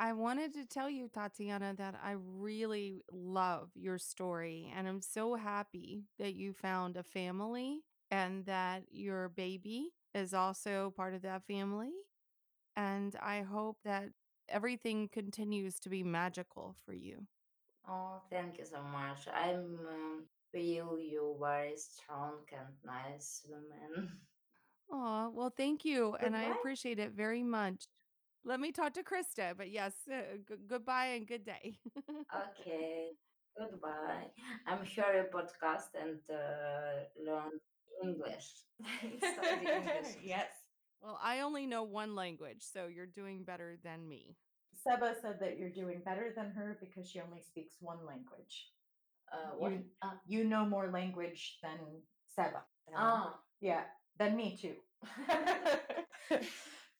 I 0.00 0.12
wanted 0.12 0.54
to 0.54 0.64
tell 0.66 0.90
you, 0.90 1.08
Tatiana, 1.08 1.72
that 1.78 1.94
I 2.02 2.16
really 2.48 3.02
love 3.12 3.70
your 3.76 3.96
story. 3.96 4.72
And 4.76 4.88
I'm 4.88 5.00
so 5.00 5.36
happy 5.36 6.02
that 6.18 6.34
you 6.34 6.52
found 6.52 6.96
a 6.96 7.04
family 7.04 7.80
and 8.14 8.46
that 8.46 8.84
your 8.90 9.28
baby 9.30 9.92
is 10.14 10.34
also 10.34 10.92
part 10.96 11.14
of 11.14 11.22
that 11.22 11.44
family. 11.46 11.92
And 12.76 13.14
I 13.22 13.42
hope 13.42 13.78
that 13.84 14.10
everything 14.48 15.08
continues 15.08 15.78
to 15.80 15.90
be 15.90 16.02
magical 16.04 16.76
for 16.84 16.92
you. 16.94 17.26
oh 17.88 18.20
thank 18.30 18.58
you 18.58 18.64
so 18.64 18.82
much 18.82 19.28
i'm 19.34 19.78
um, 19.88 20.24
feel 20.52 20.98
you 20.98 21.36
very 21.40 21.76
strong 21.76 22.38
and 22.52 22.74
nice 22.84 23.44
woman 23.48 24.10
Oh, 24.90 25.30
well, 25.34 25.50
thank 25.56 25.84
you. 25.84 26.14
And 26.20 26.36
I 26.36 26.44
Goodbye. 26.44 26.58
appreciate 26.58 26.98
it 26.98 27.12
very 27.12 27.42
much. 27.42 27.86
Let 28.44 28.60
me 28.60 28.72
talk 28.72 28.94
to 28.94 29.02
Krista, 29.02 29.56
but 29.56 29.70
yes, 29.70 29.94
uh, 30.10 30.36
g- 30.48 30.54
goodbye 30.66 31.06
and 31.16 31.26
good 31.26 31.44
day. 31.44 31.78
okay 32.34 33.10
goodbye 33.58 34.28
i'm 34.66 34.84
hear 34.84 35.12
your 35.14 35.24
podcast 35.36 35.90
and 36.00 36.18
uh, 36.30 37.04
learn 37.24 37.52
english 38.02 38.46
english 39.02 40.16
yes. 40.22 40.48
well, 41.00 41.18
I 41.22 41.40
only 41.40 41.66
know 41.66 41.82
one 41.84 42.14
language, 42.14 42.62
so 42.62 42.86
you're 42.86 43.06
doing 43.06 43.44
better 43.44 43.76
than 43.84 44.08
me. 44.08 44.36
Seba 44.82 45.14
said 45.20 45.38
that 45.40 45.58
you're 45.58 45.70
doing 45.70 46.02
better 46.04 46.32
than 46.36 46.50
her 46.50 46.76
because 46.80 47.08
she 47.08 47.20
only 47.20 47.40
speaks 47.40 47.74
one 47.80 48.04
language. 48.06 48.70
uh, 49.32 49.52
You, 49.60 49.84
uh, 50.02 50.14
you 50.26 50.44
know 50.44 50.64
more 50.66 50.90
language 50.90 51.58
than 51.62 51.78
Seba. 52.34 52.64
than- 52.86 52.96
ah 52.98 53.38
Yeah, 53.60 53.84
than 54.18 54.36
me 54.36 54.56
too. 54.56 54.76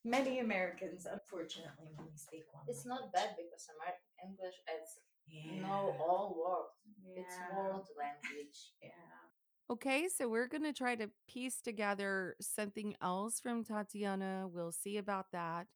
Many 0.05 0.41
Americans, 0.41 1.07
unfortunately, 1.11 1.89
only 1.99 2.17
speak 2.17 2.45
one. 2.53 2.65
it's 2.69 2.85
not 2.85 3.11
bad 3.13 3.31
because 3.41 3.65
american 3.77 4.11
english 4.29 4.57
it's 4.77 5.01
Yeah. 5.27 5.63
know 5.65 5.97
all 6.07 6.37
words 6.37 6.77
it's 7.21 7.37
world 7.57 7.89
language 7.97 8.59
Yeah. 8.83 9.24
Okay, 9.71 10.09
so 10.15 10.29
we're 10.29 10.47
going 10.47 10.63
to 10.63 10.75
try 10.75 10.95
to 10.95 11.09
piece 11.27 11.63
together 11.63 12.37
something 12.39 12.95
else 13.01 13.41
from 13.41 13.65
Tatiana. 13.65 14.47
We'll 14.47 14.73
see 14.73 14.99
about 14.99 15.27
that. 15.33 15.67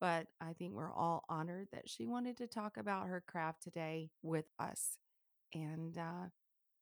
But 0.00 0.26
I 0.40 0.52
think 0.52 0.74
we're 0.74 0.92
all 0.92 1.24
honored 1.28 1.68
that 1.72 1.88
she 1.88 2.06
wanted 2.06 2.36
to 2.38 2.48
talk 2.48 2.76
about 2.76 3.06
her 3.06 3.22
craft 3.26 3.62
today 3.62 4.10
with 4.22 4.46
us. 4.58 4.98
And 5.54 5.96
uh, 5.96 6.28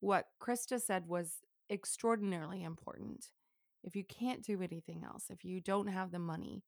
what 0.00 0.26
Krista 0.42 0.80
said 0.80 1.06
was 1.06 1.34
extraordinarily 1.70 2.64
important. 2.64 3.28
If 3.84 3.94
you 3.94 4.02
can't 4.02 4.42
do 4.42 4.62
anything 4.62 5.04
else, 5.04 5.26
if 5.28 5.44
you 5.44 5.60
don't 5.60 5.88
have 5.88 6.12
the 6.12 6.18
money, 6.18 6.64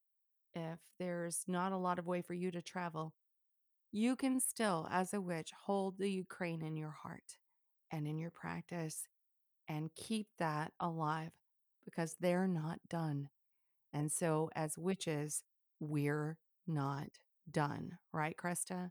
if 0.55 0.79
there's 0.99 1.43
not 1.49 1.73
a 1.73 1.79
lot 1.79 1.99
of 1.99 2.07
way 2.07 2.21
for 2.21 2.35
you 2.35 2.51
to 2.51 2.61
travel, 2.61 3.15
you 3.93 4.15
can 4.15 4.41
still, 4.41 4.87
as 4.91 5.15
a 5.15 5.23
witch, 5.23 5.53
hold 5.65 5.97
the 5.97 6.11
Ukraine 6.11 6.63
in 6.63 6.77
your 6.77 6.95
heart 7.03 7.39
and 7.91 8.07
in 8.07 8.19
your 8.19 8.31
practice 8.31 9.07
and 9.69 9.95
keep 9.95 10.29
that 10.39 10.73
alive 10.81 11.33
because 11.85 12.17
they're 12.21 12.49
not 12.49 12.79
done. 12.89 13.29
And 13.93 14.11
so, 14.11 14.51
as 14.55 14.77
witches, 14.77 15.43
we're 15.81 16.39
not 16.67 17.09
done. 17.51 17.99
Right, 18.13 18.37
Krista? 18.37 18.91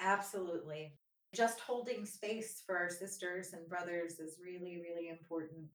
Absolutely. 0.00 0.92
Just 1.34 1.60
holding 1.60 2.04
space 2.04 2.62
for 2.66 2.76
our 2.76 2.90
sisters 2.90 3.52
and 3.52 3.68
brothers 3.68 4.18
is 4.18 4.38
really, 4.42 4.82
really 4.82 5.08
important. 5.08 5.66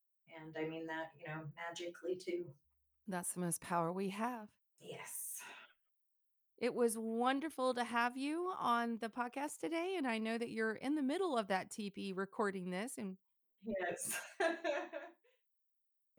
And 0.41 0.55
I 0.57 0.69
mean 0.69 0.87
that, 0.87 1.11
you 1.19 1.27
know, 1.27 1.41
magically 1.67 2.15
too. 2.15 2.45
That's 3.07 3.33
the 3.33 3.41
most 3.41 3.61
power 3.61 3.91
we 3.91 4.09
have. 4.09 4.47
Yes. 4.79 5.41
It 6.57 6.73
was 6.73 6.97
wonderful 6.97 7.73
to 7.73 7.83
have 7.83 8.17
you 8.17 8.51
on 8.59 8.97
the 9.01 9.09
podcast 9.09 9.59
today. 9.59 9.95
And 9.97 10.05
I 10.05 10.17
know 10.17 10.37
that 10.37 10.49
you're 10.49 10.75
in 10.75 10.95
the 10.95 11.01
middle 11.01 11.37
of 11.37 11.47
that 11.47 11.71
TP 11.71 12.15
recording 12.15 12.69
this. 12.69 12.97
And 12.97 13.17
Yes. 13.65 14.19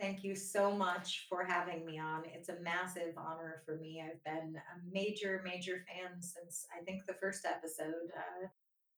Thank 0.01 0.25
you 0.25 0.35
so 0.35 0.73
much 0.75 1.27
for 1.29 1.45
having 1.45 1.85
me 1.85 1.99
on. 1.99 2.23
It's 2.35 2.49
a 2.49 2.59
massive 2.61 3.13
honor 3.19 3.63
for 3.67 3.77
me. 3.77 4.03
I've 4.03 4.23
been 4.25 4.57
a 4.57 4.91
major, 4.91 5.43
major 5.45 5.85
fan 5.87 6.23
since 6.23 6.67
I 6.75 6.83
think 6.85 7.05
the 7.07 7.15
first 7.15 7.45
episode. 7.45 8.11
Uh, 8.17 8.47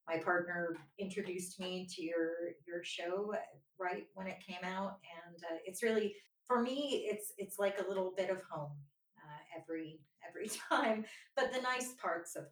my 0.09 0.19
partner 0.19 0.77
introduced 0.99 1.61
me 1.61 1.89
to 1.95 2.03
your 2.05 2.31
your 2.67 2.85
show 2.85 3.33
uh, 3.35 3.39
right 3.79 4.07
when 4.15 4.27
it 4.29 4.45
came 4.47 4.65
out, 4.65 4.99
and 5.27 5.37
uh, 5.45 5.59
it's 5.67 5.83
really 5.83 6.15
for 6.47 6.63
me. 6.63 7.09
It's 7.11 7.33
it's 7.39 7.59
like 7.59 7.79
a 7.81 7.89
little 7.89 8.13
bit 8.17 8.31
of 8.31 8.43
home 8.51 8.73
uh, 9.19 9.61
every 9.61 10.01
every 10.29 10.49
time, 10.71 11.05
but 11.37 11.53
the 11.53 11.61
nice 11.63 11.95
parts 12.01 12.37
of 12.37 12.45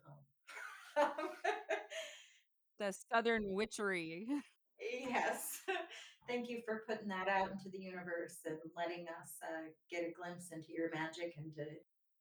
home. 0.96 1.28
the 2.78 2.92
Southern 3.12 3.44
witchery. 3.46 4.26
Yes. 5.08 5.60
Thank 6.28 6.48
you 6.48 6.60
for 6.64 6.84
putting 6.88 7.08
that 7.08 7.28
out 7.28 7.50
into 7.50 7.68
the 7.72 7.78
universe 7.82 8.38
and 8.46 8.56
letting 8.76 9.06
us 9.20 9.38
uh, 9.42 9.70
get 9.90 10.02
a 10.02 10.12
glimpse 10.12 10.50
into 10.52 10.72
your 10.72 10.90
magic 10.94 11.34
and 11.36 11.52
to 11.54 11.64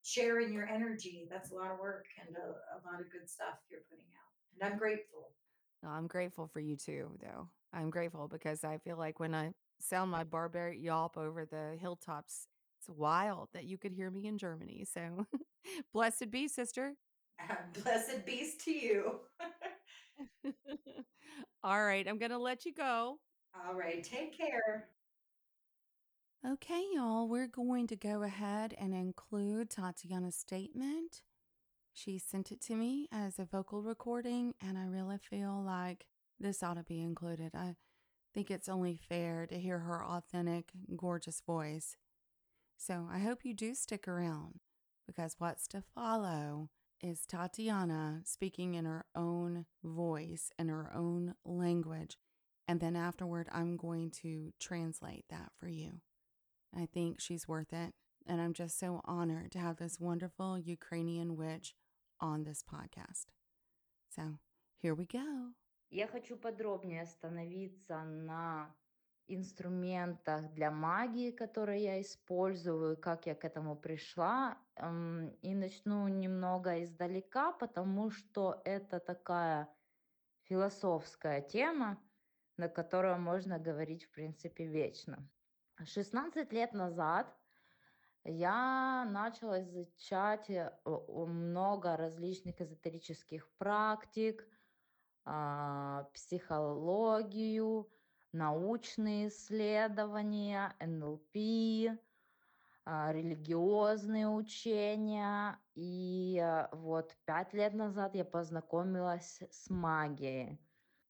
sharing 0.03 0.51
your 0.51 0.67
energy. 0.67 1.27
That's 1.29 1.51
a 1.51 1.55
lot 1.55 1.71
of 1.71 1.79
work 1.79 2.05
and 2.25 2.35
a, 2.35 2.39
a 2.39 2.79
lot 2.89 3.01
of 3.01 3.11
good 3.11 3.29
stuff 3.29 3.59
you're 3.69 3.81
putting 3.89 4.05
out. 4.05 4.33
And 4.61 4.71
I'm 4.71 4.79
grateful. 4.79 5.31
No, 5.83 5.89
I'm 5.89 6.07
grateful 6.07 6.47
for 6.47 6.59
you 6.59 6.75
too, 6.75 7.11
though. 7.21 7.49
I'm 7.71 7.89
grateful 7.89 8.27
because 8.27 8.63
I 8.63 8.77
feel 8.79 8.97
like 8.97 9.19
when 9.19 9.35
I 9.35 9.51
sound 9.79 10.11
my 10.11 10.23
barbaric 10.23 10.81
yawp 10.81 11.17
over 11.17 11.45
the 11.45 11.77
hilltops, 11.79 12.47
it's 12.79 12.89
wild 12.89 13.49
that 13.53 13.65
you 13.65 13.77
could 13.77 13.93
hear 13.93 14.09
me 14.09 14.25
in 14.27 14.37
Germany. 14.37 14.85
So 14.91 15.25
blessed 15.93 16.31
be, 16.31 16.47
sister. 16.47 16.93
Blessed 17.83 18.25
beast 18.25 18.59
to 18.65 18.71
you. 18.71 19.19
All 21.63 21.83
right, 21.83 22.07
I'm 22.07 22.17
going 22.17 22.31
to 22.31 22.37
let 22.37 22.65
you 22.65 22.73
go. 22.73 23.19
All 23.55 23.73
right. 23.73 24.03
Take 24.03 24.37
care. 24.37 24.87
Okay, 26.47 26.85
y'all, 26.93 27.27
we're 27.27 27.47
going 27.47 27.85
to 27.87 27.97
go 27.97 28.23
ahead 28.23 28.73
and 28.77 28.93
include 28.93 29.69
Tatiana's 29.69 30.35
statement. 30.35 31.21
She 31.93 32.17
sent 32.17 32.51
it 32.53 32.61
to 32.61 32.75
me 32.75 33.09
as 33.11 33.39
a 33.39 33.45
vocal 33.45 33.81
recording, 33.81 34.53
and 34.65 34.77
I 34.77 34.85
really 34.85 35.17
feel 35.17 35.61
like 35.61 36.05
this 36.39 36.63
ought 36.63 36.75
to 36.75 36.83
be 36.83 37.01
included. 37.01 37.51
I 37.53 37.75
think 38.33 38.49
it's 38.49 38.69
only 38.69 38.95
fair 38.95 39.45
to 39.47 39.59
hear 39.59 39.79
her 39.79 40.05
authentic, 40.05 40.71
gorgeous 40.95 41.41
voice. 41.45 41.97
So 42.77 43.09
I 43.11 43.19
hope 43.19 43.43
you 43.43 43.53
do 43.53 43.75
stick 43.75 44.07
around 44.07 44.61
because 45.05 45.35
what's 45.39 45.67
to 45.69 45.83
follow 45.93 46.69
is 47.02 47.26
Tatiana 47.26 48.20
speaking 48.24 48.74
in 48.74 48.84
her 48.86 49.04
own 49.14 49.66
voice 49.82 50.50
and 50.58 50.70
her 50.70 50.90
own 50.94 51.34
language. 51.44 52.16
And 52.66 52.80
then 52.80 52.96
afterward, 52.96 53.48
I'm 53.52 53.76
going 53.76 54.10
to 54.22 54.52
translate 54.58 55.26
that 55.28 55.52
for 55.58 55.68
you. 55.68 56.00
I 56.74 56.86
think 56.86 57.20
she's 57.20 57.46
worth 57.46 57.72
it. 57.72 57.92
And 58.26 58.40
I'm 58.40 58.54
just 58.54 58.78
so 58.78 59.02
honored 59.04 59.52
to 59.52 59.58
have 59.58 59.76
this 59.76 60.00
wonderful 60.00 60.58
Ukrainian 60.58 61.36
witch 61.36 61.74
on 62.20 62.44
this 62.44 62.62
podcast. 62.62 63.26
So 64.08 64.38
here 64.78 64.94
we 64.94 65.04
go. 65.04 65.52
Я 65.90 66.08
хочу 66.08 66.36
подробнее 66.36 67.02
остановиться 67.02 68.02
на 68.02 68.74
инструментах 69.29 70.51
для 70.53 70.71
магии, 70.71 71.31
которые 71.31 71.83
я 71.83 72.01
использую, 72.01 72.97
как 72.97 73.25
я 73.27 73.35
к 73.35 73.45
этому 73.45 73.75
пришла. 73.75 74.57
И 75.41 75.55
начну 75.55 76.07
немного 76.07 76.83
издалека, 76.83 77.51
потому 77.51 78.11
что 78.11 78.61
это 78.65 78.99
такая 78.99 79.69
философская 80.43 81.41
тема. 81.41 81.97
на 82.57 82.67
котором 82.67 83.21
можно 83.21 83.57
говорить, 83.57 84.03
в 84.03 84.11
принципе, 84.11 84.65
вечно. 84.65 85.25
16 85.85 86.51
лет 86.51 86.73
назад 86.73 87.33
я 88.25 89.07
начала 89.09 89.63
изучать 89.63 90.49
э, 90.49 90.69
много 90.85 91.95
различных 91.95 92.59
эзотерических 92.59 93.49
практик, 93.57 94.45
а, 95.23 96.09
психологию, 96.13 97.89
научные 98.31 99.29
исследования, 99.29 100.75
НЛП, 100.79 101.99
а, 102.85 103.11
религиозные 103.11 104.27
учения. 104.27 105.59
И 105.75 106.39
э, 106.41 106.67
вот 106.71 107.15
пять 107.25 107.53
лет 107.53 107.73
назад 107.73 108.15
я 108.15 108.25
познакомилась 108.25 109.41
с 109.51 109.69
магией. 109.69 110.59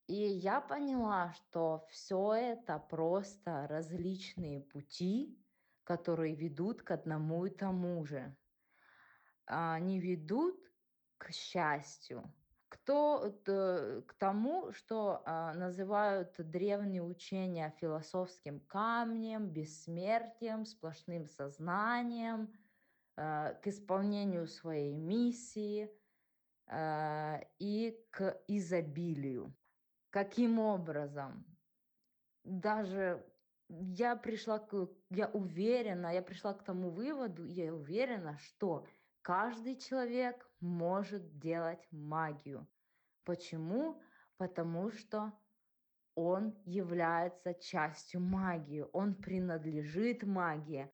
И 0.07 0.15
я 0.15 0.59
поняла, 0.59 1.33
что 1.33 1.85
все 1.89 2.33
это 2.33 2.79
просто 2.79 3.67
различные 3.67 4.61
пути, 4.61 5.39
которые 5.83 6.35
ведут 6.35 6.81
к 6.81 6.91
одному 6.91 7.45
и 7.45 7.49
тому 7.49 8.03
же. 8.05 8.35
Они 9.45 9.99
ведут 9.99 10.59
к 11.17 11.31
счастью, 11.31 12.23
кто 12.89 13.29
т- 13.45 14.01
к 14.07 14.13
тому, 14.15 14.71
что 14.71 15.21
а, 15.23 15.53
называют 15.53 16.33
древние 16.39 17.03
учения 17.03 17.71
философским 17.79 18.59
камнем, 18.61 19.47
бессмертием, 19.47 20.65
сплошным 20.65 21.27
сознанием, 21.27 22.51
а, 23.15 23.53
к 23.53 23.67
исполнению 23.67 24.47
своей 24.47 24.95
миссии 24.95 25.91
а, 26.65 27.41
и 27.59 28.03
к 28.09 28.41
изобилию. 28.47 29.55
Каким 30.09 30.57
образом? 30.57 31.45
Даже 32.43 33.23
я 33.69 34.15
пришла 34.15 34.57
к, 34.57 34.89
я 35.11 35.27
уверена, 35.27 36.11
я 36.11 36.23
пришла 36.23 36.55
к 36.55 36.63
тому 36.63 36.89
выводу, 36.89 37.45
я 37.45 37.71
уверена, 37.71 38.39
что 38.39 38.87
каждый 39.21 39.75
человек 39.75 40.49
может 40.59 41.37
делать 41.37 41.87
магию. 41.91 42.67
Почему? 43.29 44.01
Потому 44.37 44.89
что 44.89 45.31
он 46.15 46.55
является 46.65 47.53
частью 47.53 48.21
магии, 48.21 48.87
он 48.91 49.13
принадлежит 49.13 50.23
магии. 50.23 50.91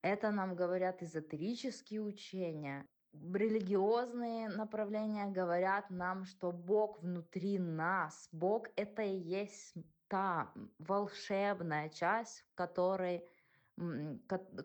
Это 0.00 0.30
нам 0.30 0.54
говорят 0.54 1.02
эзотерические 1.02 2.02
учения. 2.02 2.86
Религиозные 3.12 4.48
направления 4.50 5.26
говорят 5.26 5.90
нам, 5.90 6.24
что 6.24 6.52
Бог 6.52 7.02
внутри 7.02 7.58
нас. 7.58 8.28
Бог 8.30 8.68
это 8.76 9.02
и 9.02 9.16
есть 9.16 9.74
та 10.06 10.54
волшебная 10.78 11.88
часть, 11.88 12.42
в 12.42 12.54
которой, 12.54 13.28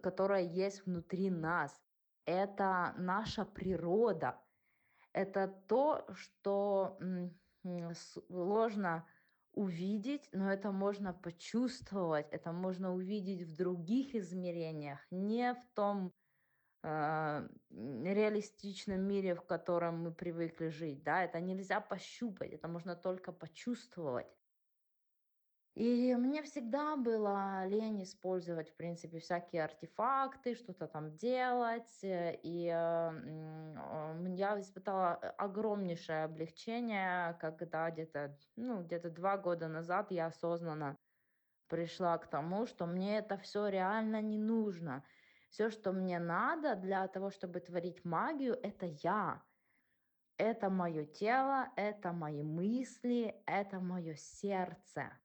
которая 0.04 0.44
есть 0.44 0.86
внутри 0.86 1.32
нас. 1.32 1.76
Это 2.26 2.94
наша 2.96 3.44
природа. 3.44 4.40
Это 5.18 5.48
то, 5.48 6.06
что 6.14 7.00
сложно 7.96 9.08
увидеть, 9.52 10.30
но 10.32 10.52
это 10.54 10.72
можно 10.72 11.12
почувствовать, 11.12 12.28
это 12.30 12.52
можно 12.52 12.94
увидеть 12.94 13.42
в 13.42 13.56
других 13.58 14.14
измерениях, 14.14 15.00
не 15.10 15.56
в 15.56 15.66
том 15.74 16.14
м, 16.84 17.50
реалистичном 17.72 19.02
мире, 19.02 19.36
в 19.36 19.44
котором 19.44 20.04
мы 20.04 20.14
привыкли 20.14 20.70
жить, 20.70 21.04
да, 21.04 21.24
это 21.24 21.40
нельзя 21.42 21.82
пощупать, 21.82 22.52
это 22.54 22.68
можно 22.68 22.96
только 22.96 23.32
почувствовать. 23.34 24.28
И 25.78 26.16
мне 26.16 26.42
всегда 26.42 26.98
было 26.98 27.68
лень 27.68 28.02
использовать, 28.02 28.68
в 28.68 28.76
принципе, 28.76 29.20
всякие 29.20 29.64
артефакты, 29.64 30.56
что-то 30.56 30.88
там 30.88 31.16
делать. 31.18 32.04
э, 32.04 32.36
И 32.42 32.66
э, 32.66 34.32
я 34.36 34.60
испытала 34.60 35.20
э, 35.22 35.28
огромнейшее 35.38 36.24
облегчение, 36.24 37.38
когда 37.40 37.92
где-то, 37.92 38.36
ну, 38.56 38.82
где-то 38.82 39.12
два 39.12 39.38
года 39.38 39.68
назад 39.68 40.10
я 40.10 40.26
осознанно 40.26 40.98
пришла 41.68 42.18
к 42.18 42.28
тому, 42.28 42.66
что 42.66 42.88
мне 42.88 43.20
это 43.20 43.38
все 43.38 43.68
реально 43.68 44.20
не 44.24 44.40
нужно. 44.40 45.04
Все, 45.52 45.70
что 45.70 45.92
мне 45.92 46.18
надо 46.18 46.76
для 46.76 47.08
того, 47.08 47.30
чтобы 47.30 47.60
творить 47.60 48.04
магию, 48.04 48.56
это 48.64 48.88
я. 49.04 49.44
Это 50.38 50.72
мое 50.72 51.06
тело, 51.06 51.68
это 51.76 52.14
мои 52.14 52.42
мысли, 52.42 53.44
это 53.46 53.80
мое 53.80 54.16
сердце. 54.16 55.20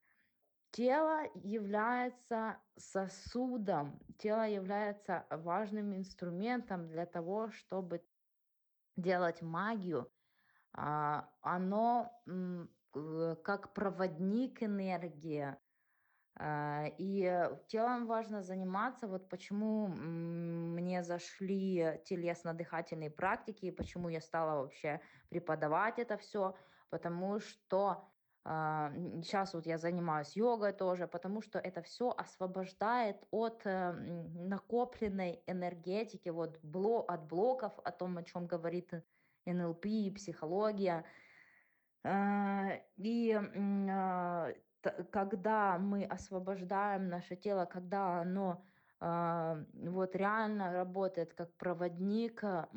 Тело 0.73 1.21
является 1.35 2.57
сосудом, 2.79 4.01
тело 4.19 4.49
является 4.49 5.27
важным 5.29 5.95
инструментом 5.95 6.89
для 6.89 7.05
того, 7.05 7.51
чтобы 7.51 8.03
делать 8.97 9.43
магию. 9.43 10.11
А, 10.73 11.29
Оно 11.43 12.11
э, 12.27 13.37
как 13.45 13.75
проводник 13.75 14.63
энергии. 14.63 15.59
А, 16.39 16.87
И 16.97 17.51
телом 17.69 18.07
важно 18.07 18.43
заниматься. 18.43 19.07
Вот 19.09 19.29
почему 19.29 19.89
мне 19.89 21.03
зашли 21.03 22.01
телесно-дыхательные 22.07 23.11
практики, 23.11 23.67
и 23.67 23.71
почему 23.71 24.09
я 24.09 24.23
стала 24.23 24.63
вообще 24.63 25.03
преподавать 25.29 25.99
это 25.99 26.17
все, 26.17 26.57
потому 26.89 27.41
что 27.41 28.12
сейчас 28.45 29.55
вот 29.55 29.67
я 29.67 29.79
занимаюсь 29.79 30.35
йогой 30.37 30.73
тоже, 30.73 31.07
потому 31.07 31.43
что 31.43 31.59
это 31.61 31.83
все 31.83 32.11
освобождает 32.11 33.25
от 33.31 33.67
э, 33.67 33.71
м, 33.71 34.49
накопленной 34.49 35.45
энергетики, 35.47 36.29
вот 36.29 36.59
бло, 36.63 37.03
от 37.03 37.27
блоков, 37.29 37.79
о 37.79 37.93
том, 37.93 38.19
о 38.19 38.25
чем 38.25 38.47
говорит 38.49 38.93
НЛП, 39.47 39.87
психология. 40.17 41.05
А, 42.05 42.81
И 42.97 43.33
а, 43.33 44.53
когда 45.13 45.79
мы 45.79 46.05
освобождаем 46.05 47.09
наше 47.09 47.37
тело, 47.37 47.65
когда 47.67 48.21
оно 48.23 48.65
а, 48.65 48.72
вот 49.03 50.15
реально 50.15 50.73
работает 50.73 51.35
как 51.35 51.57
проводник, 51.57 52.45
а, 52.45 52.69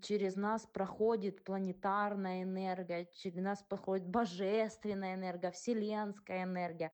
через 0.00 0.34
нас 0.34 0.66
проходит 0.66 1.44
планетарная 1.44 2.42
энергия, 2.42 3.06
через 3.14 3.36
нас 3.36 3.62
проходит 3.62 4.08
божественная 4.08 5.14
энергия, 5.14 5.52
вселенская 5.52 6.42
энергия, 6.42 6.90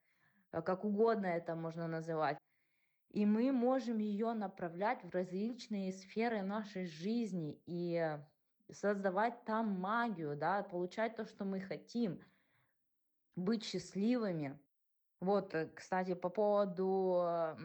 а, 0.50 0.60
как 0.60 0.84
угодно 0.84 1.24
это 1.24 1.54
можно 1.54 1.88
называть. 1.88 2.36
И 3.08 3.24
мы 3.24 3.50
можем 3.50 3.96
ее 3.96 4.34
направлять 4.34 5.02
в 5.02 5.10
различные 5.14 5.90
сферы 5.94 6.42
нашей 6.42 6.84
жизни 6.84 7.62
и 7.64 8.18
создавать 8.70 9.42
там 9.46 9.80
магию, 9.80 10.36
да, 10.36 10.62
получать 10.64 11.16
то, 11.16 11.24
что 11.24 11.46
мы 11.46 11.60
хотим, 11.60 12.20
быть 13.36 13.64
счастливыми. 13.64 14.60
Вот, 15.20 15.54
э, 15.54 15.70
кстати, 15.74 16.12
по 16.12 16.28
поводу 16.28 17.56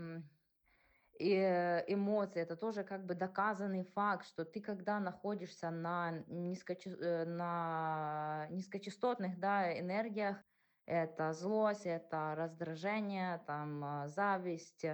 э, 1.29 1.83
эмоций, 1.87 2.41
это 2.41 2.55
тоже 2.55 2.83
как 2.83 3.05
бы 3.05 3.15
доказанный 3.15 3.83
факт, 3.83 4.25
что 4.25 4.45
ты, 4.45 4.61
когда 4.61 4.99
находишься 4.99 5.69
на, 5.71 6.23
низкоча- 6.27 6.97
э, 6.99 7.25
на 7.25 8.47
низкочастотных 8.49 9.39
да, 9.39 9.77
энергиях, 9.79 10.43
это 10.85 11.33
злость, 11.33 11.85
это 11.85 12.35
раздражение, 12.35 13.41
там, 13.47 13.83
а, 13.83 14.07
зависть, 14.07 14.85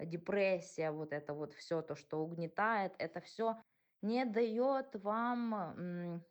депрессия, 0.00 0.90
вот 0.90 1.12
это 1.12 1.34
вот 1.34 1.54
все 1.54 1.82
то, 1.82 1.94
что 1.94 2.22
угнетает, 2.22 2.94
это 2.98 3.20
все 3.20 3.62
не 4.02 4.24
дает 4.24 4.96
вам 4.96 6.24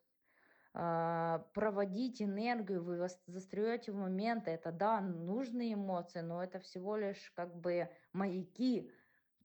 а, 0.74 1.40
проводить 1.54 2.22
энергию, 2.22 2.84
вы 2.84 2.98
застаете 2.98 3.94
в 3.94 3.96
моменты, 3.96 4.52
это 4.52 4.74
да, 4.74 5.00
нужные 5.00 5.74
эмоции, 5.74 6.20
но 6.20 6.44
это 6.44 6.60
всего 6.60 6.98
лишь 6.98 7.32
как 7.34 7.56
бы 7.56 7.90
маяки, 8.12 8.92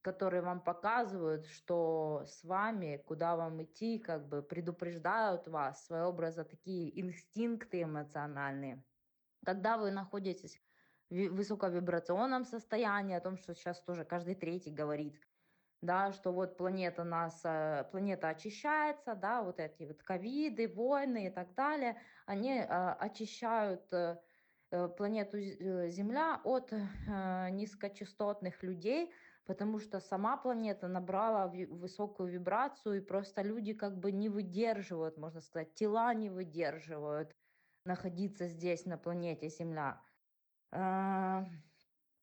которые 0.03 0.43
вам 0.43 0.63
показывают, 0.63 1.47
что 1.47 2.23
с 2.27 2.43
вами, 2.45 3.03
куда 3.07 3.37
вам 3.37 3.63
идти, 3.63 3.99
как 3.99 4.29
бы 4.29 4.43
предупреждают 4.43 5.47
вас, 5.49 5.85
своего 5.87 6.13
такие 6.45 6.99
инстинкты 7.01 7.83
эмоциональные. 7.83 8.85
Когда 9.45 9.77
вы 9.77 9.91
находитесь 9.91 10.63
в 11.11 11.15
ви- 11.15 11.29
высоковибрационном 11.29 12.45
состоянии, 12.45 13.17
о 13.17 13.21
том, 13.21 13.37
что 13.37 13.55
сейчас 13.55 13.83
тоже 13.83 14.05
каждый 14.05 14.35
третий 14.35 14.71
говорит, 14.71 15.21
да, 15.83 16.13
что 16.13 16.33
вот 16.33 16.57
планета 16.57 17.05
нас, 17.05 17.43
э, 17.45 17.89
планета 17.91 18.29
очищается, 18.29 19.15
да, 19.15 19.43
вот 19.43 19.61
эти 19.61 19.85
вот 19.85 20.03
ковиды, 20.03 20.69
войны 20.69 21.27
и 21.27 21.31
так 21.31 21.55
далее, 21.55 22.01
они 22.27 22.59
э, 22.59 22.65
очищают 22.67 23.93
э, 23.93 24.21
э, 24.71 24.89
планету 24.89 25.39
Земля 25.89 26.41
от 26.45 26.73
низкочастотных 27.51 28.63
людей, 28.63 29.13
потому 29.47 29.79
что 29.79 30.01
сама 30.01 30.37
планета 30.37 30.89
набрала 30.89 31.49
высокую 31.49 32.31
вибрацию, 32.31 32.99
и 32.99 33.01
просто 33.05 33.43
люди 33.43 33.75
как 33.75 33.99
бы 33.99 34.13
не 34.13 34.29
выдерживают, 34.29 35.17
можно 35.19 35.41
сказать, 35.41 35.75
тела 35.75 36.15
не 36.15 36.31
выдерживают 36.31 37.35
находиться 37.85 38.49
здесь, 38.49 38.87
на 38.87 38.99
планете 38.99 39.49
Земля. 39.49 40.03
А, 40.73 41.47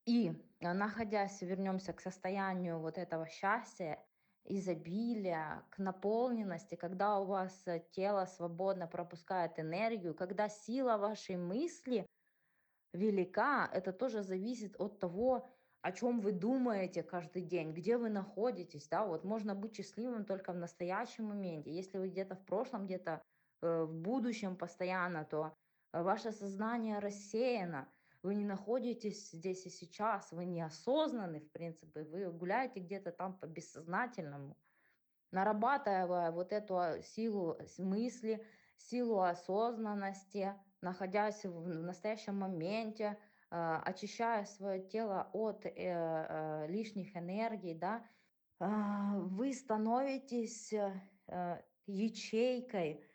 И 0.05 0.31
а, 0.61 0.73
находясь, 0.73 1.41
вернемся 1.41 1.93
к 1.93 2.01
состоянию 2.01 2.79
вот 2.79 2.97
этого 2.97 3.27
счастья, 3.27 4.05
изобилия, 4.45 5.67
к 5.71 5.79
наполненности, 5.79 6.75
когда 6.75 7.19
у 7.19 7.25
вас 7.25 7.67
э, 7.67 7.85
тело 7.91 8.25
свободно 8.25 8.87
пропускает 8.87 9.59
энергию, 9.59 10.15
когда 10.15 10.49
сила 10.49 10.97
вашей 10.97 11.37
мысли 11.37 12.07
велика, 12.93 13.69
это 13.71 13.93
тоже 13.93 14.23
зависит 14.23 14.75
от 14.79 14.99
того, 14.99 15.49
о 15.87 15.93
чем 15.93 16.19
вы 16.19 16.33
думаете 16.33 17.01
каждый 17.01 17.43
день, 17.43 17.71
где 17.71 17.97
вы 17.97 18.09
находитесь, 18.09 18.89
да, 18.89 19.05
вот 19.05 19.23
можно 19.23 19.55
быть 19.55 19.77
счастливым 19.77 20.25
только 20.25 20.51
в 20.51 20.57
настоящем 20.57 21.27
моменте. 21.27 21.71
Если 21.71 21.97
вы 21.97 22.09
где-то 22.09 22.35
в 22.35 22.43
прошлом, 22.43 22.87
где-то 22.87 23.21
э, 23.61 23.83
в 23.83 23.93
будущем 23.93 24.57
постоянно, 24.57 25.23
то 25.23 25.55
э, 25.93 26.03
ваше 26.03 26.33
сознание 26.33 26.99
рассеяно, 26.99 27.87
вы 28.21 28.35
не 28.35 28.43
находитесь 28.43 29.31
здесь 29.31 29.65
и 29.65 29.69
сейчас, 29.69 30.33
вы 30.33 30.43
неосознанны, 30.43 31.39
в 31.39 31.49
принципе, 31.53 32.03
вы 32.03 32.33
гуляете 32.33 32.81
где-то 32.81 33.13
там 33.13 33.39
по 33.39 33.45
бессознательному, 33.45 34.57
нарабатывая 35.31 36.31
вот 36.31 36.51
эту 36.51 36.77
а, 36.77 37.01
силу 37.01 37.57
с- 37.65 37.79
мысли, 37.79 38.45
силу 38.75 39.21
осознанности, 39.21 40.53
находясь 40.81 41.45
в 41.45 41.65
настоящем 41.65 42.39
моменте, 42.39 43.17
очищая 43.49 44.45
свое 44.45 44.81
тело 44.87 45.29
от 45.33 45.65
э, 45.65 45.71
э, 45.75 46.67
лишних 46.67 47.15
энергий, 47.15 47.73
да, 47.73 48.07
а, 48.59 49.19
вы 49.19 49.53
становитесь 49.53 50.73
э, 50.73 51.63
ячейкой 51.85 53.05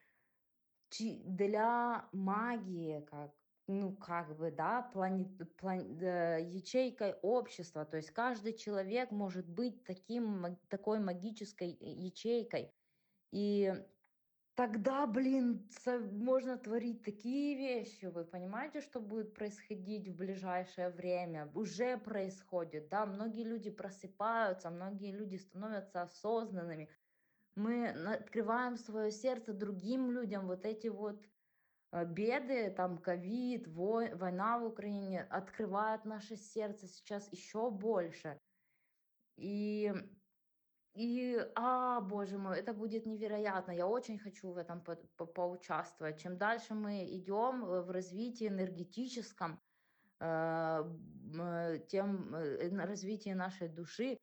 для 0.98 2.08
магии, 2.12 3.00
как 3.00 3.34
ну, 3.68 3.96
как 3.96 4.36
бы, 4.36 4.50
да, 4.50 4.82
планет, 4.82 5.56
план- 5.56 5.98
э, 6.00 6.42
ячейкой 6.42 7.14
общества. 7.22 7.84
То 7.84 7.96
есть 7.96 8.10
каждый 8.10 8.54
человек 8.54 9.10
может 9.10 9.48
быть 9.48 9.84
таким, 9.84 10.58
такой 10.68 10.98
магической 11.00 11.70
э, 11.72 11.84
ячейкой. 11.84 12.74
И 13.30 13.72
тогда, 14.54 15.06
блин, 15.06 15.68
можно 15.86 16.58
творить 16.58 17.02
такие 17.02 17.56
вещи. 17.56 18.06
Вы 18.06 18.24
понимаете, 18.24 18.80
что 18.80 19.00
будет 19.00 19.34
происходить 19.34 20.08
в 20.08 20.16
ближайшее 20.16 20.90
время? 20.90 21.50
Уже 21.54 21.98
происходит, 21.98 22.88
да. 22.88 23.06
Многие 23.06 23.44
люди 23.44 23.70
просыпаются, 23.70 24.70
многие 24.70 25.12
люди 25.12 25.36
становятся 25.36 26.02
осознанными. 26.02 26.90
Мы 27.54 27.88
открываем 27.88 28.76
свое 28.76 29.10
сердце 29.10 29.52
другим 29.52 30.10
людям. 30.10 30.46
Вот 30.46 30.64
эти 30.64 30.88
вот 30.88 31.26
э, 31.92 32.04
беды, 32.06 32.70
там 32.70 32.98
ковид, 32.98 33.68
вой- 33.68 34.14
война 34.14 34.58
в 34.58 34.64
Украине 34.64 35.22
открывают 35.22 36.04
наше 36.04 36.36
сердце 36.36 36.86
сейчас 36.86 37.30
еще 37.32 37.70
больше. 37.70 38.40
И, 39.36 39.92
и, 40.94 41.38
а, 41.54 42.00
боже 42.00 42.38
мой, 42.38 42.58
это 42.58 42.74
будет 42.74 43.06
невероятно. 43.06 43.72
Я 43.72 43.86
очень 43.86 44.18
хочу 44.18 44.52
в 44.52 44.56
этом 44.58 44.84
по- 44.84 44.96
по- 45.16 45.26
поучаствовать. 45.26 46.20
Чем 46.20 46.36
дальше 46.38 46.74
мы 46.74 47.04
идем 47.16 47.64
э, 47.64 47.82
в 47.82 47.90
развитии 47.90 48.48
энергетическом, 48.48 49.62
э, 50.20 50.84
э, 51.40 51.78
тем 51.88 52.34
э, 52.34 52.70
на 52.70 52.86
развитие 52.86 53.34
нашей 53.34 53.68
души 53.68 54.18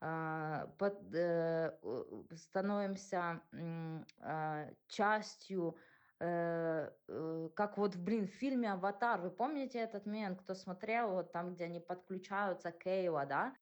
а, 0.00 0.66
под- 0.78 1.14
э, 1.14 1.78
э, 1.82 2.04
становимся 2.36 3.42
а, 4.20 4.66
частью, 4.86 5.78
э, 6.20 6.90
э, 7.08 7.48
как 7.56 7.78
вот, 7.78 7.96
блин, 7.96 8.26
в 8.26 8.30
фильме 8.30 8.72
«Аватар», 8.72 9.20
вы 9.22 9.30
помните 9.30 9.78
этот 9.78 10.06
момент, 10.06 10.42
кто 10.42 10.54
смотрел, 10.54 11.12
вот 11.12 11.32
там, 11.32 11.54
где 11.54 11.64
они 11.64 11.80
подключаются 11.80 12.70
к 12.72 12.86
Эйва, 12.86 13.24
да, 13.26 13.54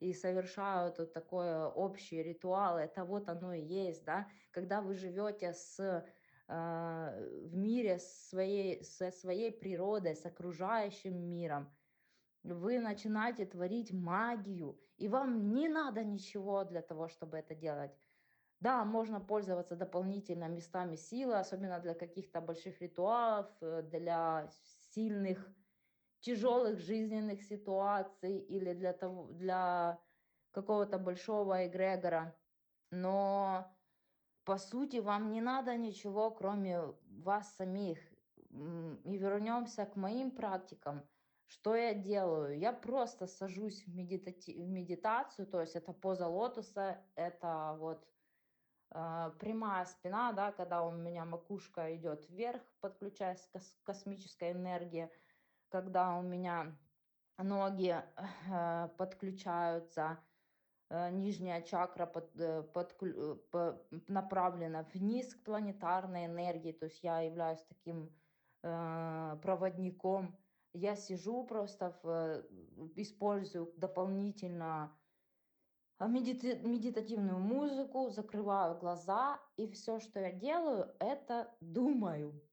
и 0.00 0.12
совершают 0.14 0.98
вот 0.98 1.12
такой 1.12 1.64
общий 1.64 2.22
ритуал, 2.22 2.78
это 2.78 3.04
вот 3.04 3.28
оно 3.28 3.54
и 3.54 3.62
есть, 3.62 4.04
да, 4.04 4.28
когда 4.50 4.80
вы 4.82 4.94
живете 4.94 5.52
с 5.52 6.04
а, 6.52 7.16
в 7.20 7.54
мире 7.56 8.00
своей, 8.00 8.82
со 8.82 9.12
своей 9.12 9.52
природой, 9.52 10.16
с 10.16 10.26
окружающим 10.26 11.16
миром, 11.28 11.76
вы 12.42 12.80
начинаете 12.80 13.46
творить 13.46 13.92
магию, 13.92 14.80
и 14.96 15.08
вам 15.08 15.52
не 15.52 15.68
надо 15.68 16.02
ничего 16.04 16.64
для 16.64 16.82
того, 16.82 17.08
чтобы 17.08 17.38
это 17.38 17.54
делать. 17.54 17.96
Да, 18.60 18.84
можно 18.84 19.20
пользоваться 19.20 19.76
дополнительно 19.76 20.48
местами 20.48 20.96
силы, 20.96 21.38
особенно 21.38 21.80
для 21.80 21.94
каких-то 21.94 22.40
больших 22.40 22.80
ритуалов, 22.82 23.56
э, 23.62 23.82
для 23.82 24.48
сильных, 24.50 25.48
тяжелых 26.20 26.78
жизненных 26.78 27.42
ситуаций 27.42 28.38
или 28.38 28.74
для, 28.74 28.92
того, 28.92 29.26
для 29.32 30.00
какого-то 30.52 30.98
большого 30.98 31.66
эгрегора. 31.66 32.38
Но 32.90 33.76
по 34.44 34.58
сути 34.58 34.98
вам 34.98 35.30
не 35.30 35.40
надо 35.40 35.76
ничего, 35.76 36.30
кроме 36.30 36.80
вас 37.02 37.56
самих. 37.56 37.98
И 38.50 39.16
вернемся 39.16 39.86
к 39.86 39.96
моим 39.96 40.30
практикам. 40.30 41.08
Что 41.46 41.74
я 41.74 41.94
делаю? 41.94 42.58
Я 42.58 42.72
просто 42.72 43.26
сажусь 43.26 43.84
в, 43.86 43.94
медитати- 43.94 44.54
в 44.54 44.68
медитацию, 44.68 45.46
то 45.46 45.60
есть 45.60 45.76
это 45.76 45.92
поза 45.92 46.26
лотоса, 46.28 47.04
это 47.16 47.76
вот 47.78 48.06
а, 48.92 49.30
прямая 49.30 49.84
спина, 49.84 50.32
да, 50.32 50.52
когда 50.52 50.82
у 50.82 50.90
меня 50.90 51.24
макушка 51.24 51.94
идет 51.96 52.28
вверх, 52.28 52.62
подключаясь 52.80 53.46
к 53.46 53.52
кос- 53.52 53.78
космической 53.82 54.52
энергии, 54.52 55.10
когда 55.70 56.18
у 56.18 56.22
меня 56.22 56.78
ноги 57.38 57.94
э, 57.94 58.88
подключаются, 58.98 60.18
э, 60.90 61.10
нижняя 61.10 61.62
чакра 61.62 62.06
под, 62.06 62.36
э, 62.36 62.64
э, 63.02 63.36
по- 63.50 63.86
направлена 64.08 64.82
вниз 64.82 65.34
к 65.34 65.44
планетарной 65.44 66.26
энергии, 66.26 66.72
то 66.72 66.86
есть 66.86 67.02
я 67.02 67.20
являюсь 67.20 67.64
таким 67.64 68.20
э, 68.62 69.38
проводником. 69.42 70.36
Я 70.72 70.96
сижу 70.96 71.44
просто, 71.46 71.98
в, 72.02 72.44
использую 72.96 73.72
дополнительно 73.76 75.00
медити- 76.00 76.60
медитативную 76.62 77.38
музыку, 77.38 78.10
закрываю 78.10 78.78
глаза, 78.78 79.40
и 79.56 79.66
все, 79.70 80.00
что 80.00 80.20
я 80.20 80.32
делаю, 80.32 80.94
это 81.00 81.56
думаю, 81.60 82.49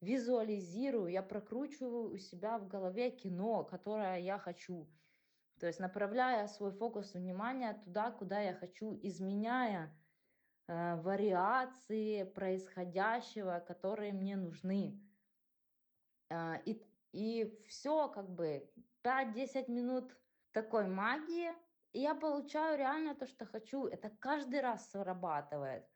визуализирую, 0.00 1.08
я 1.08 1.22
прокручиваю 1.22 2.10
у 2.10 2.18
себя 2.18 2.58
в 2.58 2.68
голове 2.68 3.10
кино, 3.10 3.64
которое 3.64 4.18
я 4.18 4.38
хочу. 4.38 4.90
То 5.58 5.66
есть 5.66 5.78
направляя 5.78 6.46
свой 6.46 6.72
фокус 6.72 7.14
внимания 7.14 7.74
туда, 7.84 8.10
куда 8.10 8.40
я 8.40 8.54
хочу, 8.54 8.98
изменяя 9.02 9.94
э, 10.66 10.96
вариации 11.02 12.22
происходящего, 12.24 13.60
которые 13.60 14.12
мне 14.12 14.36
нужны. 14.36 15.06
А, 16.30 16.56
И, 16.64 16.82
и 17.12 17.62
все, 17.66 18.08
как 18.08 18.30
бы 18.30 18.72
5-10 19.04 19.70
минут 19.70 20.16
такой 20.52 20.86
магии, 20.86 21.50
и 21.92 22.00
я 22.00 22.14
получаю 22.14 22.78
реально 22.78 23.14
то, 23.14 23.26
что 23.26 23.44
хочу. 23.44 23.86
Это 23.86 24.10
каждый 24.10 24.60
раз 24.60 24.90
срабатывает. 24.90 25.86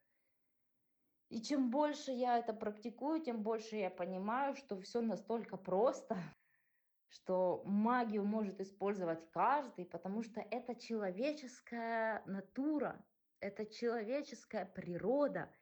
И 1.35 1.43
чем 1.43 1.69
больше 1.69 2.13
я 2.13 2.39
это 2.39 2.55
практикую, 2.55 3.21
тем 3.21 3.43
больше 3.43 3.75
я 3.75 3.91
понимаю, 3.91 4.55
что 4.55 4.81
все 4.81 5.01
настолько 5.01 5.57
просто, 5.57 6.17
что 7.09 7.65
магию 7.65 8.25
может 8.25 8.61
использовать 8.61 9.29
каждый, 9.33 9.85
потому 9.85 10.23
что 10.23 10.41
это 10.41 10.77
человеческая 10.77 12.23
натура, 12.27 13.05
это 13.41 13.67
человеческая 13.67 14.65
природа. 14.65 15.53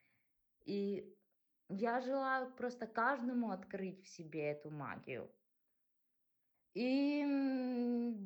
И 0.67 1.17
я 1.71 2.03
желаю 2.03 2.53
просто 2.55 2.87
каждому 2.87 3.51
открыть 3.51 4.05
в 4.05 4.09
себе 4.09 4.51
эту 4.51 4.71
магию. 4.71 5.35
И 6.75 7.23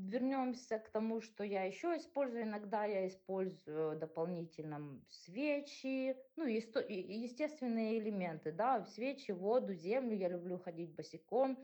вернемся 0.09 0.79
к 0.79 0.89
тому, 0.91 1.21
что 1.21 1.43
я 1.43 1.65
еще 1.65 1.97
использую. 1.97 2.45
Иногда 2.45 2.85
я 2.85 3.09
использую 3.09 3.99
дополнительно 3.99 5.01
свечи, 5.09 6.17
ну, 6.37 6.47
естественные 6.47 7.99
элементы, 7.99 8.53
да, 8.53 8.85
свечи, 8.85 9.33
воду, 9.33 9.75
землю. 9.75 10.17
Я 10.17 10.29
люблю 10.29 10.59
ходить 10.59 10.95
босиком. 10.95 11.59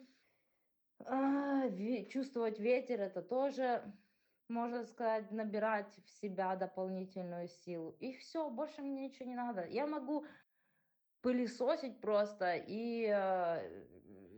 А, 1.04 1.68
чувствовать 2.10 2.58
ветер 2.58 3.00
это 3.00 3.22
тоже, 3.22 3.94
можно 4.48 4.84
сказать, 4.84 5.30
набирать 5.30 5.94
в 6.04 6.10
себя 6.20 6.56
дополнительную 6.56 7.48
силу. 7.48 7.96
И 8.00 8.12
все, 8.14 8.50
больше 8.50 8.82
мне 8.82 9.08
ничего 9.08 9.28
не 9.28 9.36
надо. 9.36 9.66
Я 9.66 9.86
могу 9.86 10.26
пылесосить 11.22 12.00
просто 12.00 12.56
и 12.56 13.06
э, 13.08 13.91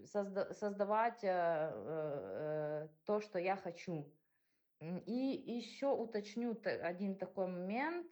созда- 0.07 0.52
создавать 0.55 1.22
э, 1.24 1.28
э, 1.28 2.86
э, 2.86 2.88
то, 3.05 3.20
что 3.20 3.38
я 3.38 3.57
хочу. 3.57 4.12
И 4.80 5.12
еще 5.12 5.88
уточню 5.92 6.59
один 6.64 7.16
такой 7.16 7.46
момент 7.46 8.07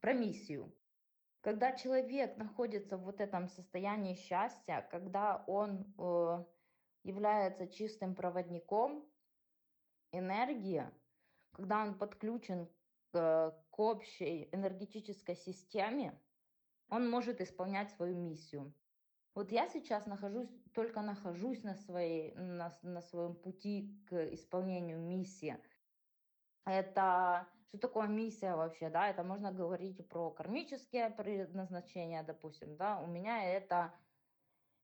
про 0.00 0.12
миссию. 0.12 0.74
Когда 1.40 1.72
человек 1.72 2.36
находится 2.36 2.96
в 2.96 3.04
вот 3.04 3.20
этом 3.20 3.48
состоянии 3.48 4.14
счастья, 4.14 4.86
когда 4.90 5.44
он 5.46 5.94
э, 5.98 6.44
является 7.04 7.68
чистым 7.68 8.14
проводником 8.14 9.08
энергии, 10.12 10.84
когда 11.52 11.82
он 11.82 11.96
подключен 11.96 12.68
к, 13.12 13.56
к 13.70 13.78
общей 13.78 14.48
энергетической 14.52 15.36
системе, 15.36 16.20
он 16.90 17.08
может 17.08 17.40
исполнять 17.40 17.90
свою 17.92 18.16
миссию. 18.16 18.74
Вот 19.38 19.52
я 19.52 19.68
сейчас 19.68 20.04
нахожусь, 20.06 20.48
только 20.74 21.00
нахожусь 21.00 21.62
на, 21.62 21.76
своей, 21.76 22.34
на, 22.34 22.76
на 22.82 23.00
своем 23.00 23.36
пути 23.36 24.04
к 24.08 24.34
исполнению 24.34 24.98
миссии. 24.98 25.56
Это 26.64 27.46
что 27.68 27.78
такое 27.78 28.08
миссия 28.08 28.56
вообще, 28.56 28.90
да? 28.90 29.08
Это 29.08 29.22
можно 29.22 29.52
говорить 29.52 30.08
про 30.08 30.32
кармические 30.32 31.10
предназначения, 31.10 32.24
допустим, 32.24 32.76
да? 32.76 32.98
У 32.98 33.06
меня 33.06 33.44
это 33.44 33.94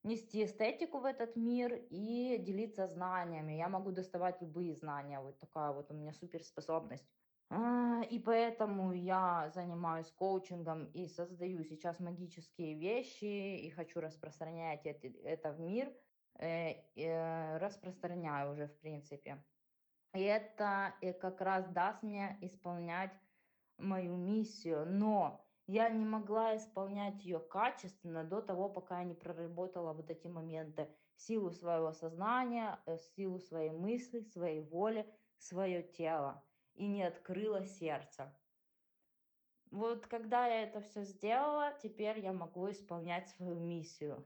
нести 0.05 0.45
эстетику 0.45 1.01
в 1.01 1.05
этот 1.05 1.35
мир 1.35 1.75
и 1.91 2.39
делиться 2.39 2.87
знаниями. 2.87 3.55
Я 3.55 3.69
могу 3.69 3.91
доставать 3.91 4.41
любые 4.41 4.77
знания. 4.77 5.19
Вот 5.19 5.41
такая 5.41 5.73
вот 5.73 5.91
у 5.91 5.95
меня 5.95 6.13
суперспособность. 6.13 7.11
А, 7.51 8.03
И 8.11 8.19
поэтому 8.19 8.93
я 8.93 9.51
занимаюсь 9.55 10.11
коучингом 10.11 10.87
и 10.93 11.07
создаю 11.09 11.63
сейчас 11.65 12.01
магические 12.01 12.75
вещи 12.79 13.61
и 13.61 13.71
хочу 13.71 14.01
распространять 14.01 14.87
это, 14.87 15.53
в 15.53 15.61
мир. 15.61 15.95
Э, 16.39 16.73
э, 16.97 17.59
Распространяю 17.59 18.53
уже, 18.53 18.67
в 18.67 18.79
принципе. 18.81 19.45
И 20.15 20.21
это 20.21 20.95
и 21.01 21.13
как 21.13 21.41
раз 21.41 21.69
даст 21.69 22.03
мне 22.03 22.39
исполнять 22.41 23.13
мою 23.79 24.17
миссию. 24.17 24.87
Но 24.87 25.47
я 25.67 25.89
не 25.91 26.05
могла 26.05 26.57
исполнять 26.57 27.25
ее 27.25 27.41
качественно 27.41 28.25
до 28.25 28.43
того, 28.43 28.69
пока 28.69 28.99
я 28.99 29.05
не 29.05 29.15
проработала 29.15 29.93
вот 29.93 30.11
эти 30.11 30.27
моменты. 30.27 30.95
Силу 31.17 31.51
своего 31.53 31.93
сознания, 31.93 32.83
э, 32.87 32.99
силу 32.99 33.39
своей 33.39 33.71
мысли, 33.71 34.21
своей 34.21 34.61
воли, 34.61 35.13
свое 35.39 35.83
тело. 35.83 36.45
И 36.75 36.87
не 36.87 37.03
открыла 37.05 37.65
сердце. 37.65 38.35
Вот 39.71 40.07
когда 40.07 40.47
я 40.47 40.63
это 40.63 40.81
все 40.81 41.03
сделала, 41.05 41.73
теперь 41.83 42.21
я 42.21 42.33
могу 42.33 42.71
исполнять 42.71 43.29
свою 43.31 43.55
миссию. 43.55 44.25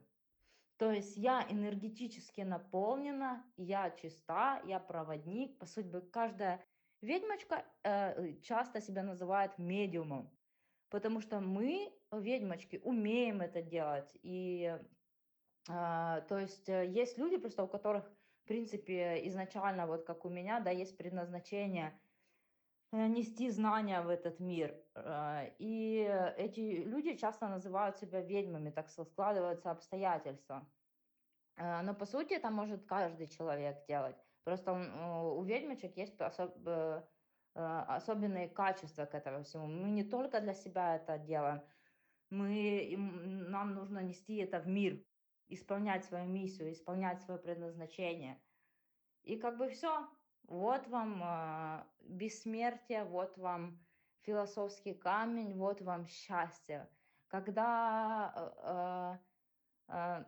То 0.77 0.93
есть 0.93 1.17
я 1.17 1.45
энергетически 1.51 2.43
наполнена, 2.43 3.45
я 3.57 3.91
чиста, 3.91 4.63
я 4.67 4.79
проводник. 4.79 5.59
По 5.59 5.67
сути, 5.67 6.01
каждая 6.13 6.65
ведьмочка 7.01 7.65
э, 7.83 8.35
часто 8.43 8.81
себя 8.81 9.03
называет 9.03 9.59
медиумом, 9.59 10.31
потому 10.89 11.21
что 11.21 11.41
мы, 11.41 11.93
ведьмочки, 12.13 12.81
умеем 12.85 13.41
это 13.41 13.61
делать. 13.61 14.17
И 14.23 14.79
э, 15.69 16.23
то 16.29 16.39
есть 16.39 16.69
э, 16.69 16.87
есть 16.87 17.19
люди, 17.19 17.39
просто 17.39 17.65
у 17.65 17.69
которых, 17.69 18.05
в 18.45 18.47
принципе, 18.47 19.27
изначально, 19.29 19.87
вот 19.87 20.05
как 20.05 20.25
у 20.25 20.29
меня, 20.29 20.61
да, 20.61 20.71
есть 20.71 20.97
предназначение 20.97 21.99
нести 22.93 23.51
знания 23.51 24.01
в 24.03 24.09
этот 24.09 24.41
мир. 24.41 24.85
Э, 24.95 25.55
И 25.59 25.99
эти 26.37 26.61
люди 26.85 27.17
часто 27.17 27.49
называют 27.49 27.99
себя 27.99 28.21
ведьмами, 28.23 28.71
так 28.71 28.89
складываются 28.89 29.71
обстоятельства. 29.71 30.73
Э, 31.57 31.83
Но 31.83 31.95
по 31.95 32.07
сути 32.07 32.35
это 32.35 32.51
может 32.51 32.87
каждый 32.87 33.29
человек 33.29 33.87
делать. 33.87 34.17
Просто 34.45 34.73
э, 34.73 35.23
у 35.23 35.43
ведьмочек 35.45 35.97
есть 35.97 36.19
особ- 36.21 36.63
э, 36.67 37.09
э, 37.55 37.61
особенные 37.61 38.49
качества 38.49 39.07
к 39.07 39.15
этому 39.15 39.45
всему. 39.45 39.67
Мы 39.67 39.91
не 39.91 40.05
только 40.05 40.41
для 40.41 40.55
себя 40.55 40.97
это 40.97 41.19
делаем, 41.19 41.63
мы, 42.31 42.95
нам 42.97 43.75
нужно 43.75 44.01
нести 44.01 44.37
это 44.37 44.61
в 44.61 44.67
мир, 44.69 45.07
исполнять 45.49 46.05
свою 46.05 46.27
миссию, 46.27 46.73
исполнять 46.73 47.23
свое 47.23 47.41
предназначение. 47.41 48.45
И 49.23 49.37
как 49.39 49.59
бы 49.59 49.69
все. 49.69 50.09
Вот 50.49 50.89
вам 50.89 51.23
э, 51.23 51.85
бессмертие, 52.01 53.05
вот 53.05 53.37
вам 53.37 53.87
философский 54.23 54.95
камень, 54.95 55.59
вот 55.59 55.83
вам 55.83 56.07
счастье. 56.07 56.89
Когда 57.29 59.21
э, 59.89 59.93
э, 59.93 60.25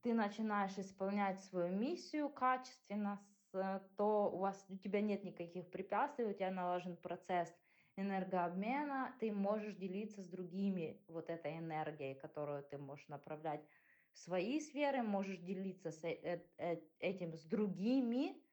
ты 0.00 0.14
начинаешь 0.14 0.78
исполнять 0.78 1.40
свою 1.42 1.74
миссию 1.74 2.30
качественно, 2.30 3.26
то 3.50 4.30
у 4.32 4.38
вас 4.38 4.64
у 4.68 4.76
тебя 4.76 5.00
нет 5.00 5.24
никаких 5.24 5.70
препятствий, 5.70 6.26
у 6.26 6.32
тебя 6.32 6.52
налажен 6.52 6.96
процесс 6.96 7.52
энергообмена, 7.96 9.16
ты 9.18 9.32
можешь 9.32 9.74
делиться 9.74 10.22
с 10.22 10.28
другими 10.28 11.04
вот 11.08 11.30
этой 11.30 11.58
энергией, 11.58 12.14
которую 12.14 12.62
ты 12.62 12.78
можешь 12.78 13.08
направлять 13.08 13.66
в 14.12 14.18
свои 14.18 14.60
сферы, 14.60 15.02
можешь 15.02 15.38
делиться 15.38 15.90
с 15.90 16.04
э- 16.04 16.46
э- 16.58 16.82
этим 17.00 17.34
с 17.34 17.44
другими, 17.44 18.47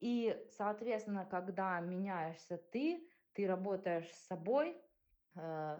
и, 0.00 0.46
соответственно, 0.50 1.26
когда 1.26 1.78
меняешься 1.80 2.58
ты, 2.58 3.08
ты 3.32 3.46
работаешь 3.46 4.10
с 4.12 4.26
собой, 4.26 4.82
э, 5.36 5.78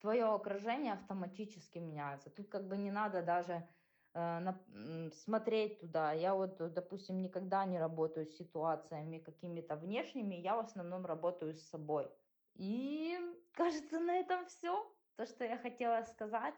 твое 0.00 0.24
окружение 0.26 0.92
автоматически 0.94 1.78
меняется. 1.78 2.30
Тут 2.30 2.48
как 2.48 2.68
бы 2.68 2.76
не 2.76 2.90
надо 2.90 3.22
даже 3.22 3.68
э, 4.14 4.38
на- 4.40 5.10
смотреть 5.12 5.80
туда. 5.80 6.12
Я 6.12 6.34
вот, 6.34 6.56
допустим, 6.72 7.20
никогда 7.22 7.64
не 7.64 7.78
работаю 7.78 8.26
с 8.26 8.36
ситуациями 8.36 9.18
какими-то 9.18 9.76
внешними, 9.76 10.34
я 10.36 10.56
в 10.56 10.60
основном 10.60 11.06
работаю 11.06 11.54
с 11.54 11.68
собой. 11.68 12.10
И 12.54 13.18
кажется, 13.52 14.00
на 14.00 14.16
этом 14.16 14.46
все. 14.46 14.94
То, 15.16 15.26
что 15.26 15.44
я 15.44 15.58
хотела 15.58 16.02
сказать. 16.04 16.54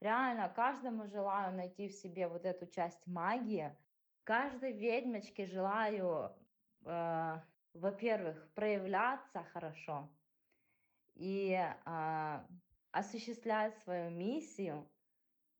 Реально, 0.00 0.48
каждому 0.48 1.06
желаю 1.06 1.54
найти 1.54 1.88
в 1.88 1.92
себе 1.92 2.28
вот 2.28 2.44
эту 2.44 2.66
часть 2.66 3.06
магии. 3.06 3.76
Каждой 4.26 4.72
ведьмочке 4.72 5.46
желаю, 5.46 6.32
э, 6.84 7.40
во-первых, 7.74 8.52
проявляться 8.54 9.44
хорошо 9.52 10.08
и 11.14 11.56
а, 11.84 12.44
осуществлять 12.90 13.78
свою 13.84 14.10
миссию. 14.10 14.90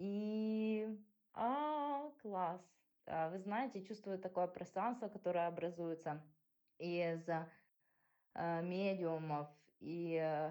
И 0.01 0.99
а, 1.33 2.11
класс. 2.21 2.61
А, 3.07 3.31
Вы 3.31 3.39
знаете, 3.39 3.85
чувствую 3.85 4.19
такое 4.19 4.49
пространство, 4.49 5.07
которое 5.07 5.47
образуется 5.47 6.21
из 6.79 7.23
э, 7.29 8.63
медиумов, 8.63 9.49
и 9.79 10.19
э, 10.21 10.51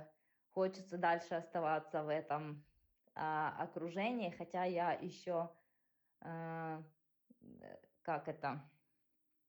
хочется 0.53 0.97
дальше 0.97 1.33
оставаться 1.35 2.01
в 2.01 2.07
этом 2.07 2.63
а, 3.13 3.53
окружении, 3.59 4.29
хотя 4.29 4.63
я 4.63 4.93
еще, 4.93 5.51
э, 6.21 6.79
э, 6.79 6.83
как 8.05 8.27
это, 8.27 8.69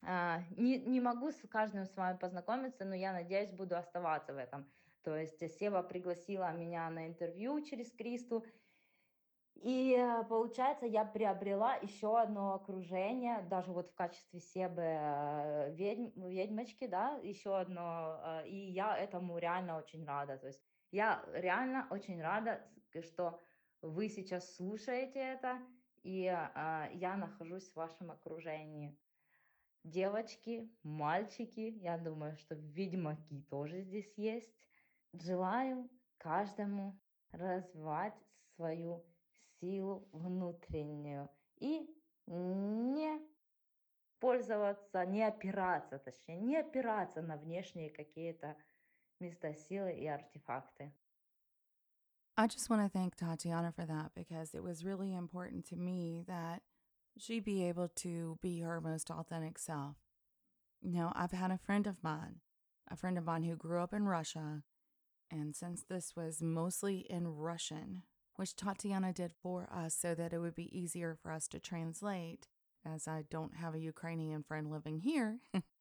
а, 0.02 0.40
не, 0.56 0.78
не 0.78 1.00
могу 1.00 1.30
с 1.30 1.46
каждым 1.48 1.84
с 1.84 1.94
вами 1.96 2.16
познакомиться, 2.16 2.84
но 2.84 2.94
я 2.94 3.12
надеюсь, 3.12 3.52
буду 3.52 3.76
оставаться 3.76 4.32
в 4.32 4.38
этом. 4.38 4.72
То 5.02 5.14
есть 5.14 5.38
Сева 5.58 5.82
пригласила 5.82 6.50
меня 6.52 6.88
на 6.90 7.06
интервью 7.06 7.60
через 7.64 7.92
Кристу, 7.92 8.44
и 9.56 9.96
э, 9.98 10.24
получается, 10.24 10.86
я 10.86 11.04
приобрела 11.04 11.76
еще 11.76 12.18
одно 12.18 12.54
окружение, 12.54 13.42
даже 13.42 13.72
вот 13.72 13.90
в 13.90 13.94
качестве 13.94 14.40
Себы 14.40 14.82
э, 14.82 15.74
ведьм, 15.74 16.28
ведьмочки, 16.28 16.86
да, 16.86 17.18
еще 17.22 17.58
одно, 17.58 18.20
э, 18.22 18.48
и 18.48 18.70
я 18.72 18.96
этому 18.96 19.38
реально 19.38 19.78
очень 19.78 20.04
рада. 20.04 20.36
То 20.36 20.48
есть 20.48 20.62
я 20.90 21.24
реально 21.32 21.86
очень 21.90 22.20
рада, 22.20 22.60
что 23.00 23.40
вы 23.80 24.08
сейчас 24.08 24.56
слушаете 24.56 25.20
это, 25.20 25.58
и 26.06 26.26
э, 26.26 26.88
я 26.94 27.16
нахожусь 27.16 27.68
в 27.72 27.76
вашем 27.76 28.12
окружении. 28.12 28.96
Девочки, 29.82 30.70
мальчики, 30.84 31.74
я 31.82 31.98
думаю, 31.98 32.36
что 32.36 32.54
ведьмаки 32.54 33.42
тоже 33.50 33.82
здесь 33.82 34.12
есть. 34.16 34.48
Желаю 35.12 35.90
каждому 36.18 36.96
развивать 37.32 38.14
свою 38.54 39.04
силу 39.60 40.08
внутреннюю 40.12 41.28
и 41.56 41.92
не 42.26 43.20
пользоваться, 44.20 45.04
не 45.06 45.24
опираться, 45.24 45.98
точнее, 45.98 46.38
не 46.38 46.56
опираться 46.56 47.20
на 47.20 47.36
внешние 47.36 47.90
какие-то 47.90 48.56
места 49.18 49.54
силы 49.54 49.92
и 49.92 50.06
артефакты. 50.06 50.94
I 52.38 52.46
just 52.46 52.68
want 52.68 52.82
to 52.82 52.98
thank 52.98 53.16
Tatiana 53.16 53.72
for 53.72 53.86
that 53.86 54.10
because 54.14 54.54
it 54.54 54.62
was 54.62 54.84
really 54.84 55.14
important 55.14 55.64
to 55.68 55.76
me 55.76 56.22
that 56.28 56.60
she 57.16 57.40
be 57.40 57.64
able 57.64 57.88
to 57.96 58.38
be 58.42 58.60
her 58.60 58.78
most 58.78 59.10
authentic 59.10 59.58
self. 59.58 59.96
Know, 60.82 61.12
I've 61.16 61.32
had 61.32 61.50
a 61.50 61.56
friend 61.56 61.86
of 61.86 61.96
mine, 62.02 62.40
a 62.90 62.96
friend 62.96 63.16
of 63.16 63.24
mine 63.24 63.44
who 63.44 63.56
grew 63.56 63.80
up 63.80 63.94
in 63.94 64.04
Russia, 64.04 64.62
and 65.30 65.56
since 65.56 65.82
this 65.82 66.14
was 66.14 66.42
mostly 66.42 67.06
in 67.08 67.26
Russian, 67.26 68.02
which 68.36 68.54
Tatiana 68.54 69.14
did 69.14 69.32
for 69.42 69.66
us 69.72 69.96
so 69.96 70.14
that 70.14 70.34
it 70.34 70.38
would 70.38 70.54
be 70.54 70.78
easier 70.78 71.16
for 71.20 71.32
us 71.32 71.48
to 71.48 71.58
translate, 71.58 72.48
as 72.84 73.08
I 73.08 73.24
don't 73.30 73.56
have 73.56 73.74
a 73.74 73.80
Ukrainian 73.80 74.42
friend 74.42 74.70
living 74.70 75.00
here. 75.00 75.38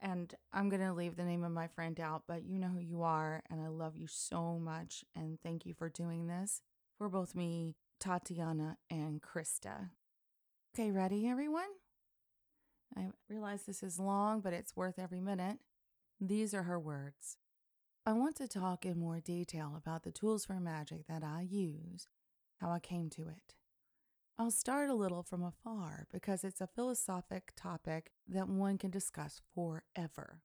and 0.00 0.34
I'm 0.52 0.68
going 0.68 0.82
to 0.82 0.92
leave 0.92 1.16
the 1.16 1.24
name 1.24 1.44
of 1.44 1.52
my 1.52 1.66
friend 1.68 1.98
out, 2.00 2.22
but 2.26 2.44
you 2.44 2.58
know 2.58 2.68
who 2.68 2.80
you 2.80 3.02
are, 3.02 3.42
and 3.50 3.60
I 3.60 3.68
love 3.68 3.96
you 3.96 4.06
so 4.08 4.58
much. 4.58 5.04
And 5.14 5.38
thank 5.42 5.66
you 5.66 5.74
for 5.74 5.88
doing 5.88 6.26
this 6.26 6.62
for 6.96 7.08
both 7.08 7.34
me, 7.34 7.76
Tatiana, 7.98 8.78
and 8.90 9.20
Krista. 9.20 9.90
Okay, 10.74 10.90
ready, 10.90 11.26
everyone? 11.26 11.68
I 12.96 13.08
realize 13.28 13.64
this 13.64 13.82
is 13.82 13.98
long, 13.98 14.40
but 14.40 14.52
it's 14.52 14.76
worth 14.76 14.98
every 14.98 15.20
minute. 15.20 15.58
These 16.20 16.54
are 16.54 16.64
her 16.64 16.78
words. 16.78 17.36
I 18.06 18.12
want 18.12 18.36
to 18.36 18.48
talk 18.48 18.86
in 18.86 18.98
more 18.98 19.20
detail 19.20 19.74
about 19.76 20.02
the 20.02 20.10
tools 20.10 20.46
for 20.46 20.54
magic 20.54 21.06
that 21.06 21.22
I 21.22 21.46
use, 21.48 22.08
how 22.60 22.70
I 22.70 22.78
came 22.78 23.10
to 23.10 23.22
it. 23.22 23.54
I'll 24.40 24.50
start 24.50 24.88
a 24.88 24.94
little 24.94 25.22
from 25.22 25.42
afar 25.42 26.06
because 26.10 26.44
it's 26.44 26.62
a 26.62 26.66
philosophic 26.66 27.52
topic 27.56 28.10
that 28.26 28.48
one 28.48 28.78
can 28.78 28.90
discuss 28.90 29.42
forever. 29.54 30.40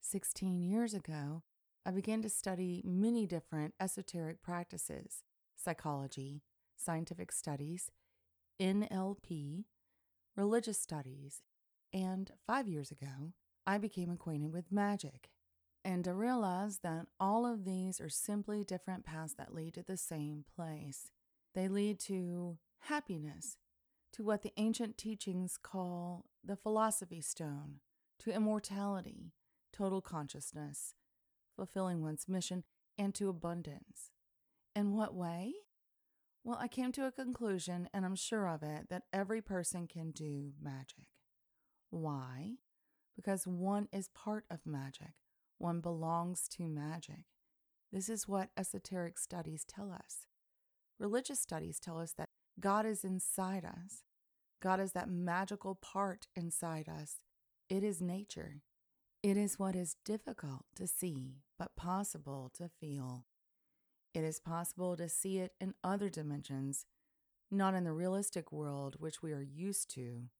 16 0.00 0.64
years 0.64 0.92
ago, 0.92 1.44
I 1.86 1.92
began 1.92 2.22
to 2.22 2.28
study 2.28 2.82
many 2.84 3.24
different 3.24 3.74
esoteric 3.78 4.42
practices 4.42 5.22
psychology, 5.54 6.42
scientific 6.76 7.30
studies, 7.30 7.92
NLP, 8.60 9.62
religious 10.34 10.80
studies, 10.80 11.42
and 11.92 12.32
five 12.48 12.66
years 12.66 12.90
ago, 12.90 13.32
I 13.64 13.78
became 13.78 14.10
acquainted 14.10 14.52
with 14.52 14.72
magic 14.72 15.30
and 15.84 16.08
I 16.08 16.10
realized 16.10 16.82
that 16.82 17.06
all 17.20 17.46
of 17.46 17.64
these 17.64 18.00
are 18.00 18.08
simply 18.08 18.64
different 18.64 19.06
paths 19.06 19.34
that 19.34 19.54
lead 19.54 19.74
to 19.74 19.84
the 19.84 19.96
same 19.96 20.44
place. 20.56 21.12
They 21.54 21.68
lead 21.68 22.00
to 22.00 22.58
happiness, 22.86 23.56
to 24.12 24.24
what 24.24 24.42
the 24.42 24.52
ancient 24.56 24.96
teachings 24.96 25.58
call 25.62 26.26
the 26.42 26.56
philosophy 26.56 27.20
stone, 27.20 27.80
to 28.18 28.32
immortality, 28.32 29.32
total 29.72 30.00
consciousness, 30.00 30.94
fulfilling 31.54 32.02
one's 32.02 32.28
mission, 32.28 32.64
and 32.98 33.14
to 33.14 33.28
abundance. 33.28 34.10
In 34.74 34.94
what 34.94 35.14
way? 35.14 35.52
Well, 36.44 36.58
I 36.60 36.68
came 36.68 36.92
to 36.92 37.06
a 37.06 37.12
conclusion, 37.12 37.88
and 37.92 38.04
I'm 38.04 38.14
sure 38.14 38.46
of 38.46 38.62
it, 38.62 38.88
that 38.88 39.02
every 39.12 39.42
person 39.42 39.86
can 39.86 40.12
do 40.12 40.52
magic. 40.62 41.08
Why? 41.90 42.52
Because 43.16 43.46
one 43.46 43.88
is 43.92 44.08
part 44.08 44.44
of 44.50 44.60
magic, 44.64 45.14
one 45.58 45.80
belongs 45.80 46.46
to 46.50 46.68
magic. 46.68 47.24
This 47.92 48.08
is 48.08 48.28
what 48.28 48.50
esoteric 48.56 49.18
studies 49.18 49.64
tell 49.64 49.90
us. 49.90 50.26
Religious 50.98 51.40
studies 51.40 51.78
tell 51.78 51.98
us 51.98 52.12
that 52.12 52.25
God 52.58 52.86
is 52.86 53.04
inside 53.04 53.64
us. 53.64 54.02
God 54.62 54.80
is 54.80 54.92
that 54.92 55.08
magical 55.10 55.74
part 55.74 56.26
inside 56.34 56.88
us. 56.88 57.16
It 57.68 57.84
is 57.84 58.00
nature. 58.00 58.62
It 59.22 59.36
is 59.36 59.58
what 59.58 59.74
is 59.74 59.96
difficult 60.04 60.64
to 60.76 60.86
see, 60.86 61.42
but 61.58 61.76
possible 61.76 62.50
to 62.54 62.68
feel. 62.68 63.24
It 64.14 64.24
is 64.24 64.40
possible 64.40 64.96
to 64.96 65.08
see 65.08 65.38
it 65.38 65.52
in 65.60 65.74
other 65.84 66.08
dimensions, 66.08 66.86
not 67.50 67.74
in 67.74 67.84
the 67.84 67.92
realistic 67.92 68.50
world 68.50 68.96
which 68.98 69.22
we 69.22 69.32
are 69.32 69.42
used 69.42 69.90
to. 69.94 70.30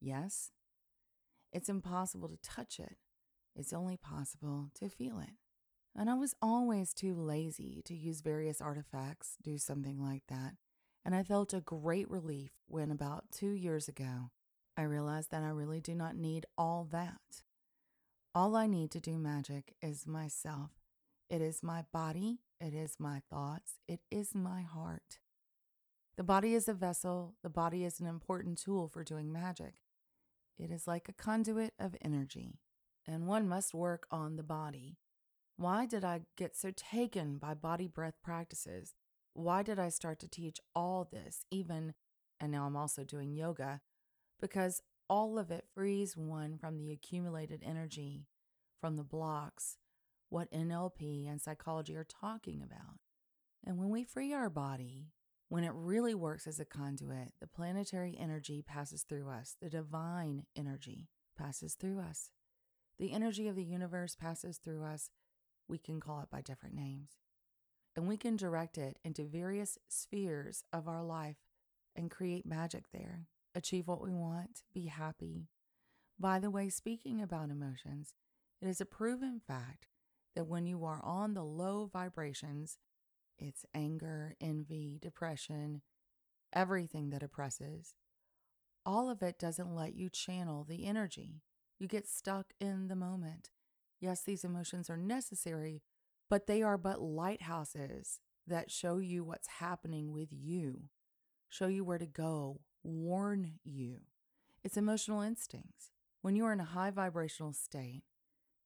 Yes, 0.00 0.52
it's 1.52 1.68
impossible 1.68 2.28
to 2.28 2.38
touch 2.42 2.78
it. 2.78 2.96
It's 3.56 3.72
only 3.72 3.96
possible 3.96 4.70
to 4.78 4.88
feel 4.88 5.18
it. 5.18 5.34
And 5.96 6.08
I 6.08 6.14
was 6.14 6.34
always 6.40 6.94
too 6.94 7.14
lazy 7.14 7.82
to 7.86 7.94
use 7.94 8.20
various 8.20 8.60
artifacts, 8.60 9.36
do 9.42 9.58
something 9.58 10.00
like 10.00 10.22
that. 10.28 10.54
And 11.08 11.14
I 11.14 11.22
felt 11.22 11.54
a 11.54 11.62
great 11.62 12.10
relief 12.10 12.50
when 12.66 12.90
about 12.90 13.32
two 13.32 13.52
years 13.52 13.88
ago, 13.88 14.30
I 14.76 14.82
realized 14.82 15.30
that 15.30 15.42
I 15.42 15.48
really 15.48 15.80
do 15.80 15.94
not 15.94 16.16
need 16.16 16.44
all 16.58 16.86
that. 16.92 17.44
All 18.34 18.54
I 18.54 18.66
need 18.66 18.90
to 18.90 19.00
do 19.00 19.16
magic 19.16 19.74
is 19.80 20.06
myself. 20.06 20.72
It 21.30 21.40
is 21.40 21.62
my 21.62 21.86
body, 21.94 22.40
it 22.60 22.74
is 22.74 22.96
my 22.98 23.22
thoughts, 23.30 23.76
it 23.88 24.00
is 24.10 24.34
my 24.34 24.60
heart. 24.60 25.18
The 26.18 26.24
body 26.24 26.52
is 26.52 26.68
a 26.68 26.74
vessel, 26.74 27.36
the 27.42 27.48
body 27.48 27.86
is 27.86 28.00
an 28.00 28.06
important 28.06 28.58
tool 28.58 28.86
for 28.86 29.02
doing 29.02 29.32
magic. 29.32 29.76
It 30.58 30.70
is 30.70 30.86
like 30.86 31.08
a 31.08 31.14
conduit 31.14 31.72
of 31.78 31.96
energy, 32.02 32.60
and 33.06 33.26
one 33.26 33.48
must 33.48 33.72
work 33.72 34.06
on 34.10 34.36
the 34.36 34.42
body. 34.42 34.98
Why 35.56 35.86
did 35.86 36.04
I 36.04 36.20
get 36.36 36.54
so 36.54 36.70
taken 36.70 37.38
by 37.38 37.54
body 37.54 37.86
breath 37.86 38.18
practices? 38.22 38.92
Why 39.38 39.62
did 39.62 39.78
I 39.78 39.88
start 39.88 40.18
to 40.18 40.28
teach 40.28 40.58
all 40.74 41.08
this, 41.08 41.44
even, 41.48 41.94
and 42.40 42.50
now 42.50 42.66
I'm 42.66 42.76
also 42.76 43.04
doing 43.04 43.32
yoga? 43.32 43.82
Because 44.40 44.82
all 45.08 45.38
of 45.38 45.52
it 45.52 45.64
frees 45.72 46.16
one 46.16 46.58
from 46.58 46.76
the 46.76 46.90
accumulated 46.90 47.62
energy, 47.64 48.26
from 48.80 48.96
the 48.96 49.04
blocks, 49.04 49.78
what 50.28 50.50
NLP 50.50 51.30
and 51.30 51.40
psychology 51.40 51.94
are 51.94 52.02
talking 52.02 52.60
about. 52.60 52.98
And 53.64 53.78
when 53.78 53.90
we 53.90 54.02
free 54.02 54.32
our 54.32 54.50
body, 54.50 55.12
when 55.48 55.62
it 55.62 55.72
really 55.72 56.16
works 56.16 56.48
as 56.48 56.58
a 56.58 56.64
conduit, 56.64 57.32
the 57.40 57.46
planetary 57.46 58.16
energy 58.18 58.60
passes 58.60 59.04
through 59.04 59.28
us, 59.30 59.54
the 59.62 59.70
divine 59.70 60.46
energy 60.56 61.10
passes 61.38 61.74
through 61.74 62.00
us. 62.00 62.32
The 62.98 63.12
energy 63.12 63.46
of 63.46 63.54
the 63.54 63.62
universe 63.62 64.16
passes 64.16 64.58
through 64.58 64.82
us. 64.82 65.10
We 65.68 65.78
can 65.78 66.00
call 66.00 66.22
it 66.22 66.28
by 66.28 66.40
different 66.40 66.74
names. 66.74 67.18
And 67.98 68.06
we 68.06 68.16
can 68.16 68.36
direct 68.36 68.78
it 68.78 69.00
into 69.02 69.24
various 69.24 69.76
spheres 69.88 70.62
of 70.72 70.86
our 70.86 71.02
life 71.02 71.38
and 71.96 72.08
create 72.08 72.46
magic 72.46 72.84
there, 72.92 73.26
achieve 73.56 73.88
what 73.88 74.00
we 74.00 74.12
want, 74.12 74.62
be 74.72 74.86
happy. 74.86 75.48
By 76.16 76.38
the 76.38 76.48
way, 76.48 76.68
speaking 76.68 77.20
about 77.20 77.50
emotions, 77.50 78.14
it 78.62 78.68
is 78.68 78.80
a 78.80 78.86
proven 78.86 79.40
fact 79.44 79.88
that 80.36 80.46
when 80.46 80.64
you 80.64 80.84
are 80.84 81.00
on 81.02 81.34
the 81.34 81.42
low 81.42 81.90
vibrations, 81.92 82.78
it's 83.36 83.66
anger, 83.74 84.36
envy, 84.40 85.00
depression, 85.02 85.82
everything 86.52 87.10
that 87.10 87.24
oppresses, 87.24 87.94
all 88.86 89.10
of 89.10 89.24
it 89.24 89.40
doesn't 89.40 89.74
let 89.74 89.96
you 89.96 90.08
channel 90.08 90.62
the 90.62 90.86
energy. 90.86 91.42
You 91.80 91.88
get 91.88 92.06
stuck 92.06 92.52
in 92.60 92.86
the 92.86 92.94
moment. 92.94 93.50
Yes, 93.98 94.22
these 94.22 94.44
emotions 94.44 94.88
are 94.88 94.96
necessary, 94.96 95.82
but 96.28 96.46
they 96.46 96.62
are 96.62 96.78
but 96.78 97.00
lighthouses 97.00 98.20
that 98.46 98.70
show 98.70 98.98
you 98.98 99.24
what's 99.24 99.48
happening 99.48 100.12
with 100.12 100.28
you, 100.30 100.84
show 101.48 101.66
you 101.66 101.84
where 101.84 101.98
to 101.98 102.06
go, 102.06 102.60
warn 102.82 103.54
you. 103.64 104.00
It's 104.64 104.76
emotional 104.76 105.20
instincts. 105.20 105.92
When 106.22 106.36
you 106.36 106.44
are 106.44 106.52
in 106.52 106.60
a 106.60 106.64
high 106.64 106.90
vibrational 106.90 107.52
state, 107.52 108.02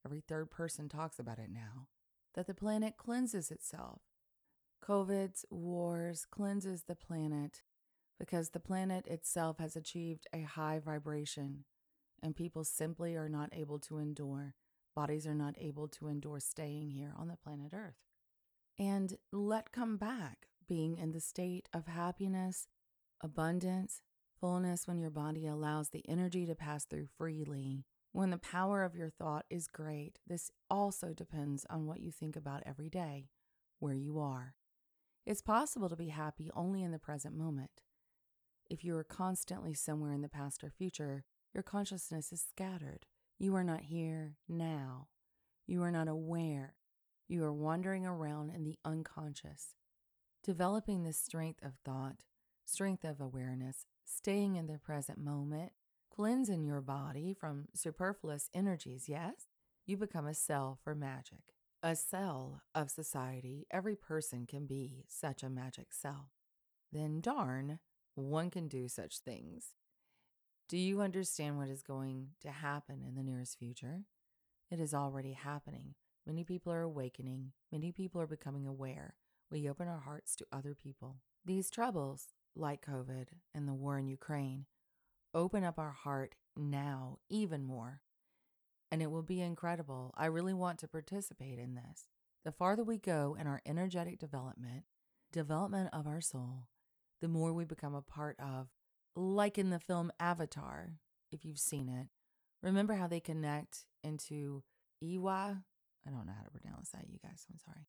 every 0.04 0.20
third 0.20 0.50
person 0.50 0.88
talks 0.88 1.18
about 1.18 1.38
it 1.38 1.50
now, 1.52 1.88
that 2.34 2.46
the 2.46 2.54
planet 2.54 2.96
cleanses 2.96 3.50
itself. 3.50 4.00
COVID's 4.82 5.44
wars 5.50 6.26
cleanses 6.28 6.84
the 6.84 6.96
planet 6.96 7.62
because 8.18 8.50
the 8.50 8.60
planet 8.60 9.06
itself 9.06 9.58
has 9.58 9.76
achieved 9.76 10.26
a 10.32 10.42
high 10.42 10.80
vibration 10.84 11.64
and 12.22 12.36
people 12.36 12.64
simply 12.64 13.16
are 13.16 13.28
not 13.28 13.50
able 13.52 13.78
to 13.80 13.98
endure. 13.98 14.54
Bodies 14.94 15.26
are 15.26 15.34
not 15.34 15.54
able 15.58 15.88
to 15.88 16.08
endure 16.08 16.40
staying 16.40 16.90
here 16.90 17.14
on 17.16 17.28
the 17.28 17.36
planet 17.36 17.72
Earth. 17.72 17.96
And 18.78 19.16
let 19.32 19.72
come 19.72 19.96
back 19.96 20.48
being 20.68 20.96
in 20.96 21.12
the 21.12 21.20
state 21.20 21.68
of 21.72 21.86
happiness, 21.86 22.66
abundance, 23.22 24.02
fullness 24.40 24.86
when 24.86 24.98
your 24.98 25.10
body 25.10 25.46
allows 25.46 25.90
the 25.90 26.04
energy 26.08 26.46
to 26.46 26.54
pass 26.54 26.84
through 26.84 27.08
freely 27.16 27.84
when 28.12 28.28
the 28.28 28.38
power 28.38 28.84
of 28.84 28.94
your 28.94 29.08
thought 29.08 29.46
is 29.48 29.66
great, 29.66 30.18
this 30.26 30.50
also 30.68 31.14
depends 31.14 31.64
on 31.70 31.86
what 31.86 32.00
you 32.00 32.12
think 32.12 32.36
about 32.36 32.62
every 32.66 32.90
day, 32.90 33.30
where 33.78 33.94
you 33.94 34.18
are. 34.18 34.54
It's 35.24 35.40
possible 35.40 35.88
to 35.88 35.96
be 35.96 36.08
happy 36.08 36.50
only 36.54 36.82
in 36.82 36.92
the 36.92 36.98
present 36.98 37.34
moment. 37.34 37.80
If 38.68 38.84
you 38.84 38.96
are 38.96 39.04
constantly 39.04 39.72
somewhere 39.72 40.12
in 40.12 40.20
the 40.20 40.28
past 40.28 40.62
or 40.62 40.68
future, 40.68 41.24
your 41.54 41.62
consciousness 41.62 42.32
is 42.32 42.44
scattered. 42.46 43.06
You 43.42 43.56
are 43.56 43.64
not 43.64 43.80
here 43.80 44.36
now. 44.48 45.08
You 45.66 45.82
are 45.82 45.90
not 45.90 46.06
aware. 46.06 46.76
You 47.26 47.42
are 47.42 47.52
wandering 47.52 48.06
around 48.06 48.50
in 48.50 48.62
the 48.62 48.78
unconscious. 48.84 49.74
Developing 50.44 51.02
this 51.02 51.18
strength 51.18 51.58
of 51.60 51.72
thought, 51.84 52.18
strength 52.64 53.02
of 53.02 53.20
awareness, 53.20 53.84
staying 54.04 54.54
in 54.54 54.68
the 54.68 54.78
present 54.78 55.18
moment, 55.18 55.72
cleansing 56.08 56.62
your 56.62 56.80
body 56.80 57.34
from 57.34 57.66
superfluous 57.74 58.48
energies, 58.54 59.08
yes? 59.08 59.48
You 59.86 59.96
become 59.96 60.28
a 60.28 60.34
cell 60.34 60.78
for 60.84 60.94
magic. 60.94 61.42
A 61.82 61.96
cell 61.96 62.62
of 62.76 62.92
society, 62.92 63.66
every 63.72 63.96
person 63.96 64.46
can 64.46 64.66
be 64.66 65.04
such 65.08 65.42
a 65.42 65.50
magic 65.50 65.92
cell. 65.92 66.30
Then, 66.92 67.20
darn, 67.20 67.80
one 68.14 68.50
can 68.50 68.68
do 68.68 68.86
such 68.86 69.18
things. 69.18 69.70
Do 70.72 70.78
you 70.78 71.02
understand 71.02 71.58
what 71.58 71.68
is 71.68 71.82
going 71.82 72.28
to 72.40 72.50
happen 72.50 73.02
in 73.06 73.14
the 73.14 73.22
nearest 73.22 73.58
future? 73.58 74.04
It 74.70 74.80
is 74.80 74.94
already 74.94 75.34
happening. 75.34 75.96
Many 76.26 76.44
people 76.44 76.72
are 76.72 76.80
awakening. 76.80 77.52
Many 77.70 77.92
people 77.92 78.22
are 78.22 78.26
becoming 78.26 78.66
aware. 78.66 79.16
We 79.50 79.68
open 79.68 79.86
our 79.86 79.98
hearts 79.98 80.34
to 80.36 80.46
other 80.50 80.74
people. 80.74 81.16
These 81.44 81.68
troubles, 81.68 82.28
like 82.56 82.86
COVID 82.86 83.26
and 83.54 83.68
the 83.68 83.74
war 83.74 83.98
in 83.98 84.06
Ukraine, 84.06 84.64
open 85.34 85.62
up 85.62 85.78
our 85.78 85.90
heart 85.90 86.36
now 86.56 87.18
even 87.28 87.64
more. 87.64 88.00
And 88.90 89.02
it 89.02 89.10
will 89.10 89.20
be 89.20 89.42
incredible. 89.42 90.14
I 90.16 90.24
really 90.24 90.54
want 90.54 90.78
to 90.78 90.88
participate 90.88 91.58
in 91.58 91.74
this. 91.74 92.08
The 92.46 92.50
farther 92.50 92.82
we 92.82 92.96
go 92.96 93.36
in 93.38 93.46
our 93.46 93.60
energetic 93.66 94.18
development, 94.18 94.84
development 95.34 95.90
of 95.92 96.06
our 96.06 96.22
soul, 96.22 96.68
the 97.20 97.28
more 97.28 97.52
we 97.52 97.66
become 97.66 97.94
a 97.94 98.00
part 98.00 98.36
of 98.40 98.68
like 99.14 99.58
in 99.58 99.70
the 99.70 99.78
film 99.78 100.12
Avatar, 100.18 100.94
if 101.30 101.44
you've 101.44 101.58
seen 101.58 101.88
it. 101.88 102.08
Remember 102.62 102.94
how 102.94 103.06
they 103.06 103.20
connect 103.20 103.84
into 104.02 104.62
Iwa? 105.02 105.62
I 106.06 106.10
don't 106.10 106.26
know 106.26 106.32
how 106.36 106.44
to 106.44 106.50
pronounce 106.50 106.90
that, 106.90 107.08
you 107.08 107.18
guys. 107.22 107.46
I'm 107.50 107.58
sorry. 107.58 107.86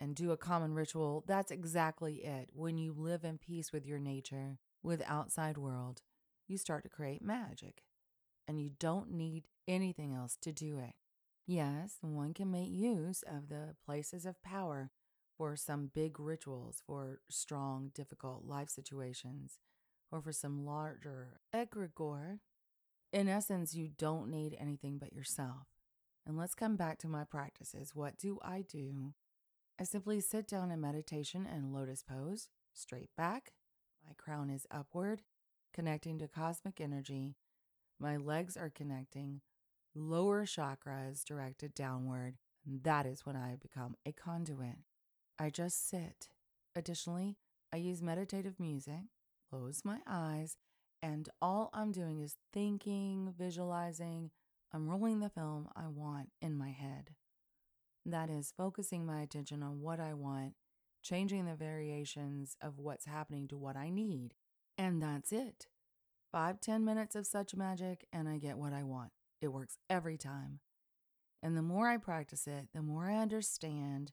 And 0.00 0.14
do 0.14 0.32
a 0.32 0.36
common 0.36 0.74
ritual. 0.74 1.24
That's 1.26 1.50
exactly 1.50 2.16
it. 2.16 2.50
When 2.52 2.78
you 2.78 2.94
live 2.96 3.24
in 3.24 3.38
peace 3.38 3.72
with 3.72 3.86
your 3.86 3.98
nature, 3.98 4.58
with 4.82 5.02
outside 5.06 5.56
world, 5.56 6.02
you 6.46 6.58
start 6.58 6.82
to 6.82 6.88
create 6.90 7.22
magic. 7.22 7.84
And 8.46 8.60
you 8.60 8.70
don't 8.78 9.12
need 9.12 9.46
anything 9.66 10.12
else 10.12 10.36
to 10.42 10.52
do 10.52 10.78
it. 10.78 10.94
Yes, 11.46 11.98
one 12.00 12.34
can 12.34 12.50
make 12.50 12.70
use 12.70 13.22
of 13.26 13.48
the 13.48 13.76
places 13.84 14.26
of 14.26 14.42
power 14.42 14.90
for 15.36 15.56
some 15.56 15.90
big 15.92 16.20
rituals, 16.20 16.82
for 16.86 17.20
strong, 17.30 17.90
difficult 17.94 18.44
life 18.44 18.68
situations, 18.68 19.58
or 20.14 20.20
for 20.22 20.32
some 20.32 20.64
larger 20.64 21.40
egregore. 21.52 22.38
In 23.12 23.28
essence, 23.28 23.74
you 23.74 23.88
don't 23.98 24.30
need 24.30 24.56
anything 24.60 24.96
but 24.98 25.12
yourself. 25.12 25.66
And 26.24 26.38
let's 26.38 26.54
come 26.54 26.76
back 26.76 26.98
to 26.98 27.08
my 27.08 27.24
practices. 27.24 27.94
What 27.94 28.16
do 28.16 28.38
I 28.40 28.62
do? 28.62 29.14
I 29.78 29.82
simply 29.82 30.20
sit 30.20 30.46
down 30.46 30.70
in 30.70 30.80
meditation 30.80 31.48
and 31.52 31.72
lotus 31.74 32.04
pose, 32.04 32.48
straight 32.72 33.10
back. 33.16 33.54
My 34.06 34.12
crown 34.16 34.50
is 34.50 34.68
upward, 34.70 35.22
connecting 35.72 36.18
to 36.20 36.28
cosmic 36.28 36.80
energy. 36.80 37.34
My 37.98 38.16
legs 38.16 38.56
are 38.56 38.70
connecting. 38.70 39.40
Lower 39.96 40.46
chakra 40.46 41.08
is 41.10 41.24
directed 41.24 41.74
downward. 41.74 42.36
That 42.64 43.04
is 43.04 43.26
when 43.26 43.36
I 43.36 43.56
become 43.60 43.96
a 44.06 44.12
conduit. 44.12 44.78
I 45.40 45.50
just 45.50 45.88
sit. 45.88 46.28
Additionally, 46.76 47.36
I 47.72 47.78
use 47.78 48.00
meditative 48.00 48.60
music, 48.60 49.10
close 49.54 49.82
my 49.84 49.98
eyes, 50.06 50.56
and 51.02 51.28
all 51.40 51.70
I'm 51.72 51.92
doing 51.92 52.20
is 52.20 52.36
thinking, 52.52 53.32
visualizing. 53.38 54.30
I'm 54.72 54.88
rolling 54.88 55.20
the 55.20 55.28
film 55.28 55.68
I 55.76 55.86
want 55.86 56.30
in 56.42 56.56
my 56.56 56.70
head. 56.70 57.10
That 58.04 58.30
is 58.30 58.52
focusing 58.56 59.06
my 59.06 59.20
attention 59.20 59.62
on 59.62 59.80
what 59.80 60.00
I 60.00 60.14
want, 60.14 60.54
changing 61.02 61.46
the 61.46 61.54
variations 61.54 62.56
of 62.60 62.78
what's 62.78 63.06
happening 63.06 63.46
to 63.48 63.56
what 63.56 63.76
I 63.76 63.90
need. 63.90 64.34
And 64.76 65.00
that's 65.00 65.30
it. 65.32 65.68
Five, 66.32 66.60
ten 66.60 66.84
minutes 66.84 67.14
of 67.14 67.26
such 67.26 67.54
magic, 67.54 68.06
and 68.12 68.28
I 68.28 68.38
get 68.38 68.58
what 68.58 68.72
I 68.72 68.82
want. 68.82 69.12
It 69.40 69.48
works 69.48 69.78
every 69.88 70.18
time. 70.18 70.60
And 71.42 71.56
the 71.56 71.62
more 71.62 71.88
I 71.88 71.98
practice 71.98 72.48
it, 72.48 72.68
the 72.74 72.82
more 72.82 73.08
I 73.08 73.18
understand 73.18 74.10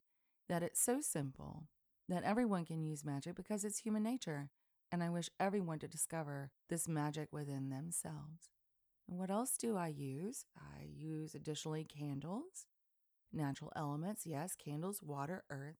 that 0.49 0.61
it's 0.61 0.83
so 0.83 1.01
simple 1.01 1.63
that 2.07 2.23
everyone 2.23 2.65
can 2.65 2.83
use 2.83 3.03
magic 3.03 3.35
because 3.35 3.63
it's 3.63 3.79
human 3.79 4.03
nature. 4.03 4.49
And 4.91 5.01
I 5.01 5.09
wish 5.09 5.29
everyone 5.39 5.79
to 5.79 5.87
discover 5.87 6.51
this 6.69 6.87
magic 6.87 7.29
within 7.31 7.69
themselves. 7.69 8.49
And 9.09 9.17
what 9.17 9.31
else 9.31 9.57
do 9.57 9.77
I 9.77 9.87
use? 9.87 10.45
I 10.57 10.83
use 10.83 11.33
additionally 11.33 11.85
candles, 11.85 12.65
natural 13.31 13.71
elements, 13.75 14.25
yes, 14.25 14.55
candles, 14.55 15.01
water, 15.01 15.43
earth. 15.49 15.77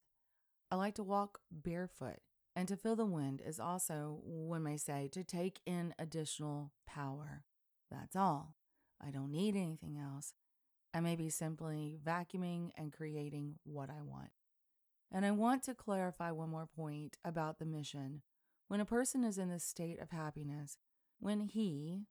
I 0.72 0.76
like 0.76 0.96
to 0.96 1.04
walk 1.04 1.40
barefoot. 1.52 2.20
And 2.56 2.68
to 2.68 2.76
feel 2.76 2.96
the 2.96 3.06
wind 3.06 3.42
is 3.46 3.60
also, 3.60 4.20
one 4.24 4.64
may 4.64 4.78
say, 4.78 5.10
to 5.14 5.24
take 5.24 5.60
in 5.66 5.94
additional 5.98 6.72
power. 6.86 7.44
That's 7.90 8.16
all. 8.16 8.56
I 9.06 9.10
don't 9.10 9.32
need 9.32 9.56
anything 9.56 9.98
else. 9.98 10.34
I 10.94 11.00
may 11.00 11.16
be 11.16 11.30
simply 11.30 11.98
vacuuming 12.06 12.72
and 12.78 12.92
creating 12.92 13.56
what 13.64 13.90
I 13.90 14.02
want. 14.02 14.32
And 15.12 15.26
I 15.26 15.32
want 15.32 15.64
to 15.64 15.74
clarify 15.74 16.32
one 16.32 16.50
more 16.50 16.68
point 16.68 17.18
about 17.24 17.60
the 17.60 17.66
mission. 17.66 18.22
When 18.72 18.80
a 18.80 18.86
person 18.86 19.26
is 19.26 19.38
in 19.38 19.50
this 19.50 19.66
state 19.66 20.00
of 20.00 20.12
happiness, 20.12 20.78
when 21.20 21.42
he, 21.42 22.06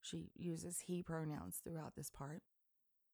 she 0.00 0.30
uses 0.34 0.84
he 0.86 1.02
pronouns 1.02 1.60
throughout 1.62 1.94
this 1.94 2.08
part, 2.08 2.40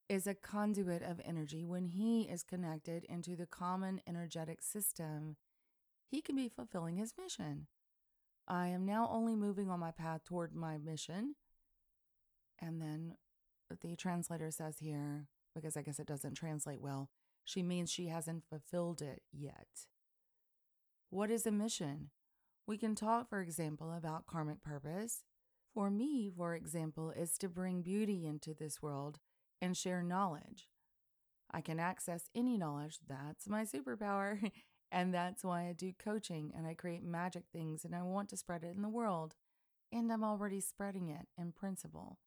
is 0.08 0.28
a 0.28 0.36
conduit 0.36 1.02
of 1.02 1.20
energy, 1.24 1.64
when 1.64 1.86
he 1.86 2.28
is 2.30 2.44
connected 2.44 3.02
into 3.08 3.34
the 3.34 3.44
common 3.44 4.02
energetic 4.06 4.62
system, 4.62 5.34
he 6.08 6.20
can 6.20 6.36
be 6.36 6.48
fulfilling 6.48 6.94
his 6.96 7.14
mission. 7.20 7.66
I 8.46 8.68
am 8.68 8.86
now 8.86 9.08
only 9.10 9.34
moving 9.34 9.68
on 9.68 9.80
my 9.80 9.90
path 9.90 10.22
toward 10.24 10.54
my 10.54 10.78
mission. 10.78 11.34
And 12.62 12.80
then 12.80 13.16
the 13.82 13.96
translator 13.96 14.52
says 14.52 14.76
here, 14.78 15.26
because 15.56 15.76
I 15.76 15.82
guess 15.82 15.98
it 15.98 16.06
doesn't 16.06 16.34
translate 16.34 16.80
well, 16.80 17.10
she 17.44 17.64
means 17.64 17.90
she 17.90 18.06
hasn't 18.06 18.44
fulfilled 18.48 19.02
it 19.02 19.22
yet. 19.32 19.88
What 21.10 21.32
is 21.32 21.46
a 21.46 21.50
mission? 21.50 22.10
We 22.66 22.78
can 22.78 22.94
talk, 22.94 23.28
for 23.28 23.40
example, 23.40 23.93
about 23.93 24.26
karmic 24.26 24.60
purpose. 24.62 25.22
For 25.72 25.90
me, 25.90 26.30
for 26.36 26.55
example, 26.55 27.10
is 27.10 27.38
to 27.38 27.48
bring 27.48 27.82
beauty 27.82 28.26
into 28.26 28.55
this 28.55 28.82
world 28.82 29.18
and 29.60 29.76
share 29.76 30.02
knowledge. 30.02 30.68
I 31.51 31.60
can 31.60 31.78
access 31.78 32.28
any 32.34 32.56
knowledge. 32.56 32.98
That's 33.06 33.48
my 33.48 33.64
superpower. 33.64 34.51
and 34.93 35.14
that's 35.14 35.44
why 35.44 35.68
I 35.68 35.74
do 35.74 35.93
coaching 35.98 36.52
and 36.56 36.66
I 36.66 36.74
create 36.74 37.05
magic 37.05 37.44
things 37.52 37.84
and 37.84 37.94
I 37.94 38.02
want 38.02 38.28
to 38.30 38.36
spread 38.36 38.64
it 38.64 38.74
in 38.74 38.82
the 38.82 38.88
world. 38.88 39.34
And 39.93 40.12
I'm 40.12 40.24
already 40.24 40.60
spreading 40.60 41.09
it 41.09 41.28
in 41.38 41.52
principle. 41.52 42.18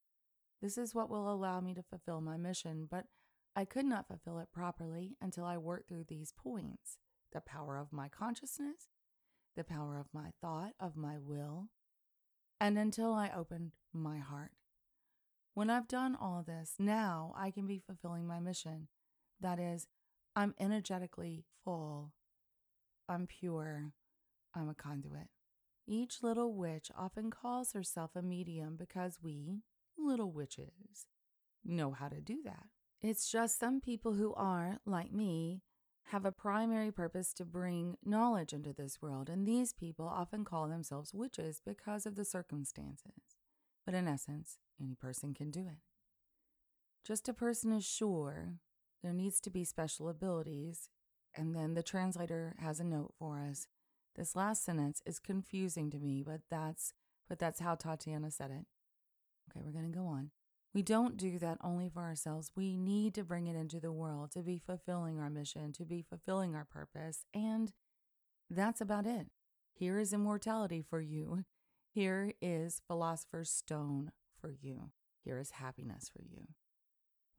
This 0.61 0.77
is 0.77 0.95
what 0.95 1.09
will 1.09 1.31
allow 1.31 1.59
me 1.59 1.73
to 1.73 1.83
fulfill 1.83 2.21
my 2.21 2.37
mission, 2.37 2.87
but 2.89 3.05
I 3.55 3.65
could 3.65 3.85
not 3.85 4.07
fulfill 4.07 4.39
it 4.39 4.53
properly 4.53 5.17
until 5.21 5.45
I 5.45 5.57
worked 5.57 5.89
through 5.89 6.05
these 6.07 6.33
points 6.37 6.97
the 7.31 7.41
power 7.41 7.77
of 7.77 7.93
my 7.93 8.09
consciousness, 8.09 8.87
the 9.55 9.63
power 9.63 9.97
of 9.97 10.07
my 10.13 10.31
thought, 10.41 10.73
of 10.79 10.95
my 10.95 11.17
will, 11.17 11.69
and 12.59 12.77
until 12.77 13.13
I 13.13 13.31
opened 13.35 13.71
my 13.93 14.17
heart. 14.17 14.51
When 15.53 15.69
I've 15.69 15.87
done 15.87 16.15
all 16.15 16.43
this, 16.45 16.75
now 16.79 17.33
I 17.37 17.51
can 17.51 17.67
be 17.67 17.81
fulfilling 17.85 18.27
my 18.27 18.39
mission. 18.39 18.87
That 19.41 19.59
is, 19.59 19.87
I'm 20.35 20.53
energetically 20.59 21.43
full. 21.63 22.13
I'm 23.07 23.27
pure. 23.27 23.93
I'm 24.55 24.69
a 24.69 24.75
conduit. 24.75 25.29
Each 25.87 26.21
little 26.21 26.53
witch 26.53 26.91
often 26.97 27.31
calls 27.31 27.73
herself 27.73 28.11
a 28.15 28.21
medium 28.21 28.75
because 28.77 29.17
we, 29.21 29.63
little 29.97 30.31
witches, 30.31 31.07
know 31.65 31.91
how 31.91 32.07
to 32.07 32.21
do 32.21 32.41
that. 32.45 32.67
It's 33.01 33.29
just 33.31 33.59
some 33.59 33.81
people 33.81 34.13
who 34.13 34.33
are, 34.35 34.79
like 34.85 35.11
me, 35.11 35.61
have 36.09 36.25
a 36.25 36.31
primary 36.31 36.91
purpose 36.91 37.33
to 37.33 37.45
bring 37.45 37.95
knowledge 38.03 38.51
into 38.51 38.73
this 38.73 39.01
world, 39.01 39.29
and 39.29 39.47
these 39.47 39.73
people 39.73 40.07
often 40.07 40.43
call 40.43 40.67
themselves 40.67 41.13
witches 41.13 41.61
because 41.65 42.05
of 42.05 42.15
the 42.15 42.25
circumstances. 42.25 43.37
But 43.85 43.93
in 43.93 44.07
essence, 44.07 44.57
any 44.81 44.95
person 44.95 45.33
can 45.33 45.51
do 45.51 45.61
it. 45.61 45.77
Just 47.05 47.29
a 47.29 47.33
person 47.33 47.71
is 47.71 47.85
sure 47.85 48.55
there 49.03 49.13
needs 49.13 49.39
to 49.41 49.49
be 49.49 49.63
special 49.63 50.09
abilities, 50.09 50.89
and 51.35 51.55
then 51.55 51.75
the 51.75 51.83
translator 51.83 52.55
has 52.59 52.79
a 52.79 52.83
note 52.83 53.13
for 53.17 53.39
us. 53.39 53.67
This 54.15 54.35
last 54.35 54.65
sentence 54.65 55.01
is 55.05 55.19
confusing 55.19 55.89
to 55.91 55.99
me, 55.99 56.23
but 56.25 56.41
that's 56.49 56.93
but 57.29 57.37
that's 57.37 57.59
how 57.59 57.75
Tatiana 57.75 58.31
said 58.31 58.49
it. 58.49 58.65
Okay, 59.49 59.61
we're 59.63 59.71
going 59.71 59.91
to 59.91 59.97
go 59.97 60.07
on. 60.07 60.31
We 60.73 60.83
don't 60.83 61.17
do 61.17 61.39
that 61.39 61.57
only 61.63 61.89
for 61.89 62.01
ourselves. 62.01 62.51
We 62.55 62.77
need 62.77 63.15
to 63.15 63.23
bring 63.23 63.47
it 63.47 63.55
into 63.55 63.79
the 63.79 63.91
world 63.91 64.31
to 64.31 64.43
be 64.43 64.59
fulfilling 64.59 65.19
our 65.19 65.29
mission, 65.29 65.73
to 65.73 65.85
be 65.85 66.03
fulfilling 66.07 66.55
our 66.55 66.65
purpose. 66.65 67.25
And 67.33 67.73
that's 68.49 68.79
about 68.79 69.07
it. 69.07 69.27
Here 69.73 69.97
is 69.97 70.13
immortality 70.13 70.83
for 70.87 71.01
you. 71.01 71.45
Here 71.91 72.33
is 72.39 72.81
Philosopher's 72.87 73.49
Stone 73.49 74.11
for 74.39 74.51
you. 74.51 74.91
Here 75.23 75.39
is 75.39 75.51
happiness 75.51 76.09
for 76.13 76.21
you. 76.21 76.49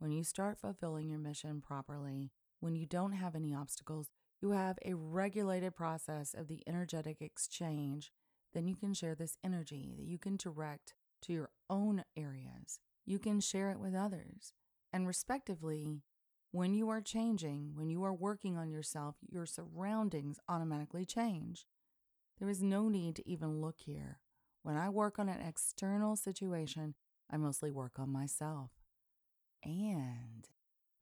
When 0.01 0.11
you 0.11 0.25
start 0.25 0.59
fulfilling 0.59 1.09
your 1.09 1.21
mission 1.21 1.61
properly, 1.61 2.33
when 2.59 2.75
you 2.75 2.85
don't 2.85 3.13
have 3.13 3.37
any 3.37 3.55
obstacles, 3.55 4.11
you 4.43 4.51
have 4.51 4.79
a 4.85 4.95
regulated 4.95 5.77
process 5.77 6.35
of 6.35 6.49
the 6.49 6.63
energetic 6.67 7.21
exchange, 7.21 8.11
then 8.53 8.67
you 8.67 8.75
can 8.75 8.93
share 8.93 9.15
this 9.15 9.37
energy 9.45 9.93
that 9.97 10.07
you 10.07 10.19
can 10.19 10.37
direct 10.37 10.95
to 11.23 11.33
your 11.33 11.51
own 11.69 12.03
areas 12.17 12.81
you 13.07 13.19
can 13.19 13.41
share 13.41 13.71
it 13.71 13.81
with 13.81 13.95
others. 13.95 14.53
And 14.93 15.07
respectively, 15.07 16.03
when 16.53 16.75
you 16.75 16.89
are 16.89 17.01
changing, 17.01 17.73
when 17.75 17.91
you 17.91 18.03
are 18.03 18.13
working 18.13 18.57
on 18.57 18.71
yourself, 18.71 19.17
your 19.29 19.47
surroundings 19.47 20.39
automatically 20.49 21.05
change. 21.05 21.67
There 22.39 22.49
is 22.49 22.63
no 22.63 22.89
need 22.89 23.17
to 23.17 23.29
even 23.29 23.61
look 23.61 23.77
here. 23.79 24.19
When 24.63 24.77
I 24.77 24.89
work 24.89 25.19
on 25.19 25.29
an 25.29 25.41
external 25.41 26.17
situation, 26.17 26.95
I 27.31 27.37
mostly 27.37 27.71
work 27.71 27.99
on 27.99 28.11
myself. 28.11 28.71
And 29.63 30.49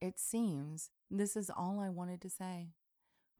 it 0.00 0.18
seems 0.18 0.90
this 1.10 1.36
is 1.36 1.50
all 1.50 1.80
I 1.80 1.88
wanted 1.88 2.20
to 2.22 2.30
say. 2.30 2.74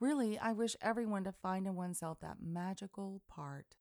Really, 0.01 0.39
I 0.39 0.53
wish 0.53 0.77
everyone 0.81 1.25
to 1.25 1.33
find 1.33 1.67
in 1.67 1.75
oneself 1.75 2.19
that 2.21 2.39
magical 2.41 3.21
part. 3.29 3.77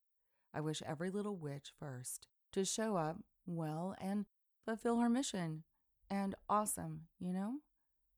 I 0.53 0.61
wish 0.61 0.81
every 0.85 1.11
little 1.11 1.37
witch 1.37 1.71
first 1.79 2.27
to 2.53 2.65
show 2.65 2.95
up 2.97 3.17
well 3.45 3.95
and 4.01 4.25
fulfill 4.67 4.99
her 4.99 5.09
mission. 5.09 5.63
And 6.09 6.35
awesome, 6.49 7.03
you 7.19 7.31
know? 7.31 7.59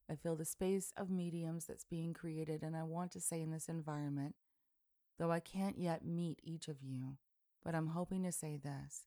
I 0.10 0.16
feel 0.16 0.36
the 0.36 0.46
space 0.46 0.92
of 0.98 1.12
mediums 1.12 1.66
that's 1.66 1.84
being 1.84 2.14
created, 2.14 2.64
and 2.64 2.76
I 2.76 2.82
want 2.82 3.12
to 3.12 3.22
say 3.22 3.42
in 3.42 3.52
this 3.52 3.70
environment, 3.70 4.34
though 5.20 5.32
I 5.32 5.40
can't 5.40 5.78
yet 5.78 6.04
meet 6.04 6.40
each 6.44 6.68
of 6.68 6.82
you, 6.82 7.18
but 7.64 7.76
I'm 7.76 7.88
hoping 7.88 8.24
to 8.24 8.32
say 8.32 8.58
this. 8.58 9.06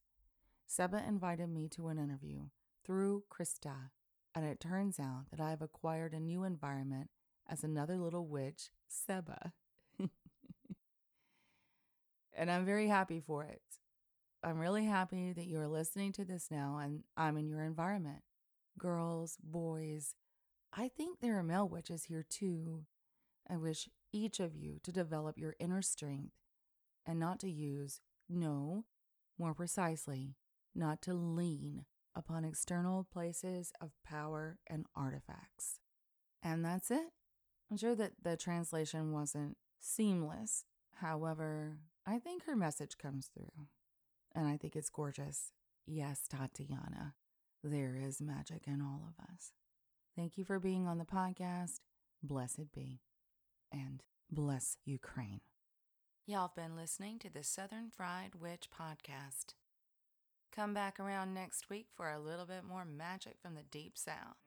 Seba 0.68 1.02
invited 1.06 1.48
me 1.48 1.68
to 1.70 1.88
an 1.88 1.98
interview 1.98 2.42
through 2.84 3.24
Krista, 3.28 3.90
and 4.36 4.44
it 4.44 4.60
turns 4.60 5.00
out 5.00 5.24
that 5.32 5.40
I 5.40 5.50
have 5.50 5.62
acquired 5.62 6.14
a 6.14 6.20
new 6.20 6.44
environment 6.44 7.10
as 7.50 7.64
another 7.64 7.96
little 7.98 8.28
witch, 8.28 8.70
Seba. 8.86 9.52
and 12.32 12.50
I'm 12.50 12.64
very 12.64 12.86
happy 12.86 13.18
for 13.18 13.42
it. 13.42 13.62
I'm 14.44 14.58
really 14.58 14.86
happy 14.86 15.32
that 15.32 15.46
you're 15.46 15.68
listening 15.68 16.12
to 16.14 16.24
this 16.24 16.48
now 16.50 16.78
and 16.82 17.04
I'm 17.16 17.36
in 17.36 17.46
your 17.46 17.62
environment. 17.62 18.22
Girls, 18.76 19.36
boys, 19.40 20.14
I 20.72 20.88
think 20.88 21.20
there 21.20 21.38
are 21.38 21.44
male 21.44 21.68
witches 21.68 22.04
here 22.04 22.24
too. 22.28 22.86
I 23.48 23.56
wish 23.56 23.88
each 24.12 24.40
of 24.40 24.56
you 24.56 24.78
to 24.82 24.90
develop 24.90 25.38
your 25.38 25.54
inner 25.60 25.80
strength 25.80 26.32
and 27.06 27.20
not 27.20 27.38
to 27.40 27.50
use, 27.50 28.00
no, 28.28 28.84
more 29.38 29.54
precisely, 29.54 30.34
not 30.74 31.02
to 31.02 31.14
lean 31.14 31.84
upon 32.14 32.44
external 32.44 33.04
places 33.04 33.72
of 33.80 33.92
power 34.04 34.58
and 34.68 34.86
artifacts. 34.96 35.78
And 36.42 36.64
that's 36.64 36.90
it. 36.90 37.12
I'm 37.70 37.76
sure 37.76 37.94
that 37.94 38.12
the 38.22 38.36
translation 38.36 39.12
wasn't 39.12 39.56
seamless. 39.78 40.64
However, 40.96 41.78
I 42.06 42.18
think 42.18 42.44
her 42.44 42.56
message 42.56 42.98
comes 42.98 43.30
through. 43.32 43.68
And 44.34 44.46
I 44.46 44.56
think 44.56 44.76
it's 44.76 44.88
gorgeous. 44.88 45.50
Yes, 45.86 46.22
Tatiana, 46.28 47.14
there 47.62 47.96
is 47.96 48.20
magic 48.20 48.62
in 48.66 48.80
all 48.80 49.02
of 49.08 49.24
us. 49.32 49.52
Thank 50.16 50.36
you 50.38 50.44
for 50.44 50.58
being 50.58 50.86
on 50.86 50.98
the 50.98 51.04
podcast. 51.04 51.80
Blessed 52.22 52.72
be. 52.74 53.00
And 53.72 54.02
bless 54.30 54.76
Ukraine. 54.84 55.40
Y'all 56.26 56.48
have 56.48 56.54
been 56.54 56.76
listening 56.76 57.18
to 57.18 57.30
the 57.30 57.42
Southern 57.42 57.90
Fried 57.90 58.36
Witch 58.36 58.68
podcast. 58.70 59.54
Come 60.54 60.74
back 60.74 61.00
around 61.00 61.34
next 61.34 61.70
week 61.70 61.86
for 61.94 62.10
a 62.10 62.20
little 62.20 62.46
bit 62.46 62.62
more 62.62 62.84
magic 62.84 63.36
from 63.40 63.54
the 63.54 63.62
Deep 63.62 63.96
South. 63.96 64.41